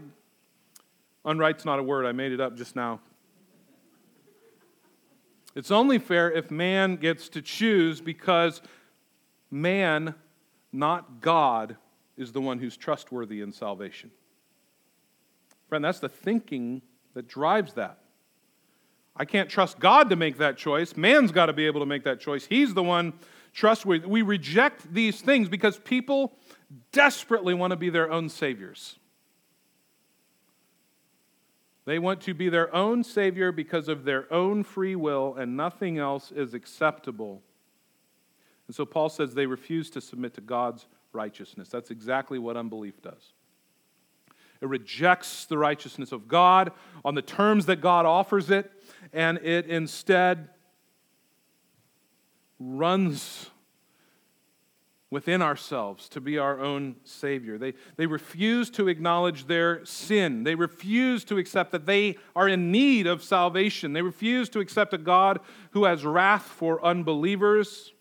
Unright's 1.23 1.65
not 1.65 1.79
a 1.79 1.83
word, 1.83 2.05
I 2.05 2.11
made 2.11 2.31
it 2.31 2.41
up 2.41 2.55
just 2.55 2.75
now. 2.75 2.99
It's 5.55 5.71
only 5.71 5.97
fair 5.97 6.31
if 6.31 6.51
man 6.51 6.97
gets 6.97 7.29
to 7.29 7.41
choose 7.41 7.99
because 7.99 8.61
man, 9.49 10.15
not 10.71 11.21
God, 11.21 11.77
is 12.17 12.31
the 12.31 12.41
one 12.41 12.59
who's 12.59 12.77
trustworthy 12.77 13.41
in 13.41 13.51
salvation. 13.51 14.11
Friend, 15.69 15.83
that's 15.83 15.99
the 15.99 16.09
thinking 16.09 16.81
that 17.13 17.27
drives 17.27 17.73
that. 17.73 17.99
I 19.15 19.25
can't 19.25 19.49
trust 19.49 19.79
God 19.79 20.09
to 20.11 20.15
make 20.15 20.37
that 20.37 20.57
choice. 20.57 20.95
Man's 20.95 21.31
got 21.31 21.47
to 21.47 21.53
be 21.53 21.65
able 21.65 21.79
to 21.79 21.85
make 21.85 22.03
that 22.03 22.19
choice. 22.19 22.45
He's 22.45 22.73
the 22.73 22.83
one 22.83 23.13
trustworthy. 23.53 24.07
We 24.07 24.21
reject 24.21 24.93
these 24.93 25.21
things 25.21 25.49
because 25.49 25.77
people 25.79 26.33
desperately 26.91 27.53
want 27.53 27.71
to 27.71 27.77
be 27.77 27.89
their 27.89 28.11
own 28.11 28.29
saviors. 28.29 28.99
They 31.85 31.99
want 31.99 32.21
to 32.21 32.33
be 32.33 32.49
their 32.49 32.73
own 32.75 33.03
savior 33.03 33.51
because 33.51 33.87
of 33.87 34.03
their 34.03 34.31
own 34.31 34.63
free 34.63 34.95
will, 34.95 35.35
and 35.35 35.55
nothing 35.55 35.97
else 35.97 36.31
is 36.31 36.53
acceptable. 36.53 37.41
And 38.67 38.75
so 38.75 38.85
Paul 38.85 39.09
says 39.09 39.33
they 39.33 39.45
refuse 39.45 39.89
to 39.91 40.01
submit 40.01 40.33
to 40.35 40.41
God's 40.41 40.85
righteousness. 41.13 41.69
That's 41.69 41.89
exactly 41.89 42.37
what 42.37 42.57
unbelief 42.57 43.01
does. 43.01 43.33
It 44.61 44.67
rejects 44.67 45.45
the 45.45 45.57
righteousness 45.57 46.11
of 46.11 46.27
God 46.27 46.71
on 47.05 47.15
the 47.15 47.21
terms 47.21 47.67
that 47.67 47.79
God 47.79 48.05
offers 48.05 48.49
it, 48.49 48.71
and 49.13 49.37
it 49.39 49.67
instead 49.67 50.49
runs 52.59 53.51
within 55.09 55.41
ourselves 55.41 56.09
to 56.09 56.19
be 56.19 56.37
our 56.37 56.59
own 56.59 56.95
Savior. 57.05 57.57
They, 57.57 57.75
they 57.95 58.07
refuse 58.07 58.69
to 58.71 58.89
acknowledge 58.89 59.45
their 59.45 59.85
sin. 59.85 60.43
They 60.43 60.55
refuse 60.55 61.23
to 61.25 61.37
accept 61.37 61.71
that 61.71 61.85
they 61.85 62.17
are 62.35 62.49
in 62.49 62.71
need 62.71 63.07
of 63.07 63.23
salvation. 63.23 63.93
They 63.93 64.01
refuse 64.01 64.49
to 64.49 64.59
accept 64.59 64.93
a 64.93 64.97
God 64.97 65.39
who 65.71 65.85
has 65.85 66.03
wrath 66.03 66.43
for 66.43 66.83
unbelievers 66.83 67.93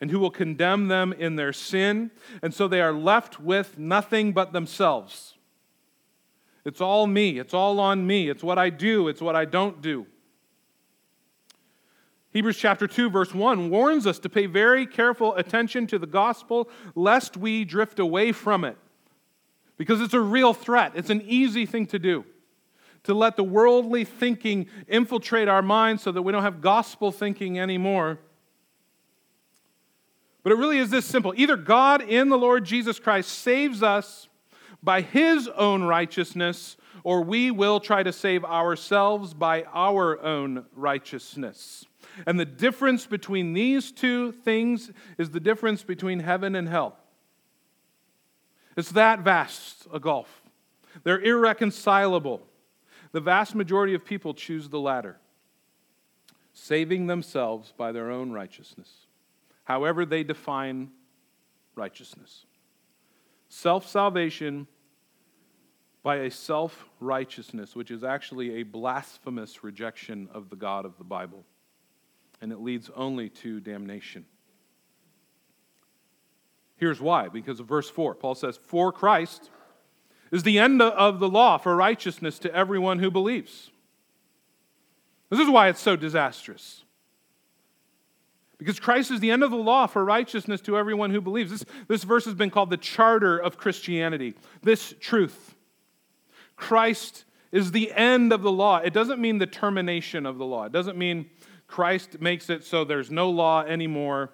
and 0.00 0.10
who 0.10 0.18
will 0.18 0.30
condemn 0.30 0.88
them 0.88 1.12
in 1.12 1.36
their 1.36 1.52
sin. 1.52 2.10
And 2.42 2.54
so 2.54 2.66
they 2.66 2.80
are 2.80 2.92
left 2.92 3.38
with 3.38 3.78
nothing 3.78 4.32
but 4.32 4.52
themselves. 4.52 5.34
It's 6.64 6.80
all 6.80 7.06
me. 7.06 7.38
It's 7.38 7.54
all 7.54 7.80
on 7.80 8.06
me. 8.06 8.28
It's 8.28 8.42
what 8.42 8.58
I 8.58 8.70
do. 8.70 9.08
It's 9.08 9.20
what 9.20 9.36
I 9.36 9.44
don't 9.44 9.80
do. 9.80 10.06
Hebrews 12.32 12.56
chapter 12.56 12.86
2, 12.86 13.10
verse 13.10 13.34
1 13.34 13.70
warns 13.70 14.06
us 14.06 14.18
to 14.20 14.28
pay 14.28 14.46
very 14.46 14.86
careful 14.86 15.34
attention 15.34 15.86
to 15.88 15.98
the 15.98 16.06
gospel 16.06 16.68
lest 16.94 17.36
we 17.36 17.64
drift 17.64 17.98
away 17.98 18.30
from 18.32 18.64
it. 18.64 18.76
Because 19.76 20.00
it's 20.00 20.14
a 20.14 20.20
real 20.20 20.54
threat. 20.54 20.92
It's 20.94 21.10
an 21.10 21.22
easy 21.26 21.66
thing 21.66 21.86
to 21.86 21.98
do. 21.98 22.24
To 23.04 23.14
let 23.14 23.36
the 23.36 23.42
worldly 23.42 24.04
thinking 24.04 24.66
infiltrate 24.86 25.48
our 25.48 25.62
minds 25.62 26.02
so 26.02 26.12
that 26.12 26.22
we 26.22 26.30
don't 26.30 26.42
have 26.42 26.60
gospel 26.60 27.10
thinking 27.10 27.58
anymore. 27.58 28.18
But 30.42 30.52
it 30.52 30.56
really 30.56 30.78
is 30.78 30.90
this 30.90 31.06
simple 31.06 31.34
either 31.36 31.56
God 31.56 32.02
in 32.02 32.28
the 32.28 32.38
Lord 32.38 32.64
Jesus 32.64 32.98
Christ 32.98 33.30
saves 33.30 33.82
us 33.82 34.28
by 34.82 35.02
his 35.02 35.48
own 35.48 35.82
righteousness, 35.82 36.76
or 37.04 37.22
we 37.22 37.50
will 37.50 37.80
try 37.80 38.02
to 38.02 38.12
save 38.12 38.44
ourselves 38.44 39.34
by 39.34 39.64
our 39.64 40.20
own 40.22 40.64
righteousness. 40.74 41.84
And 42.26 42.40
the 42.40 42.44
difference 42.44 43.06
between 43.06 43.52
these 43.52 43.92
two 43.92 44.32
things 44.32 44.90
is 45.18 45.30
the 45.30 45.40
difference 45.40 45.82
between 45.82 46.20
heaven 46.20 46.54
and 46.54 46.68
hell. 46.68 46.96
It's 48.76 48.92
that 48.92 49.20
vast 49.20 49.86
a 49.92 50.00
gulf. 50.00 50.42
They're 51.04 51.20
irreconcilable. 51.20 52.42
The 53.12 53.20
vast 53.20 53.54
majority 53.54 53.94
of 53.94 54.04
people 54.04 54.34
choose 54.34 54.68
the 54.68 54.80
latter, 54.80 55.18
saving 56.52 57.06
themselves 57.06 57.72
by 57.76 57.92
their 57.92 58.10
own 58.10 58.30
righteousness, 58.30 59.06
however 59.70 60.04
they 60.04 60.24
define 60.24 60.90
righteousness. 61.76 62.44
Self 63.48 63.88
salvation 63.88 64.66
by 66.02 66.16
a 66.16 66.30
self 66.30 66.86
righteousness, 66.98 67.76
which 67.76 67.92
is 67.92 68.02
actually 68.02 68.56
a 68.56 68.62
blasphemous 68.64 69.62
rejection 69.62 70.28
of 70.34 70.50
the 70.50 70.56
God 70.56 70.84
of 70.84 70.98
the 70.98 71.04
Bible, 71.04 71.44
and 72.40 72.50
it 72.50 72.60
leads 72.60 72.90
only 72.96 73.28
to 73.28 73.60
damnation. 73.60 74.24
Here's 76.76 77.00
why 77.00 77.28
because 77.28 77.60
of 77.60 77.66
verse 77.66 77.88
4. 77.88 78.16
Paul 78.16 78.34
says, 78.34 78.56
For 78.56 78.90
Christ 78.90 79.50
is 80.32 80.42
the 80.42 80.58
end 80.58 80.82
of 80.82 81.20
the 81.20 81.28
law 81.28 81.58
for 81.58 81.76
righteousness 81.76 82.40
to 82.40 82.52
everyone 82.52 82.98
who 82.98 83.10
believes. 83.12 83.70
This 85.28 85.38
is 85.38 85.48
why 85.48 85.68
it's 85.68 85.80
so 85.80 85.94
disastrous. 85.94 86.82
Because 88.60 88.78
Christ 88.78 89.10
is 89.10 89.20
the 89.20 89.30
end 89.30 89.42
of 89.42 89.50
the 89.50 89.56
law 89.56 89.86
for 89.86 90.04
righteousness 90.04 90.60
to 90.62 90.76
everyone 90.76 91.10
who 91.10 91.22
believes. 91.22 91.50
This, 91.50 91.64
this 91.88 92.04
verse 92.04 92.26
has 92.26 92.34
been 92.34 92.50
called 92.50 92.68
the 92.68 92.76
charter 92.76 93.38
of 93.38 93.56
Christianity. 93.56 94.34
This 94.62 94.94
truth. 95.00 95.56
Christ 96.56 97.24
is 97.52 97.72
the 97.72 97.90
end 97.90 98.34
of 98.34 98.42
the 98.42 98.52
law. 98.52 98.76
It 98.76 98.92
doesn't 98.92 99.18
mean 99.18 99.38
the 99.38 99.46
termination 99.46 100.26
of 100.26 100.36
the 100.36 100.44
law. 100.44 100.64
It 100.64 100.72
doesn't 100.72 100.98
mean 100.98 101.30
Christ 101.68 102.20
makes 102.20 102.50
it 102.50 102.62
so 102.62 102.84
there's 102.84 103.10
no 103.10 103.30
law 103.30 103.62
anymore. 103.62 104.30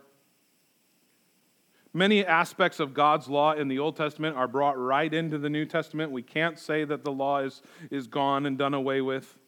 Many 1.94 2.26
aspects 2.26 2.80
of 2.80 2.94
God's 2.94 3.28
law 3.28 3.52
in 3.52 3.68
the 3.68 3.78
Old 3.78 3.94
Testament 3.94 4.36
are 4.36 4.48
brought 4.48 4.76
right 4.76 5.14
into 5.14 5.38
the 5.38 5.48
New 5.48 5.66
Testament. 5.66 6.10
We 6.10 6.22
can't 6.22 6.58
say 6.58 6.84
that 6.84 7.04
the 7.04 7.12
law 7.12 7.38
is, 7.38 7.62
is 7.92 8.08
gone 8.08 8.44
and 8.44 8.58
done 8.58 8.74
away 8.74 9.00
with. 9.02 9.38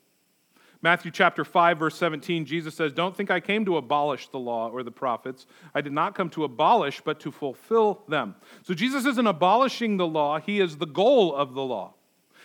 Matthew 0.80 1.10
chapter 1.10 1.44
5 1.44 1.78
verse 1.78 1.96
17 1.96 2.44
Jesus 2.44 2.74
says, 2.74 2.92
"Don't 2.92 3.16
think 3.16 3.30
I 3.30 3.40
came 3.40 3.64
to 3.64 3.76
abolish 3.76 4.28
the 4.28 4.38
law 4.38 4.70
or 4.70 4.82
the 4.82 4.92
prophets. 4.92 5.46
I 5.74 5.80
did 5.80 5.92
not 5.92 6.14
come 6.14 6.30
to 6.30 6.44
abolish 6.44 7.00
but 7.00 7.18
to 7.20 7.32
fulfill 7.32 8.04
them." 8.08 8.36
So 8.62 8.74
Jesus 8.74 9.04
isn't 9.04 9.26
abolishing 9.26 9.96
the 9.96 10.06
law, 10.06 10.38
he 10.38 10.60
is 10.60 10.76
the 10.76 10.86
goal 10.86 11.34
of 11.34 11.54
the 11.54 11.64
law. 11.64 11.94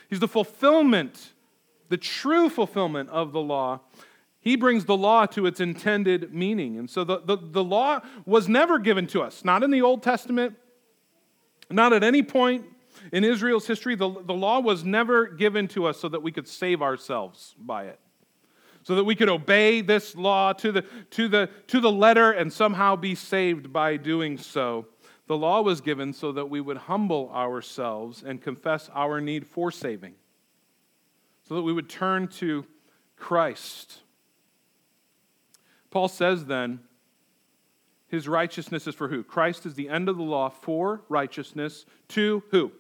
He's 0.10 0.20
the 0.20 0.28
fulfillment, 0.28 1.34
the 1.90 1.98
true 1.98 2.50
fulfillment 2.50 3.10
of 3.10 3.32
the 3.32 3.42
law. 3.42 3.82
He 4.40 4.56
brings 4.58 4.86
the 4.86 4.98
law 4.98 5.26
to 5.28 5.46
its 5.46 5.62
intended 5.62 6.34
meaning. 6.34 6.78
And 6.78 6.90
so 6.90 7.04
the, 7.06 7.20
the, 7.20 7.38
the 7.38 7.64
law 7.64 8.02
was 8.26 8.50
never 8.50 8.78
given 8.78 9.08
to 9.08 9.22
us, 9.22 9.46
not 9.46 9.64
in 9.64 9.72
the 9.72 9.82
Old 9.82 10.04
Testament, 10.04 10.56
not 11.70 11.94
at 11.94 12.04
any 12.04 12.22
point 12.22 12.66
in 13.14 13.24
Israel's 13.24 13.66
history. 13.66 13.96
The, 13.96 14.10
the 14.10 14.34
law 14.34 14.60
was 14.60 14.84
never 14.84 15.28
given 15.28 15.70
to 15.70 15.86
us 15.86 15.98
so 15.98 16.10
that 16.10 16.22
we 16.22 16.32
could 16.32 16.48
save 16.48 16.82
ourselves 16.82 17.56
by 17.58 17.86
it 17.86 18.00
so 18.84 18.96
that 18.96 19.04
we 19.04 19.16
could 19.16 19.30
obey 19.30 19.82
this 19.82 20.16
law 20.16 20.54
to 20.54 20.72
the, 20.72 20.82
to 21.12 21.28
the, 21.28 21.50
to 21.68 21.80
the 21.80 21.92
letter 21.92 22.32
and 22.32 22.52
somehow 22.52 22.96
be 22.96 23.16
saved 23.16 23.72
by 23.72 23.98
doing 23.98 24.38
so. 24.38 24.88
The 25.28 25.38
law 25.38 25.62
was 25.62 25.80
given 25.82 26.12
so 26.12 26.34
that 26.34 26.50
we 26.50 26.60
would 26.60 26.78
humble 26.78 27.32
ourselves 27.34 28.24
and 28.24 28.42
confess 28.42 28.90
our 28.94 29.22
need 29.22 29.48
for 29.48 29.72
saving, 29.72 30.16
so 31.48 31.56
that 31.56 31.62
we 31.62 31.72
would 31.72 31.90
turn 31.90 32.28
to 32.40 32.66
Christ. 33.16 34.00
Paul 35.90 36.10
says 36.10 36.46
then, 36.46 36.82
his 38.10 38.28
righteousness 38.28 38.86
is 38.86 38.94
for 38.94 39.08
who? 39.08 39.24
Christ 39.24 39.66
is 39.66 39.74
the 39.74 39.90
end 39.90 40.10
of 40.10 40.18
the 40.18 40.24
law 40.24 40.50
for 40.50 41.02
righteousness 41.10 41.86
to 42.10 42.44
who? 42.52 42.72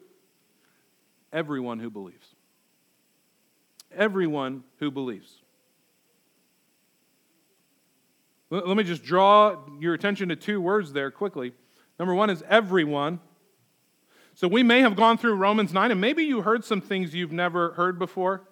Everyone 1.31 1.79
who 1.79 1.89
believes. 1.89 2.35
Everyone 3.95 4.63
who 4.79 4.91
believes. 4.91 5.41
Let 8.53 8.77
me 8.77 8.83
just 8.83 9.03
draw 9.03 9.57
your 9.79 9.95
attention 9.95 10.29
to 10.29 10.35
two 10.35 10.61
words 10.61 10.93
there 10.93 11.09
quickly. 11.09 11.53
Number 11.97 12.13
one 12.13 12.29
is 12.29 12.43
everyone. 12.47 13.19
So 14.35 14.47
we 14.47 14.61
may 14.61 14.81
have 14.81 14.95
gone 14.95 15.17
through 15.17 15.35
Romans 15.35 15.73
9, 15.73 15.89
and 15.89 15.99
maybe 15.99 16.23
you 16.23 16.41
heard 16.41 16.63
some 16.63 16.79
things 16.79 17.15
you've 17.15 17.31
never 17.31 17.71
heard 17.73 17.97
before. 17.97 18.47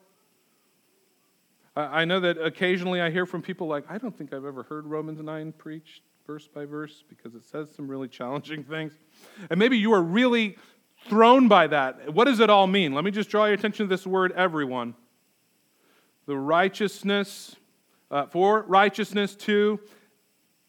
I 1.76 2.04
know 2.06 2.20
that 2.20 2.44
occasionally 2.44 3.00
I 3.00 3.12
hear 3.12 3.28
from 3.28 3.44
people 3.44 3.68
like, 3.68 3.86
I 3.90 4.00
don't 4.00 4.18
think 4.18 4.34
I've 4.34 4.44
ever 4.44 4.64
heard 4.64 4.88
Romans 4.88 5.22
9 5.22 5.54
preached 5.54 6.02
verse 6.26 6.48
by 6.48 6.66
verse 6.66 7.04
because 7.08 7.36
it 7.36 7.46
says 7.46 7.70
some 7.76 7.88
really 7.88 8.08
challenging 8.08 8.64
things. 8.64 8.94
And 9.52 9.60
maybe 9.60 9.78
you 9.78 9.94
are 9.94 10.02
really 10.02 10.58
thrown 11.08 11.48
by 11.48 11.68
that. 11.68 12.12
What 12.12 12.26
does 12.26 12.40
it 12.40 12.50
all 12.50 12.66
mean? 12.66 12.94
Let 12.94 13.04
me 13.04 13.12
just 13.12 13.30
draw 13.30 13.46
your 13.46 13.54
attention 13.54 13.86
to 13.86 13.90
this 13.90 14.08
word, 14.08 14.32
everyone. 14.32 14.96
The 16.26 16.38
righteousness 16.38 17.56
uh, 18.12 18.28
for 18.28 18.64
righteousness 18.68 19.36
to 19.36 19.80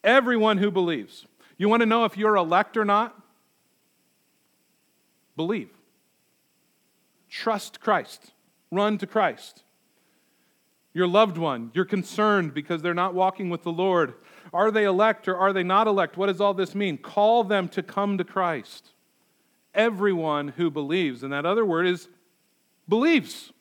everyone 0.03 0.57
who 0.57 0.71
believes. 0.71 1.27
You 1.57 1.69
want 1.69 1.81
to 1.81 1.85
know 1.85 2.05
if 2.05 2.17
you're 2.17 2.35
elect 2.35 2.77
or 2.77 2.85
not? 2.85 3.15
Believe. 5.35 5.69
Trust 7.29 7.79
Christ. 7.79 8.31
Run 8.71 8.97
to 8.97 9.07
Christ. 9.07 9.63
Your 10.93 11.07
loved 11.07 11.37
one, 11.39 11.71
you're 11.73 11.85
concerned 11.85 12.53
because 12.53 12.81
they're 12.81 12.93
not 12.93 13.15
walking 13.15 13.49
with 13.49 13.63
the 13.63 13.71
Lord. 13.71 14.13
Are 14.53 14.69
they 14.69 14.83
elect 14.83 15.27
or 15.27 15.35
are 15.35 15.51
they 15.51 15.63
not 15.63 15.87
elect? 15.87 16.17
What 16.17 16.27
does 16.27 16.39
all 16.39 16.53
this 16.53 16.75
mean? 16.75 16.99
Call 16.99 17.43
them 17.43 17.67
to 17.69 17.81
come 17.81 18.19
to 18.19 18.23
Christ. 18.23 18.91
Everyone 19.73 20.49
who 20.49 20.69
believes. 20.69 21.23
And 21.23 21.33
that 21.33 21.47
other 21.47 21.65
word 21.65 21.87
is 21.87 22.09
believes. 22.87 23.52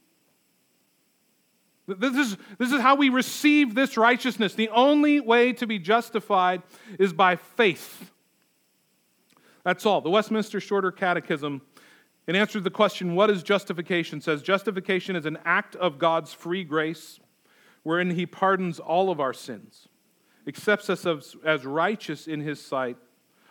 This 1.98 2.16
is, 2.16 2.36
this 2.58 2.72
is 2.72 2.80
how 2.80 2.94
we 2.96 3.08
receive 3.08 3.74
this 3.74 3.96
righteousness. 3.96 4.54
The 4.54 4.68
only 4.70 5.20
way 5.20 5.52
to 5.54 5.66
be 5.66 5.78
justified 5.78 6.62
is 6.98 7.12
by 7.12 7.36
faith. 7.36 8.10
That's 9.64 9.86
all. 9.86 10.00
The 10.00 10.10
Westminster 10.10 10.60
Shorter 10.60 10.90
Catechism, 10.90 11.62
in 12.26 12.36
answer 12.36 12.54
to 12.54 12.60
the 12.60 12.70
question, 12.70 13.14
What 13.14 13.30
is 13.30 13.42
justification? 13.42 14.20
says 14.20 14.42
justification 14.42 15.16
is 15.16 15.26
an 15.26 15.38
act 15.44 15.76
of 15.76 15.98
God's 15.98 16.32
free 16.32 16.64
grace 16.64 17.20
wherein 17.82 18.10
He 18.10 18.26
pardons 18.26 18.78
all 18.78 19.10
of 19.10 19.20
our 19.20 19.32
sins, 19.32 19.88
accepts 20.46 20.88
us 20.90 21.06
as, 21.06 21.36
as 21.44 21.64
righteous 21.64 22.26
in 22.26 22.40
His 22.40 22.60
sight, 22.60 22.96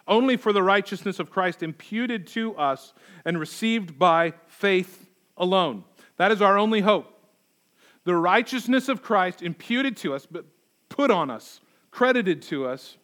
only 0.07 0.35
for 0.37 0.51
the 0.51 0.63
righteousness 0.63 1.19
of 1.19 1.29
Christ 1.29 1.63
imputed 1.63 2.27
to 2.27 2.55
us 2.55 2.93
and 3.23 3.39
received 3.39 3.97
by 3.99 4.33
faith 4.47 5.09
alone. 5.37 5.83
That 6.17 6.31
is 6.31 6.41
our 6.41 6.57
only 6.57 6.81
hope 6.81 7.20
the 8.03 8.15
righteousness 8.15 8.89
of 8.89 9.01
Christ 9.01 9.41
imputed 9.41 9.97
to 9.97 10.13
us, 10.13 10.25
but 10.25 10.45
put 10.89 11.11
on 11.11 11.29
us, 11.29 11.61
credited 11.91 12.41
to 12.43 12.65
us 12.65 12.97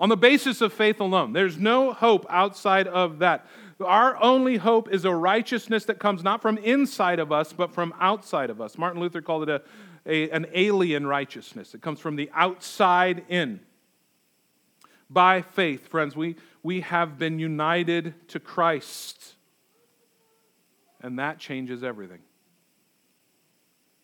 on 0.00 0.08
the 0.08 0.16
basis 0.16 0.60
of 0.60 0.72
faith 0.72 1.00
alone. 1.00 1.32
There's 1.32 1.58
no 1.58 1.92
hope 1.92 2.24
outside 2.28 2.86
of 2.86 3.18
that. 3.18 3.46
Our 3.80 4.16
only 4.22 4.56
hope 4.56 4.92
is 4.92 5.04
a 5.04 5.14
righteousness 5.14 5.84
that 5.86 5.98
comes 5.98 6.22
not 6.22 6.42
from 6.42 6.58
inside 6.58 7.18
of 7.18 7.32
us, 7.32 7.52
but 7.52 7.72
from 7.72 7.94
outside 8.00 8.50
of 8.50 8.60
us. 8.60 8.78
Martin 8.78 9.00
Luther 9.00 9.20
called 9.20 9.48
it 9.48 9.50
a, 9.50 9.62
a 10.06 10.30
an 10.30 10.46
alien 10.52 11.06
righteousness. 11.06 11.74
It 11.74 11.82
comes 11.82 12.00
from 12.00 12.16
the 12.16 12.30
outside 12.34 13.24
in. 13.28 13.60
By 15.10 15.42
faith, 15.42 15.88
friends, 15.88 16.14
we, 16.14 16.36
we 16.62 16.82
have 16.82 17.18
been 17.18 17.38
united 17.38 18.14
to 18.28 18.40
Christ, 18.40 19.34
and 21.00 21.18
that 21.18 21.38
changes 21.38 21.82
everything. 21.82 22.18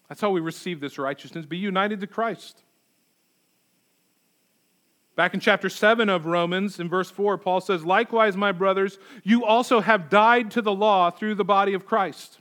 That's 0.08 0.20
how 0.20 0.30
we 0.30 0.40
receive 0.40 0.80
this 0.80 0.98
righteousness. 0.98 1.46
Be 1.46 1.56
united 1.56 2.00
to 2.00 2.06
Christ. 2.06 2.62
Back 5.16 5.32
in 5.32 5.40
chapter 5.40 5.68
7 5.68 6.08
of 6.08 6.26
Romans, 6.26 6.80
in 6.80 6.88
verse 6.88 7.10
4, 7.10 7.38
Paul 7.38 7.60
says, 7.60 7.84
Likewise, 7.84 8.36
my 8.36 8.50
brothers, 8.50 8.98
you 9.22 9.44
also 9.44 9.80
have 9.80 10.10
died 10.10 10.50
to 10.52 10.62
the 10.62 10.74
law 10.74 11.10
through 11.10 11.36
the 11.36 11.44
body 11.44 11.72
of 11.72 11.86
Christ, 11.86 12.40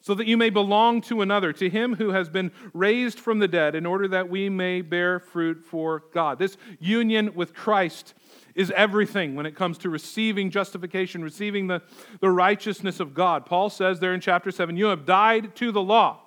so 0.00 0.14
that 0.14 0.26
you 0.26 0.38
may 0.38 0.48
belong 0.48 1.02
to 1.02 1.20
another, 1.20 1.52
to 1.52 1.68
him 1.68 1.96
who 1.96 2.10
has 2.10 2.30
been 2.30 2.50
raised 2.72 3.20
from 3.20 3.40
the 3.40 3.48
dead, 3.48 3.74
in 3.74 3.84
order 3.84 4.08
that 4.08 4.30
we 4.30 4.48
may 4.48 4.80
bear 4.80 5.20
fruit 5.20 5.62
for 5.66 6.04
God. 6.14 6.38
This 6.38 6.56
union 6.80 7.34
with 7.34 7.52
Christ 7.52 8.14
is 8.54 8.70
everything 8.70 9.34
when 9.34 9.44
it 9.44 9.54
comes 9.54 9.76
to 9.78 9.90
receiving 9.90 10.50
justification, 10.50 11.22
receiving 11.22 11.66
the, 11.66 11.82
the 12.20 12.30
righteousness 12.30 13.00
of 13.00 13.12
God. 13.12 13.44
Paul 13.44 13.68
says 13.68 14.00
there 14.00 14.14
in 14.14 14.20
chapter 14.22 14.50
7, 14.50 14.78
You 14.78 14.86
have 14.86 15.04
died 15.04 15.54
to 15.56 15.70
the 15.70 15.82
law 15.82 16.20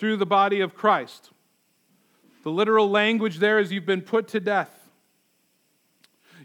through 0.00 0.16
the 0.16 0.26
body 0.26 0.60
of 0.62 0.74
Christ. 0.74 1.30
The 2.42 2.50
literal 2.50 2.88
language 2.90 3.38
there 3.38 3.58
is 3.58 3.70
you've 3.70 3.84
been 3.84 4.00
put 4.00 4.28
to 4.28 4.40
death. 4.40 4.70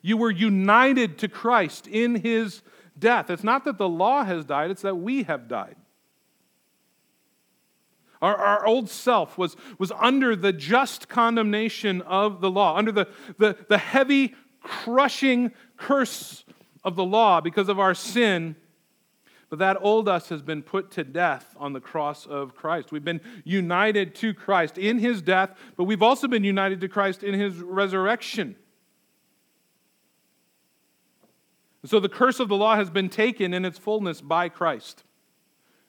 You 0.01 0.17
were 0.17 0.29
united 0.29 1.17
to 1.19 1.29
Christ 1.29 1.87
in 1.87 2.15
his 2.15 2.61
death. 2.99 3.29
It's 3.29 3.45
not 3.45 3.63
that 3.63 3.77
the 3.77 3.87
law 3.87 4.25
has 4.25 4.43
died, 4.43 4.71
it's 4.71 4.81
that 4.81 4.97
we 4.97 5.23
have 5.23 5.47
died. 5.47 5.77
Our, 8.21 8.35
our 8.35 8.65
old 8.65 8.89
self 8.89 9.37
was, 9.37 9.55
was 9.77 9.91
under 9.99 10.35
the 10.35 10.51
just 10.51 11.07
condemnation 11.07 12.01
of 12.01 12.41
the 12.41 12.51
law, 12.51 12.75
under 12.75 12.91
the, 12.91 13.07
the, 13.37 13.57
the 13.69 13.77
heavy, 13.77 14.35
crushing 14.61 15.53
curse 15.77 16.43
of 16.83 16.95
the 16.95 17.05
law 17.05 17.39
because 17.39 17.69
of 17.69 17.79
our 17.79 17.93
sin. 17.93 18.57
But 19.49 19.59
that 19.59 19.77
old 19.79 20.09
us 20.09 20.29
has 20.29 20.41
been 20.41 20.63
put 20.63 20.91
to 20.91 21.03
death 21.03 21.55
on 21.57 21.73
the 21.73 21.79
cross 21.79 22.25
of 22.25 22.55
Christ. 22.55 22.91
We've 22.91 23.05
been 23.05 23.21
united 23.43 24.15
to 24.15 24.33
Christ 24.33 24.77
in 24.77 24.99
his 24.99 25.21
death, 25.21 25.55
but 25.77 25.83
we've 25.83 26.01
also 26.01 26.27
been 26.27 26.43
united 26.43 26.81
to 26.81 26.87
Christ 26.87 27.23
in 27.23 27.33
his 27.39 27.55
resurrection. 27.57 28.55
so 31.85 31.99
the 31.99 32.09
curse 32.09 32.39
of 32.39 32.47
the 32.47 32.55
law 32.55 32.75
has 32.75 32.89
been 32.89 33.09
taken 33.09 33.53
in 33.53 33.63
its 33.63 33.77
fullness 33.77 34.19
by 34.19 34.49
Christ. 34.49 35.03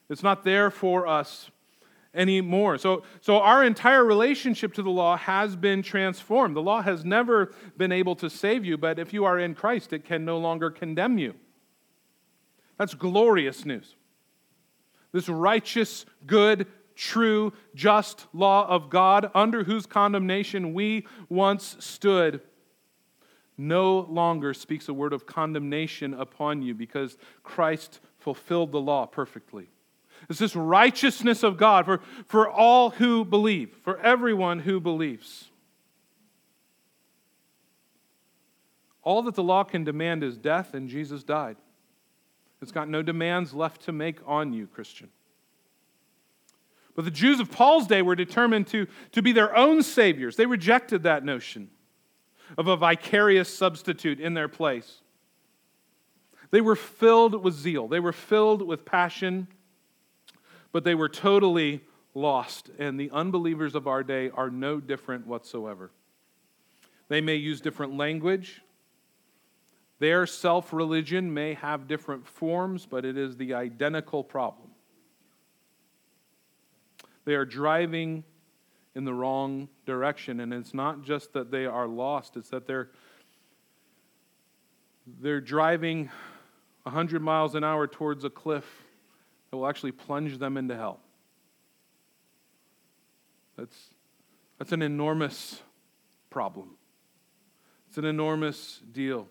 It's 0.09 0.21
not 0.21 0.43
there 0.43 0.69
for 0.69 1.07
us 1.07 1.49
anymore. 2.13 2.77
So, 2.77 3.03
so 3.19 3.39
our 3.39 3.63
entire 3.63 4.05
relationship 4.05 4.73
to 4.75 4.83
the 4.83 4.91
law 4.91 5.17
has 5.17 5.55
been 5.55 5.81
transformed. 5.81 6.55
The 6.55 6.61
law 6.61 6.83
has 6.83 7.03
never 7.03 7.51
been 7.77 7.91
able 7.91 8.15
to 8.17 8.29
save 8.29 8.63
you, 8.63 8.77
but 8.77 8.99
if 8.99 9.11
you 9.11 9.25
are 9.25 9.39
in 9.39 9.55
Christ, 9.55 9.91
it 9.91 10.05
can 10.05 10.23
no 10.23 10.37
longer 10.37 10.69
condemn 10.69 11.17
you. 11.17 11.33
That's 12.77 12.93
glorious 12.93 13.65
news. 13.65 13.95
This 15.11 15.29
righteous, 15.29 16.05
good, 16.25 16.67
true, 16.95 17.53
just 17.73 18.27
law 18.33 18.67
of 18.67 18.89
God, 18.89 19.31
under 19.33 19.63
whose 19.63 19.85
condemnation 19.85 20.73
we 20.73 21.07
once 21.29 21.77
stood, 21.79 22.41
no 23.57 23.99
longer 24.01 24.53
speaks 24.53 24.87
a 24.87 24.93
word 24.93 25.13
of 25.13 25.25
condemnation 25.25 26.13
upon 26.13 26.61
you 26.61 26.75
because 26.75 27.17
Christ 27.43 27.99
fulfilled 28.19 28.71
the 28.71 28.81
law 28.81 29.05
perfectly. 29.05 29.69
It's 30.29 30.39
this 30.39 30.55
righteousness 30.55 31.43
of 31.43 31.57
God 31.57 31.85
for, 31.85 32.01
for 32.27 32.49
all 32.49 32.91
who 32.91 33.23
believe, 33.23 33.75
for 33.83 33.99
everyone 34.01 34.59
who 34.59 34.79
believes. 34.79 35.49
All 39.03 39.21
that 39.23 39.35
the 39.35 39.43
law 39.43 39.63
can 39.63 39.83
demand 39.83 40.23
is 40.23 40.37
death, 40.37 40.73
and 40.73 40.89
Jesus 40.89 41.23
died. 41.23 41.55
It's 42.61 42.71
got 42.71 42.89
no 42.89 43.01
demands 43.01 43.53
left 43.53 43.81
to 43.83 43.91
make 43.91 44.19
on 44.25 44.53
you, 44.53 44.67
Christian. 44.67 45.09
But 46.95 47.05
the 47.05 47.11
Jews 47.11 47.39
of 47.39 47.51
Paul's 47.51 47.85
day 47.85 48.01
were 48.01 48.15
determined 48.15 48.67
to, 48.67 48.87
to 49.11 49.21
be 49.21 49.31
their 49.31 49.55
own 49.55 49.83
saviors. 49.83 50.35
They 50.35 50.47
rejected 50.47 51.03
that 51.03 51.23
notion 51.23 51.69
of 52.57 52.67
a 52.67 52.75
vicarious 52.75 53.55
substitute 53.55 54.19
in 54.19 54.33
their 54.33 54.47
place. 54.47 55.01
They 56.49 56.61
were 56.61 56.75
filled 56.75 57.43
with 57.43 57.53
zeal, 57.53 57.87
they 57.87 57.99
were 57.99 58.13
filled 58.13 58.61
with 58.61 58.85
passion, 58.85 59.47
but 60.71 60.83
they 60.83 60.95
were 60.95 61.09
totally 61.09 61.81
lost. 62.13 62.71
And 62.79 62.99
the 62.99 63.11
unbelievers 63.11 63.75
of 63.75 63.87
our 63.87 64.03
day 64.03 64.31
are 64.31 64.49
no 64.49 64.79
different 64.79 65.27
whatsoever. 65.27 65.91
They 67.09 67.21
may 67.21 67.35
use 67.35 67.61
different 67.61 67.95
language. 67.95 68.61
Their 69.99 70.27
self 70.27 70.73
religion 70.73 71.33
may 71.33 71.55
have 71.55 71.87
different 71.87 72.27
forms, 72.27 72.85
but 72.85 73.05
it 73.05 73.17
is 73.17 73.37
the 73.37 73.53
identical 73.53 74.23
problem. 74.23 74.69
They 77.25 77.35
are 77.35 77.45
driving 77.45 78.23
in 78.97 79.05
the 79.05 79.13
wrong 79.13 79.69
direction. 79.85 80.39
And 80.39 80.51
it's 80.51 80.73
not 80.73 81.03
just 81.03 81.33
that 81.33 81.51
they 81.51 81.67
are 81.67 81.87
lost, 81.87 82.35
it's 82.35 82.49
that 82.49 82.65
they're, 82.65 82.89
they're 85.21 85.39
driving 85.39 86.09
100 86.83 87.21
miles 87.21 87.53
an 87.53 87.63
hour 87.63 87.85
towards 87.85 88.23
a 88.23 88.29
cliff 88.29 88.65
that 89.49 89.57
will 89.57 89.67
actually 89.67 89.91
plunge 89.91 90.39
them 90.39 90.57
into 90.57 90.75
hell. 90.75 90.99
That's, 93.55 93.89
that's 94.57 94.71
an 94.71 94.81
enormous 94.81 95.61
problem. 96.31 96.71
It's 97.89 97.99
an 97.99 98.05
enormous 98.05 98.81
deal. 98.91 99.27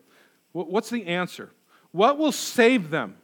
What's 0.65 0.89
the 0.89 1.07
answer? 1.07 1.51
What 1.93 2.17
will 2.17 2.33
save 2.33 2.89
them? 2.91 3.17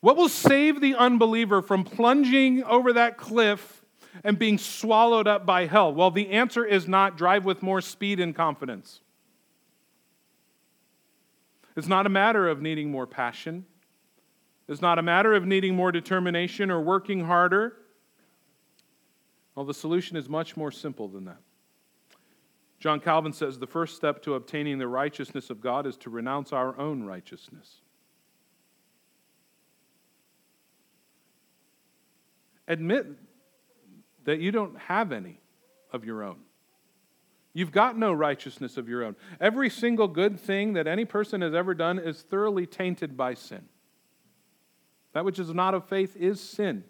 What 0.00 0.16
will 0.16 0.28
save 0.28 0.80
the 0.80 0.94
unbeliever 0.94 1.62
from 1.62 1.84
plunging 1.84 2.62
over 2.64 2.92
that 2.92 3.16
cliff 3.16 3.84
and 4.22 4.38
being 4.38 4.58
swallowed 4.58 5.26
up 5.26 5.46
by 5.46 5.66
hell? 5.66 5.94
Well, 5.94 6.10
the 6.10 6.30
answer 6.30 6.64
is 6.64 6.86
not 6.86 7.16
drive 7.16 7.44
with 7.44 7.62
more 7.62 7.80
speed 7.80 8.20
and 8.20 8.34
confidence. 8.34 9.00
It's 11.76 11.88
not 11.88 12.04
a 12.04 12.10
matter 12.10 12.48
of 12.48 12.60
needing 12.60 12.90
more 12.90 13.06
passion. 13.06 13.64
It's 14.68 14.82
not 14.82 14.98
a 14.98 15.02
matter 15.02 15.32
of 15.32 15.46
needing 15.46 15.74
more 15.74 15.90
determination 15.90 16.70
or 16.70 16.80
working 16.80 17.24
harder. 17.24 17.76
Well, 19.54 19.64
the 19.64 19.74
solution 19.74 20.16
is 20.16 20.28
much 20.28 20.56
more 20.56 20.70
simple 20.70 21.08
than 21.08 21.24
that. 21.24 21.40
John 22.80 22.98
Calvin 22.98 23.34
says 23.34 23.58
the 23.58 23.66
first 23.66 23.94
step 23.94 24.22
to 24.22 24.34
obtaining 24.34 24.78
the 24.78 24.88
righteousness 24.88 25.50
of 25.50 25.60
God 25.60 25.86
is 25.86 25.98
to 25.98 26.10
renounce 26.10 26.52
our 26.52 26.76
own 26.78 27.04
righteousness. 27.04 27.82
Admit 32.66 33.06
that 34.24 34.40
you 34.40 34.50
don't 34.50 34.78
have 34.78 35.12
any 35.12 35.40
of 35.92 36.04
your 36.04 36.22
own. 36.22 36.38
You've 37.52 37.72
got 37.72 37.98
no 37.98 38.12
righteousness 38.12 38.76
of 38.76 38.88
your 38.88 39.04
own. 39.04 39.16
Every 39.40 39.68
single 39.68 40.08
good 40.08 40.38
thing 40.38 40.74
that 40.74 40.86
any 40.86 41.04
person 41.04 41.42
has 41.42 41.52
ever 41.52 41.74
done 41.74 41.98
is 41.98 42.22
thoroughly 42.22 42.64
tainted 42.64 43.16
by 43.16 43.34
sin. 43.34 43.68
That 45.12 45.24
which 45.24 45.38
is 45.38 45.52
not 45.52 45.74
of 45.74 45.88
faith 45.88 46.16
is 46.16 46.40
sin. 46.40 46.84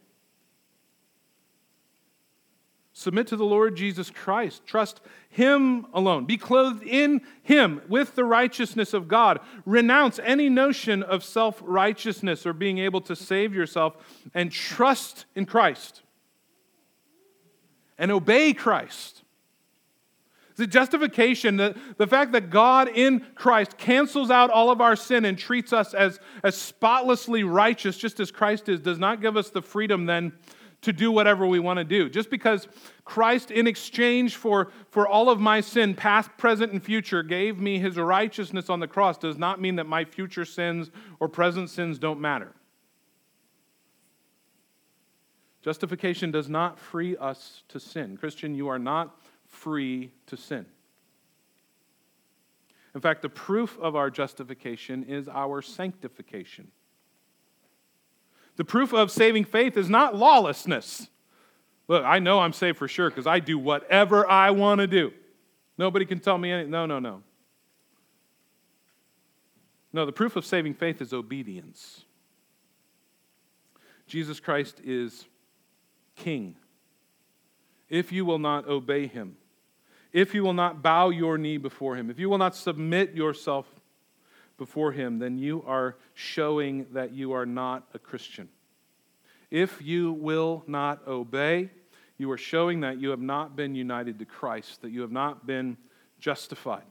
Submit 3.00 3.28
to 3.28 3.36
the 3.36 3.46
Lord 3.46 3.76
Jesus 3.76 4.10
Christ. 4.10 4.66
Trust 4.66 5.00
Him 5.30 5.86
alone. 5.94 6.26
Be 6.26 6.36
clothed 6.36 6.82
in 6.82 7.22
Him 7.42 7.80
with 7.88 8.14
the 8.14 8.26
righteousness 8.26 8.92
of 8.92 9.08
God. 9.08 9.40
Renounce 9.64 10.20
any 10.22 10.50
notion 10.50 11.02
of 11.02 11.24
self 11.24 11.62
righteousness 11.64 12.44
or 12.44 12.52
being 12.52 12.76
able 12.76 13.00
to 13.00 13.16
save 13.16 13.54
yourself 13.54 13.96
and 14.34 14.52
trust 14.52 15.24
in 15.34 15.46
Christ 15.46 16.02
and 17.96 18.12
obey 18.12 18.52
Christ. 18.52 19.22
The 20.56 20.66
justification, 20.66 21.56
the, 21.56 21.74
the 21.96 22.06
fact 22.06 22.32
that 22.32 22.50
God 22.50 22.90
in 22.94 23.24
Christ 23.34 23.78
cancels 23.78 24.30
out 24.30 24.50
all 24.50 24.70
of 24.70 24.82
our 24.82 24.94
sin 24.94 25.24
and 25.24 25.38
treats 25.38 25.72
us 25.72 25.94
as, 25.94 26.20
as 26.44 26.54
spotlessly 26.54 27.44
righteous, 27.44 27.96
just 27.96 28.20
as 28.20 28.30
Christ 28.30 28.68
is, 28.68 28.78
does 28.78 28.98
not 28.98 29.22
give 29.22 29.38
us 29.38 29.48
the 29.48 29.62
freedom 29.62 30.04
then 30.04 30.34
to 30.82 30.92
do 30.92 31.12
whatever 31.12 31.46
we 31.46 31.58
want 31.58 31.78
to 31.78 31.84
do. 31.84 32.08
Just 32.08 32.30
because 32.30 32.66
Christ, 33.04 33.50
in 33.50 33.66
exchange 33.66 34.36
for, 34.36 34.70
for 34.90 35.06
all 35.06 35.28
of 35.28 35.38
my 35.38 35.60
sin, 35.60 35.94
past, 35.94 36.30
present, 36.38 36.72
and 36.72 36.82
future, 36.82 37.22
gave 37.22 37.58
me 37.58 37.78
his 37.78 37.96
righteousness 37.96 38.70
on 38.70 38.80
the 38.80 38.88
cross, 38.88 39.18
does 39.18 39.36
not 39.36 39.60
mean 39.60 39.76
that 39.76 39.86
my 39.86 40.04
future 40.04 40.44
sins 40.44 40.90
or 41.18 41.28
present 41.28 41.68
sins 41.70 41.98
don't 41.98 42.20
matter. 42.20 42.54
Justification 45.62 46.30
does 46.30 46.48
not 46.48 46.78
free 46.78 47.16
us 47.18 47.62
to 47.68 47.78
sin. 47.78 48.16
Christian, 48.16 48.54
you 48.54 48.68
are 48.68 48.78
not 48.78 49.20
free 49.46 50.10
to 50.26 50.36
sin. 50.36 50.64
In 52.94 53.00
fact, 53.00 53.22
the 53.22 53.28
proof 53.28 53.78
of 53.78 53.94
our 53.94 54.10
justification 54.10 55.04
is 55.04 55.28
our 55.28 55.60
sanctification. 55.60 56.68
The 58.60 58.64
proof 58.66 58.92
of 58.92 59.10
saving 59.10 59.46
faith 59.46 59.78
is 59.78 59.88
not 59.88 60.14
lawlessness. 60.14 61.08
Look, 61.88 62.04
I 62.04 62.18
know 62.18 62.40
I'm 62.40 62.52
saved 62.52 62.76
for 62.76 62.88
sure 62.88 63.08
because 63.08 63.26
I 63.26 63.38
do 63.38 63.58
whatever 63.58 64.30
I 64.30 64.50
want 64.50 64.82
to 64.82 64.86
do. 64.86 65.14
Nobody 65.78 66.04
can 66.04 66.18
tell 66.20 66.36
me 66.36 66.52
anything. 66.52 66.70
No, 66.70 66.84
no, 66.84 66.98
no. 66.98 67.22
No, 69.94 70.04
the 70.04 70.12
proof 70.12 70.36
of 70.36 70.44
saving 70.44 70.74
faith 70.74 71.00
is 71.00 71.14
obedience. 71.14 72.04
Jesus 74.06 74.40
Christ 74.40 74.78
is 74.84 75.24
king. 76.14 76.54
If 77.88 78.12
you 78.12 78.26
will 78.26 78.38
not 78.38 78.68
obey 78.68 79.06
him, 79.06 79.38
if 80.12 80.34
you 80.34 80.42
will 80.42 80.52
not 80.52 80.82
bow 80.82 81.08
your 81.08 81.38
knee 81.38 81.56
before 81.56 81.96
him, 81.96 82.10
if 82.10 82.18
you 82.18 82.28
will 82.28 82.36
not 82.36 82.54
submit 82.54 83.14
yourself 83.14 83.79
before 84.60 84.92
him, 84.92 85.18
then 85.18 85.38
you 85.38 85.64
are 85.66 85.96
showing 86.12 86.86
that 86.92 87.14
you 87.14 87.32
are 87.32 87.46
not 87.46 87.88
a 87.94 87.98
Christian. 87.98 88.46
If 89.50 89.80
you 89.80 90.12
will 90.12 90.62
not 90.66 91.00
obey, 91.08 91.70
you 92.18 92.30
are 92.30 92.36
showing 92.36 92.80
that 92.80 93.00
you 93.00 93.08
have 93.08 93.22
not 93.22 93.56
been 93.56 93.74
united 93.74 94.18
to 94.18 94.26
Christ, 94.26 94.82
that 94.82 94.90
you 94.90 95.00
have 95.00 95.10
not 95.10 95.46
been 95.46 95.78
justified. 96.18 96.84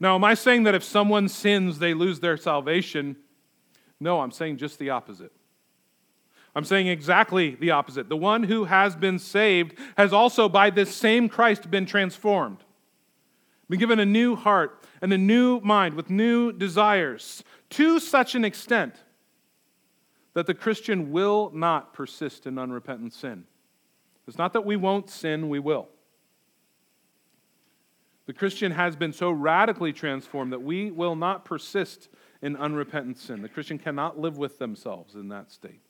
Now, 0.00 0.16
am 0.16 0.24
I 0.24 0.34
saying 0.34 0.64
that 0.64 0.74
if 0.74 0.82
someone 0.82 1.28
sins, 1.28 1.78
they 1.78 1.94
lose 1.94 2.18
their 2.18 2.36
salvation? 2.36 3.16
No, 4.00 4.20
I'm 4.20 4.32
saying 4.32 4.56
just 4.56 4.80
the 4.80 4.90
opposite. 4.90 5.32
I'm 6.56 6.64
saying 6.64 6.88
exactly 6.88 7.54
the 7.54 7.70
opposite. 7.70 8.08
The 8.08 8.16
one 8.16 8.42
who 8.42 8.64
has 8.64 8.96
been 8.96 9.20
saved 9.20 9.78
has 9.96 10.12
also, 10.12 10.48
by 10.48 10.70
this 10.70 10.92
same 10.92 11.28
Christ, 11.28 11.70
been 11.70 11.86
transformed. 11.86 12.58
Been 13.68 13.78
given 13.78 14.00
a 14.00 14.06
new 14.06 14.34
heart 14.34 14.82
and 15.00 15.12
a 15.12 15.18
new 15.18 15.60
mind 15.60 15.94
with 15.94 16.10
new 16.10 16.52
desires 16.52 17.42
to 17.70 18.00
such 18.00 18.34
an 18.34 18.44
extent 18.44 18.94
that 20.34 20.46
the 20.46 20.54
Christian 20.54 21.10
will 21.10 21.50
not 21.54 21.92
persist 21.92 22.46
in 22.46 22.58
unrepentant 22.58 23.12
sin. 23.12 23.44
It's 24.26 24.38
not 24.38 24.52
that 24.52 24.64
we 24.64 24.76
won't 24.76 25.08
sin, 25.08 25.48
we 25.48 25.58
will. 25.58 25.88
The 28.26 28.34
Christian 28.34 28.72
has 28.72 28.94
been 28.94 29.14
so 29.14 29.30
radically 29.30 29.92
transformed 29.92 30.52
that 30.52 30.62
we 30.62 30.90
will 30.90 31.16
not 31.16 31.46
persist 31.46 32.10
in 32.42 32.56
unrepentant 32.56 33.18
sin. 33.18 33.40
The 33.40 33.48
Christian 33.48 33.78
cannot 33.78 34.18
live 34.18 34.36
with 34.36 34.58
themselves 34.58 35.14
in 35.14 35.28
that 35.28 35.50
state. 35.50 35.80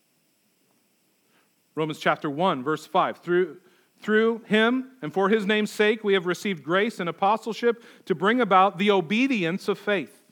Romans 1.75 1.99
chapter 1.99 2.31
1, 2.31 2.63
verse 2.63 2.87
5. 2.87 3.19
Through, 3.19 3.59
through 4.01 4.43
him 4.47 4.93
and 5.03 5.13
for 5.13 5.29
his 5.29 5.47
name's 5.47 5.71
sake, 5.71 6.05
we 6.05 6.15
have 6.15 6.27
received 6.27 6.63
grace 6.63 7.01
and 7.01 7.09
apostleship 7.09 7.83
to 8.07 8.15
bring 8.15 8.41
about 8.41 8.79
the 8.79 8.91
obedience 8.91 9.69
of 9.69 9.79
faith 9.79 10.23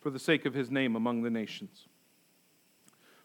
for 0.00 0.10
the 0.10 0.18
sake 0.18 0.46
of 0.46 0.54
his 0.54 0.70
name 0.70 0.94
among 0.94 1.22
the 1.22 1.30
nations. 1.30 1.86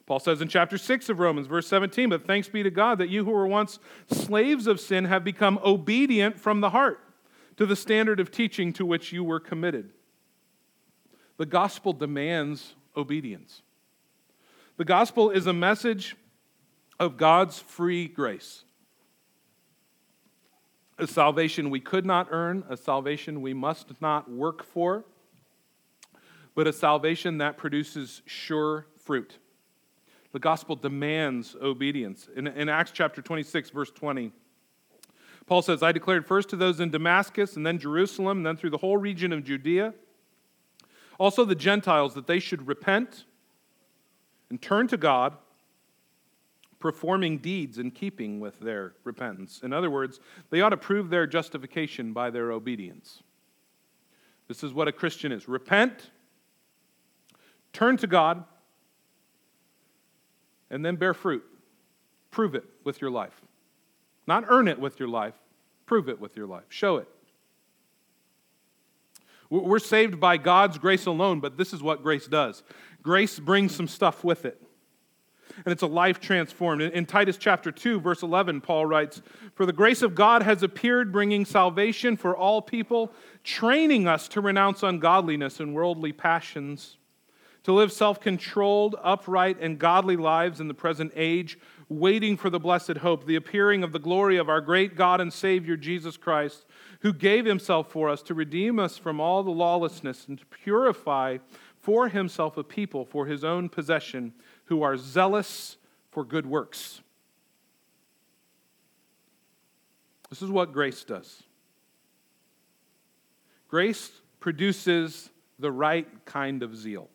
Paul 0.06 0.20
says 0.20 0.42
in 0.42 0.48
chapter 0.48 0.78
6 0.78 1.10
of 1.10 1.20
Romans, 1.20 1.48
verse 1.48 1.68
17, 1.68 2.10
But 2.10 2.26
thanks 2.26 2.50
be 2.50 2.64
to 2.64 2.70
God 2.70 2.98
that 2.98 3.10
you 3.10 3.24
who 3.24 3.32
were 3.32 3.48
once 3.48 3.80
slaves 4.10 4.68
of 4.68 4.80
sin 4.80 5.06
have 5.06 5.24
become 5.24 5.60
obedient 5.64 6.40
from 6.40 6.60
the 6.60 6.72
heart 6.72 7.00
to 7.58 7.66
the 7.66 7.76
standard 7.76 8.20
of 8.20 8.32
teaching 8.32 8.74
to 8.74 8.86
which 8.86 9.14
you 9.14 9.24
were 9.24 9.40
committed. 9.40 9.92
The 11.38 11.46
gospel 11.46 11.94
demands 11.94 12.76
obedience. 12.98 13.62
The 14.78 14.86
gospel 14.86 15.30
is 15.30 15.48
a 15.48 15.54
message 15.54 16.16
of 17.00 17.18
God's 17.18 17.60
free 17.60 18.08
grace. 18.08 18.64
A 21.00 21.08
salvation 21.08 21.70
we 21.70 21.80
could 21.80 22.06
not 22.06 22.28
earn, 22.30 22.64
a 22.70 22.78
salvation 22.78 23.42
we 23.42 23.54
must 23.54 24.00
not 24.02 24.30
work 24.30 24.64
for, 24.64 25.06
but 26.56 26.68
a 26.68 26.74
salvation 26.74 27.40
that 27.40 27.58
produces 27.58 28.22
sure 28.26 28.86
fruit. 28.96 29.40
The 30.34 30.40
gospel 30.40 30.76
demands 30.76 31.56
obedience. 31.62 32.28
In, 32.36 32.48
in 32.48 32.70
Acts 32.70 32.92
chapter 32.92 33.22
26, 33.22 33.72
verse 33.72 33.92
20, 33.92 34.32
Paul 35.46 35.62
says, 35.62 35.84
I 35.84 35.92
declared 35.92 36.26
first 36.26 36.50
to 36.50 36.56
those 36.56 36.80
in 36.80 36.90
Damascus, 36.90 37.56
and 37.56 37.66
then 37.66 37.78
Jerusalem, 37.78 38.40
and 38.40 38.46
then 38.46 38.58
through 38.58 38.70
the 38.70 38.78
whole 38.78 38.98
region 38.98 39.34
of 39.34 39.44
Judea, 39.44 39.94
also 41.20 41.46
the 41.46 41.56
Gentiles, 41.56 42.14
that 42.14 42.28
they 42.28 42.40
should 42.40 42.68
repent 42.68 43.26
and 44.50 44.62
turn 44.62 44.88
to 44.88 44.98
God, 44.98 45.38
performing 46.84 47.38
deeds 47.38 47.78
in 47.78 47.90
keeping 47.90 48.42
with 48.42 48.60
their 48.60 48.94
repentance. 49.06 49.62
In 49.64 49.72
other 49.72 49.90
words, 49.90 50.20
they 50.50 50.60
ought 50.60 50.72
to 50.72 50.78
prove 50.78 51.10
their 51.10 51.26
justification 51.26 52.12
by 52.12 52.30
their 52.30 52.52
obedience. 52.52 53.24
This 54.50 54.66
is 54.66 54.74
what 54.74 54.90
a 54.90 54.92
Christian 54.92 55.32
is 55.32 55.48
repent, 55.48 56.12
turn 57.72 57.96
to 57.96 58.06
God, 58.06 58.44
and 60.70 60.84
then 60.84 60.98
bear 60.98 61.14
fruit. 61.14 61.46
Prove 62.32 62.54
it 62.54 62.66
with 62.84 63.00
your 63.00 63.12
life. 63.12 63.40
Not 64.28 64.44
earn 64.50 64.68
it 64.68 64.78
with 64.78 65.00
your 65.00 65.08
life, 65.08 65.36
prove 65.86 66.10
it 66.10 66.20
with 66.20 66.36
your 66.36 66.48
life. 66.48 66.66
Show 66.68 66.98
it. 66.98 67.08
We're 69.50 69.80
saved 69.80 70.20
by 70.20 70.36
God's 70.36 70.78
grace 70.78 71.06
alone, 71.06 71.40
but 71.40 71.56
this 71.56 71.72
is 71.72 71.82
what 71.82 72.04
grace 72.04 72.28
does 72.28 72.62
grace 73.02 73.40
brings 73.40 73.74
some 73.74 73.88
stuff 73.88 74.26
with 74.26 74.44
it. 74.44 74.62
And 75.58 75.72
it's 75.72 75.84
a 75.84 75.88
life 75.88 76.20
transformed. 76.20 76.82
In 76.82 77.06
Titus 77.06 77.38
chapter 77.38 77.72
2, 77.72 78.00
verse 78.00 78.24
11, 78.24 78.62
Paul 78.62 78.86
writes 78.86 79.22
For 79.56 79.66
the 79.66 79.74
grace 79.74 80.02
of 80.02 80.16
God 80.16 80.44
has 80.44 80.64
appeared, 80.64 81.12
bringing 81.12 81.46
salvation 81.46 82.18
for 82.18 82.36
all 82.36 82.62
people, 82.62 83.12
training 83.44 84.08
us 84.08 84.28
to 84.30 84.42
renounce 84.42 84.84
ungodliness 84.84 85.60
and 85.60 85.74
worldly 85.74 86.12
passions 86.12 86.98
to 87.64 87.72
live 87.72 87.92
self 87.92 88.20
controlled, 88.20 88.96
upright, 89.02 89.58
and 89.60 89.80
godly 89.80 90.18
lives 90.18 90.60
in 90.60 90.68
the 90.68 90.74
present 90.74 91.12
age, 91.16 91.58
waiting 91.90 92.38
for 92.38 92.50
the 92.50 92.60
blessed 92.60 92.98
hope, 92.98 93.26
the 93.26 93.36
appearing 93.36 93.84
of 93.84 93.92
the 93.92 94.00
glory 94.00 94.38
of 94.38 94.50
our 94.50 94.62
great 94.62 94.96
God 94.96 95.22
and 95.22 95.32
Savior 95.32 95.78
Jesus 95.78 96.18
Christ, 96.18 96.66
who 97.02 97.14
gave 97.14 97.46
himself 97.46 97.92
for 97.92 98.10
us 98.10 98.22
to 98.24 98.34
redeem 98.34 98.80
us 98.80 98.98
from 98.98 99.20
all 99.20 99.44
the 99.44 99.52
lawlessness 99.52 100.28
and 100.28 100.38
to 100.40 100.46
purify 100.46 101.38
for 101.80 102.10
himself 102.10 102.58
a 102.58 102.64
people 102.64 103.06
for 103.06 103.26
his 103.26 103.44
own 103.44 103.70
possession 103.70 104.34
who 104.66 104.84
are 104.84 104.98
zealous 104.98 105.78
for 106.12 106.24
good 106.24 106.46
works. 106.46 107.02
This 110.30 110.42
is 110.42 110.50
what 110.50 110.74
grace 110.74 111.04
does. 111.04 111.44
Grace 113.68 114.12
produces 114.40 115.30
the 115.60 115.72
right 115.72 116.08
kind 116.26 116.64
of 116.64 116.76
zeal. 116.76 117.10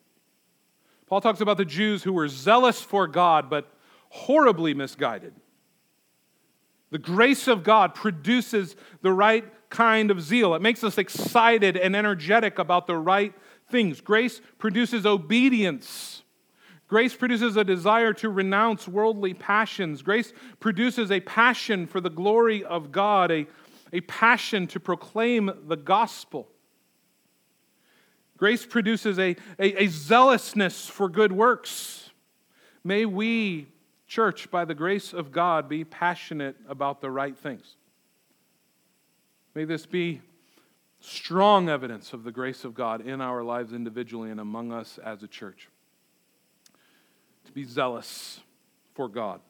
Paul 1.07 1.21
talks 1.21 1.41
about 1.41 1.57
the 1.57 1.65
Jews 1.65 2.03
who 2.03 2.13
were 2.13 2.29
zealous 2.29 2.81
for 2.81 3.07
God, 3.07 3.49
but 3.49 3.73
horribly 4.11 4.75
misguided. 4.75 5.35
The 6.91 6.99
grace 6.99 7.49
of 7.49 7.65
God 7.65 7.95
produces 7.95 8.77
the 9.03 9.13
right 9.13 9.45
kind 9.71 10.11
of 10.11 10.23
zeal. 10.23 10.55
It 10.55 10.63
makes 10.63 10.83
us 10.83 10.99
excited 10.99 11.77
and 11.77 11.95
energetic 11.95 12.59
about 12.59 12.87
the 12.87 12.97
right 12.97 13.35
things. 13.71 14.01
Grace 14.01 14.41
produces 14.59 15.05
obedience. 15.05 16.23
Grace 16.89 17.15
produces 17.15 17.57
a 17.57 17.65
desire 17.65 18.15
to 18.15 18.31
renounce 18.31 18.89
worldly 18.89 19.35
passions. 19.35 20.01
Grace 20.01 20.33
produces 20.59 21.13
a 21.13 21.21
passion 21.21 21.87
for 21.87 22.01
the 22.01 22.11
glory 22.11 22.65
of 22.65 22.91
God, 22.91 23.31
a, 23.31 23.47
a 23.93 24.01
passion 24.01 24.67
to 24.69 24.81
proclaim 24.81 25.51
the 25.67 25.77
gospel. 25.77 26.49
Grace 28.39 28.65
produces 28.65 29.19
a, 29.19 29.37
a, 29.59 29.83
a 29.83 29.87
zealousness 29.89 30.87
for 30.87 31.11
good 31.11 31.33
works. 31.33 32.11
May 32.85 33.05
we, 33.05 33.67
church, 34.07 34.51
by 34.51 34.65
the 34.65 34.75
grace 34.75 35.13
of 35.13 35.31
God, 35.31 35.69
be 35.69 35.85
passionate 35.85 36.57
about 36.69 37.03
the 37.03 37.11
right 37.11 37.37
things. 37.37 37.77
May 39.55 39.67
this 39.67 39.85
be 39.85 40.23
strong 41.01 41.69
evidence 41.69 42.15
of 42.15 42.25
the 42.25 42.33
grace 42.33 42.65
of 42.65 42.75
God 42.75 43.07
in 43.07 43.21
our 43.21 43.43
lives 43.43 43.75
individually 43.75 44.31
and 44.31 44.41
among 44.41 44.73
us 44.73 44.99
as 45.05 45.23
a 45.23 45.29
church. 45.29 45.69
Be 47.59 47.65
zealous 47.65 48.39
for 48.95 49.09
God 49.09 49.41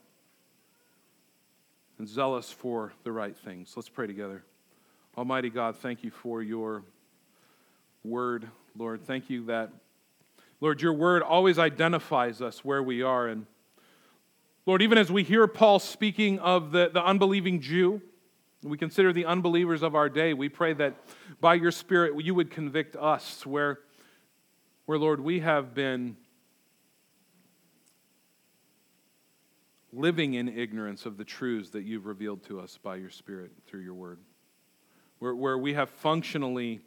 and 1.98 2.08
zealous 2.08 2.50
for 2.50 2.94
the 3.04 3.12
right 3.12 3.36
things. 3.36 3.74
Let's 3.76 3.90
pray 3.90 4.06
together. 4.06 4.44
Almighty 5.14 5.50
God, 5.50 5.76
thank 5.76 6.02
you 6.02 6.10
for 6.10 6.42
your 6.42 6.84
word. 8.02 8.48
Lord. 8.74 9.02
Thank 9.02 9.28
you 9.28 9.44
that, 9.44 9.72
Lord, 10.62 10.80
your 10.80 10.94
word 10.94 11.20
always 11.20 11.58
identifies 11.58 12.40
us 12.40 12.64
where 12.64 12.82
we 12.82 13.02
are. 13.02 13.26
And 13.26 13.44
Lord, 14.64 14.80
even 14.80 14.96
as 14.96 15.12
we 15.12 15.22
hear 15.22 15.46
Paul 15.46 15.78
speaking 15.78 16.38
of 16.38 16.72
the, 16.72 16.88
the 16.90 17.04
unbelieving 17.04 17.60
Jew, 17.60 18.00
we 18.62 18.78
consider 18.78 19.12
the 19.12 19.26
unbelievers 19.26 19.82
of 19.82 19.94
our 19.94 20.08
day, 20.08 20.32
we 20.32 20.48
pray 20.48 20.72
that 20.72 20.94
by 21.42 21.52
your 21.52 21.72
Spirit 21.72 22.18
you 22.24 22.34
would 22.34 22.50
convict 22.50 22.96
us 22.96 23.44
where, 23.44 23.80
where 24.86 24.96
Lord, 24.96 25.20
we 25.20 25.40
have 25.40 25.74
been 25.74 26.16
living 29.98 30.34
in 30.34 30.48
ignorance 30.48 31.06
of 31.06 31.16
the 31.16 31.24
truths 31.24 31.70
that 31.70 31.82
you've 31.82 32.06
revealed 32.06 32.42
to 32.44 32.60
us 32.60 32.78
by 32.80 32.96
your 32.96 33.10
Spirit 33.10 33.50
through 33.66 33.80
your 33.80 33.94
word. 33.94 34.18
Where, 35.18 35.34
where 35.34 35.58
we 35.58 35.74
have 35.74 35.90
functionally 35.90 36.80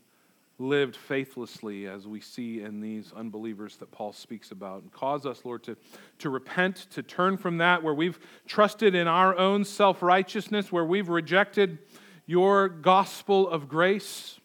lived 0.58 0.96
faithlessly 0.96 1.88
as 1.88 2.08
we 2.08 2.22
see 2.22 2.62
in 2.62 2.80
these 2.80 3.12
unbelievers 3.16 3.78
that 3.78 3.92
Paul 3.92 4.14
speaks 4.14 4.52
about. 4.52 4.84
And 4.84 4.92
cause 4.92 5.26
us, 5.26 5.44
Lord, 5.44 5.64
to, 5.64 5.76
to 6.20 6.30
repent, 6.30 6.88
to 6.92 7.04
turn 7.04 7.36
from 7.36 7.58
that 7.58 7.84
where 7.84 7.94
we've 7.94 8.20
trusted 8.46 8.96
in 8.96 9.08
our 9.08 9.38
own 9.38 9.66
self 9.66 10.02
righteousness, 10.02 10.72
where 10.72 10.86
we've 10.86 11.10
rejected 11.10 11.80
your 12.26 12.70
gospel 12.70 13.50
of 13.50 13.68
grace, 13.68 14.40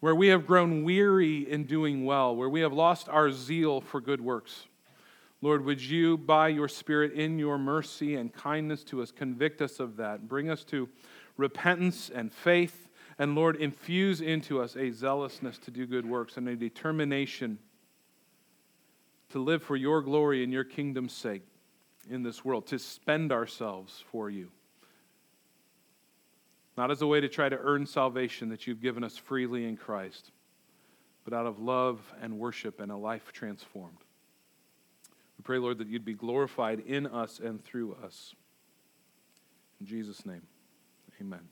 where 0.00 0.14
we 0.14 0.28
have 0.28 0.46
grown 0.46 0.84
weary 0.84 1.50
in 1.50 1.64
doing 1.64 2.04
well, 2.04 2.34
where 2.36 2.48
we 2.48 2.60
have 2.60 2.72
lost 2.72 3.08
our 3.08 3.30
zeal 3.30 3.80
for 3.80 4.00
good 4.00 4.20
works. 4.20 4.66
Lord, 5.42 5.64
would 5.64 5.80
you, 5.80 6.18
by 6.18 6.48
your 6.48 6.68
Spirit, 6.68 7.12
in 7.12 7.38
your 7.38 7.58
mercy 7.58 8.16
and 8.16 8.32
kindness 8.32 8.84
to 8.84 9.02
us, 9.02 9.10
convict 9.10 9.62
us 9.62 9.80
of 9.80 9.96
that, 9.96 10.28
bring 10.28 10.50
us 10.50 10.64
to 10.64 10.88
repentance 11.36 12.10
and 12.14 12.32
faith 12.32 12.90
and 13.20 13.34
Lord, 13.34 13.56
infuse 13.56 14.22
into 14.22 14.62
us 14.62 14.76
a 14.76 14.90
zealousness 14.90 15.58
to 15.58 15.70
do 15.70 15.86
good 15.86 16.06
works 16.06 16.38
and 16.38 16.48
a 16.48 16.56
determination 16.56 17.58
to 19.28 19.38
live 19.38 19.62
for 19.62 19.76
your 19.76 20.00
glory 20.00 20.42
and 20.42 20.50
your 20.50 20.64
kingdom's 20.64 21.12
sake 21.12 21.42
in 22.08 22.22
this 22.22 22.46
world, 22.46 22.66
to 22.68 22.78
spend 22.78 23.30
ourselves 23.30 24.02
for 24.10 24.30
you. 24.30 24.50
Not 26.78 26.90
as 26.90 27.02
a 27.02 27.06
way 27.06 27.20
to 27.20 27.28
try 27.28 27.50
to 27.50 27.58
earn 27.58 27.84
salvation 27.84 28.48
that 28.48 28.66
you've 28.66 28.80
given 28.80 29.04
us 29.04 29.18
freely 29.18 29.66
in 29.66 29.76
Christ, 29.76 30.30
but 31.22 31.34
out 31.34 31.44
of 31.44 31.60
love 31.60 32.00
and 32.22 32.38
worship 32.38 32.80
and 32.80 32.90
a 32.90 32.96
life 32.96 33.32
transformed. 33.34 33.98
We 35.40 35.42
pray, 35.42 35.56
Lord, 35.56 35.78
that 35.78 35.88
you'd 35.88 36.04
be 36.04 36.12
glorified 36.12 36.80
in 36.80 37.06
us 37.06 37.40
and 37.42 37.64
through 37.64 37.96
us. 38.04 38.34
In 39.80 39.86
Jesus' 39.86 40.26
name, 40.26 40.42
amen. 41.18 41.48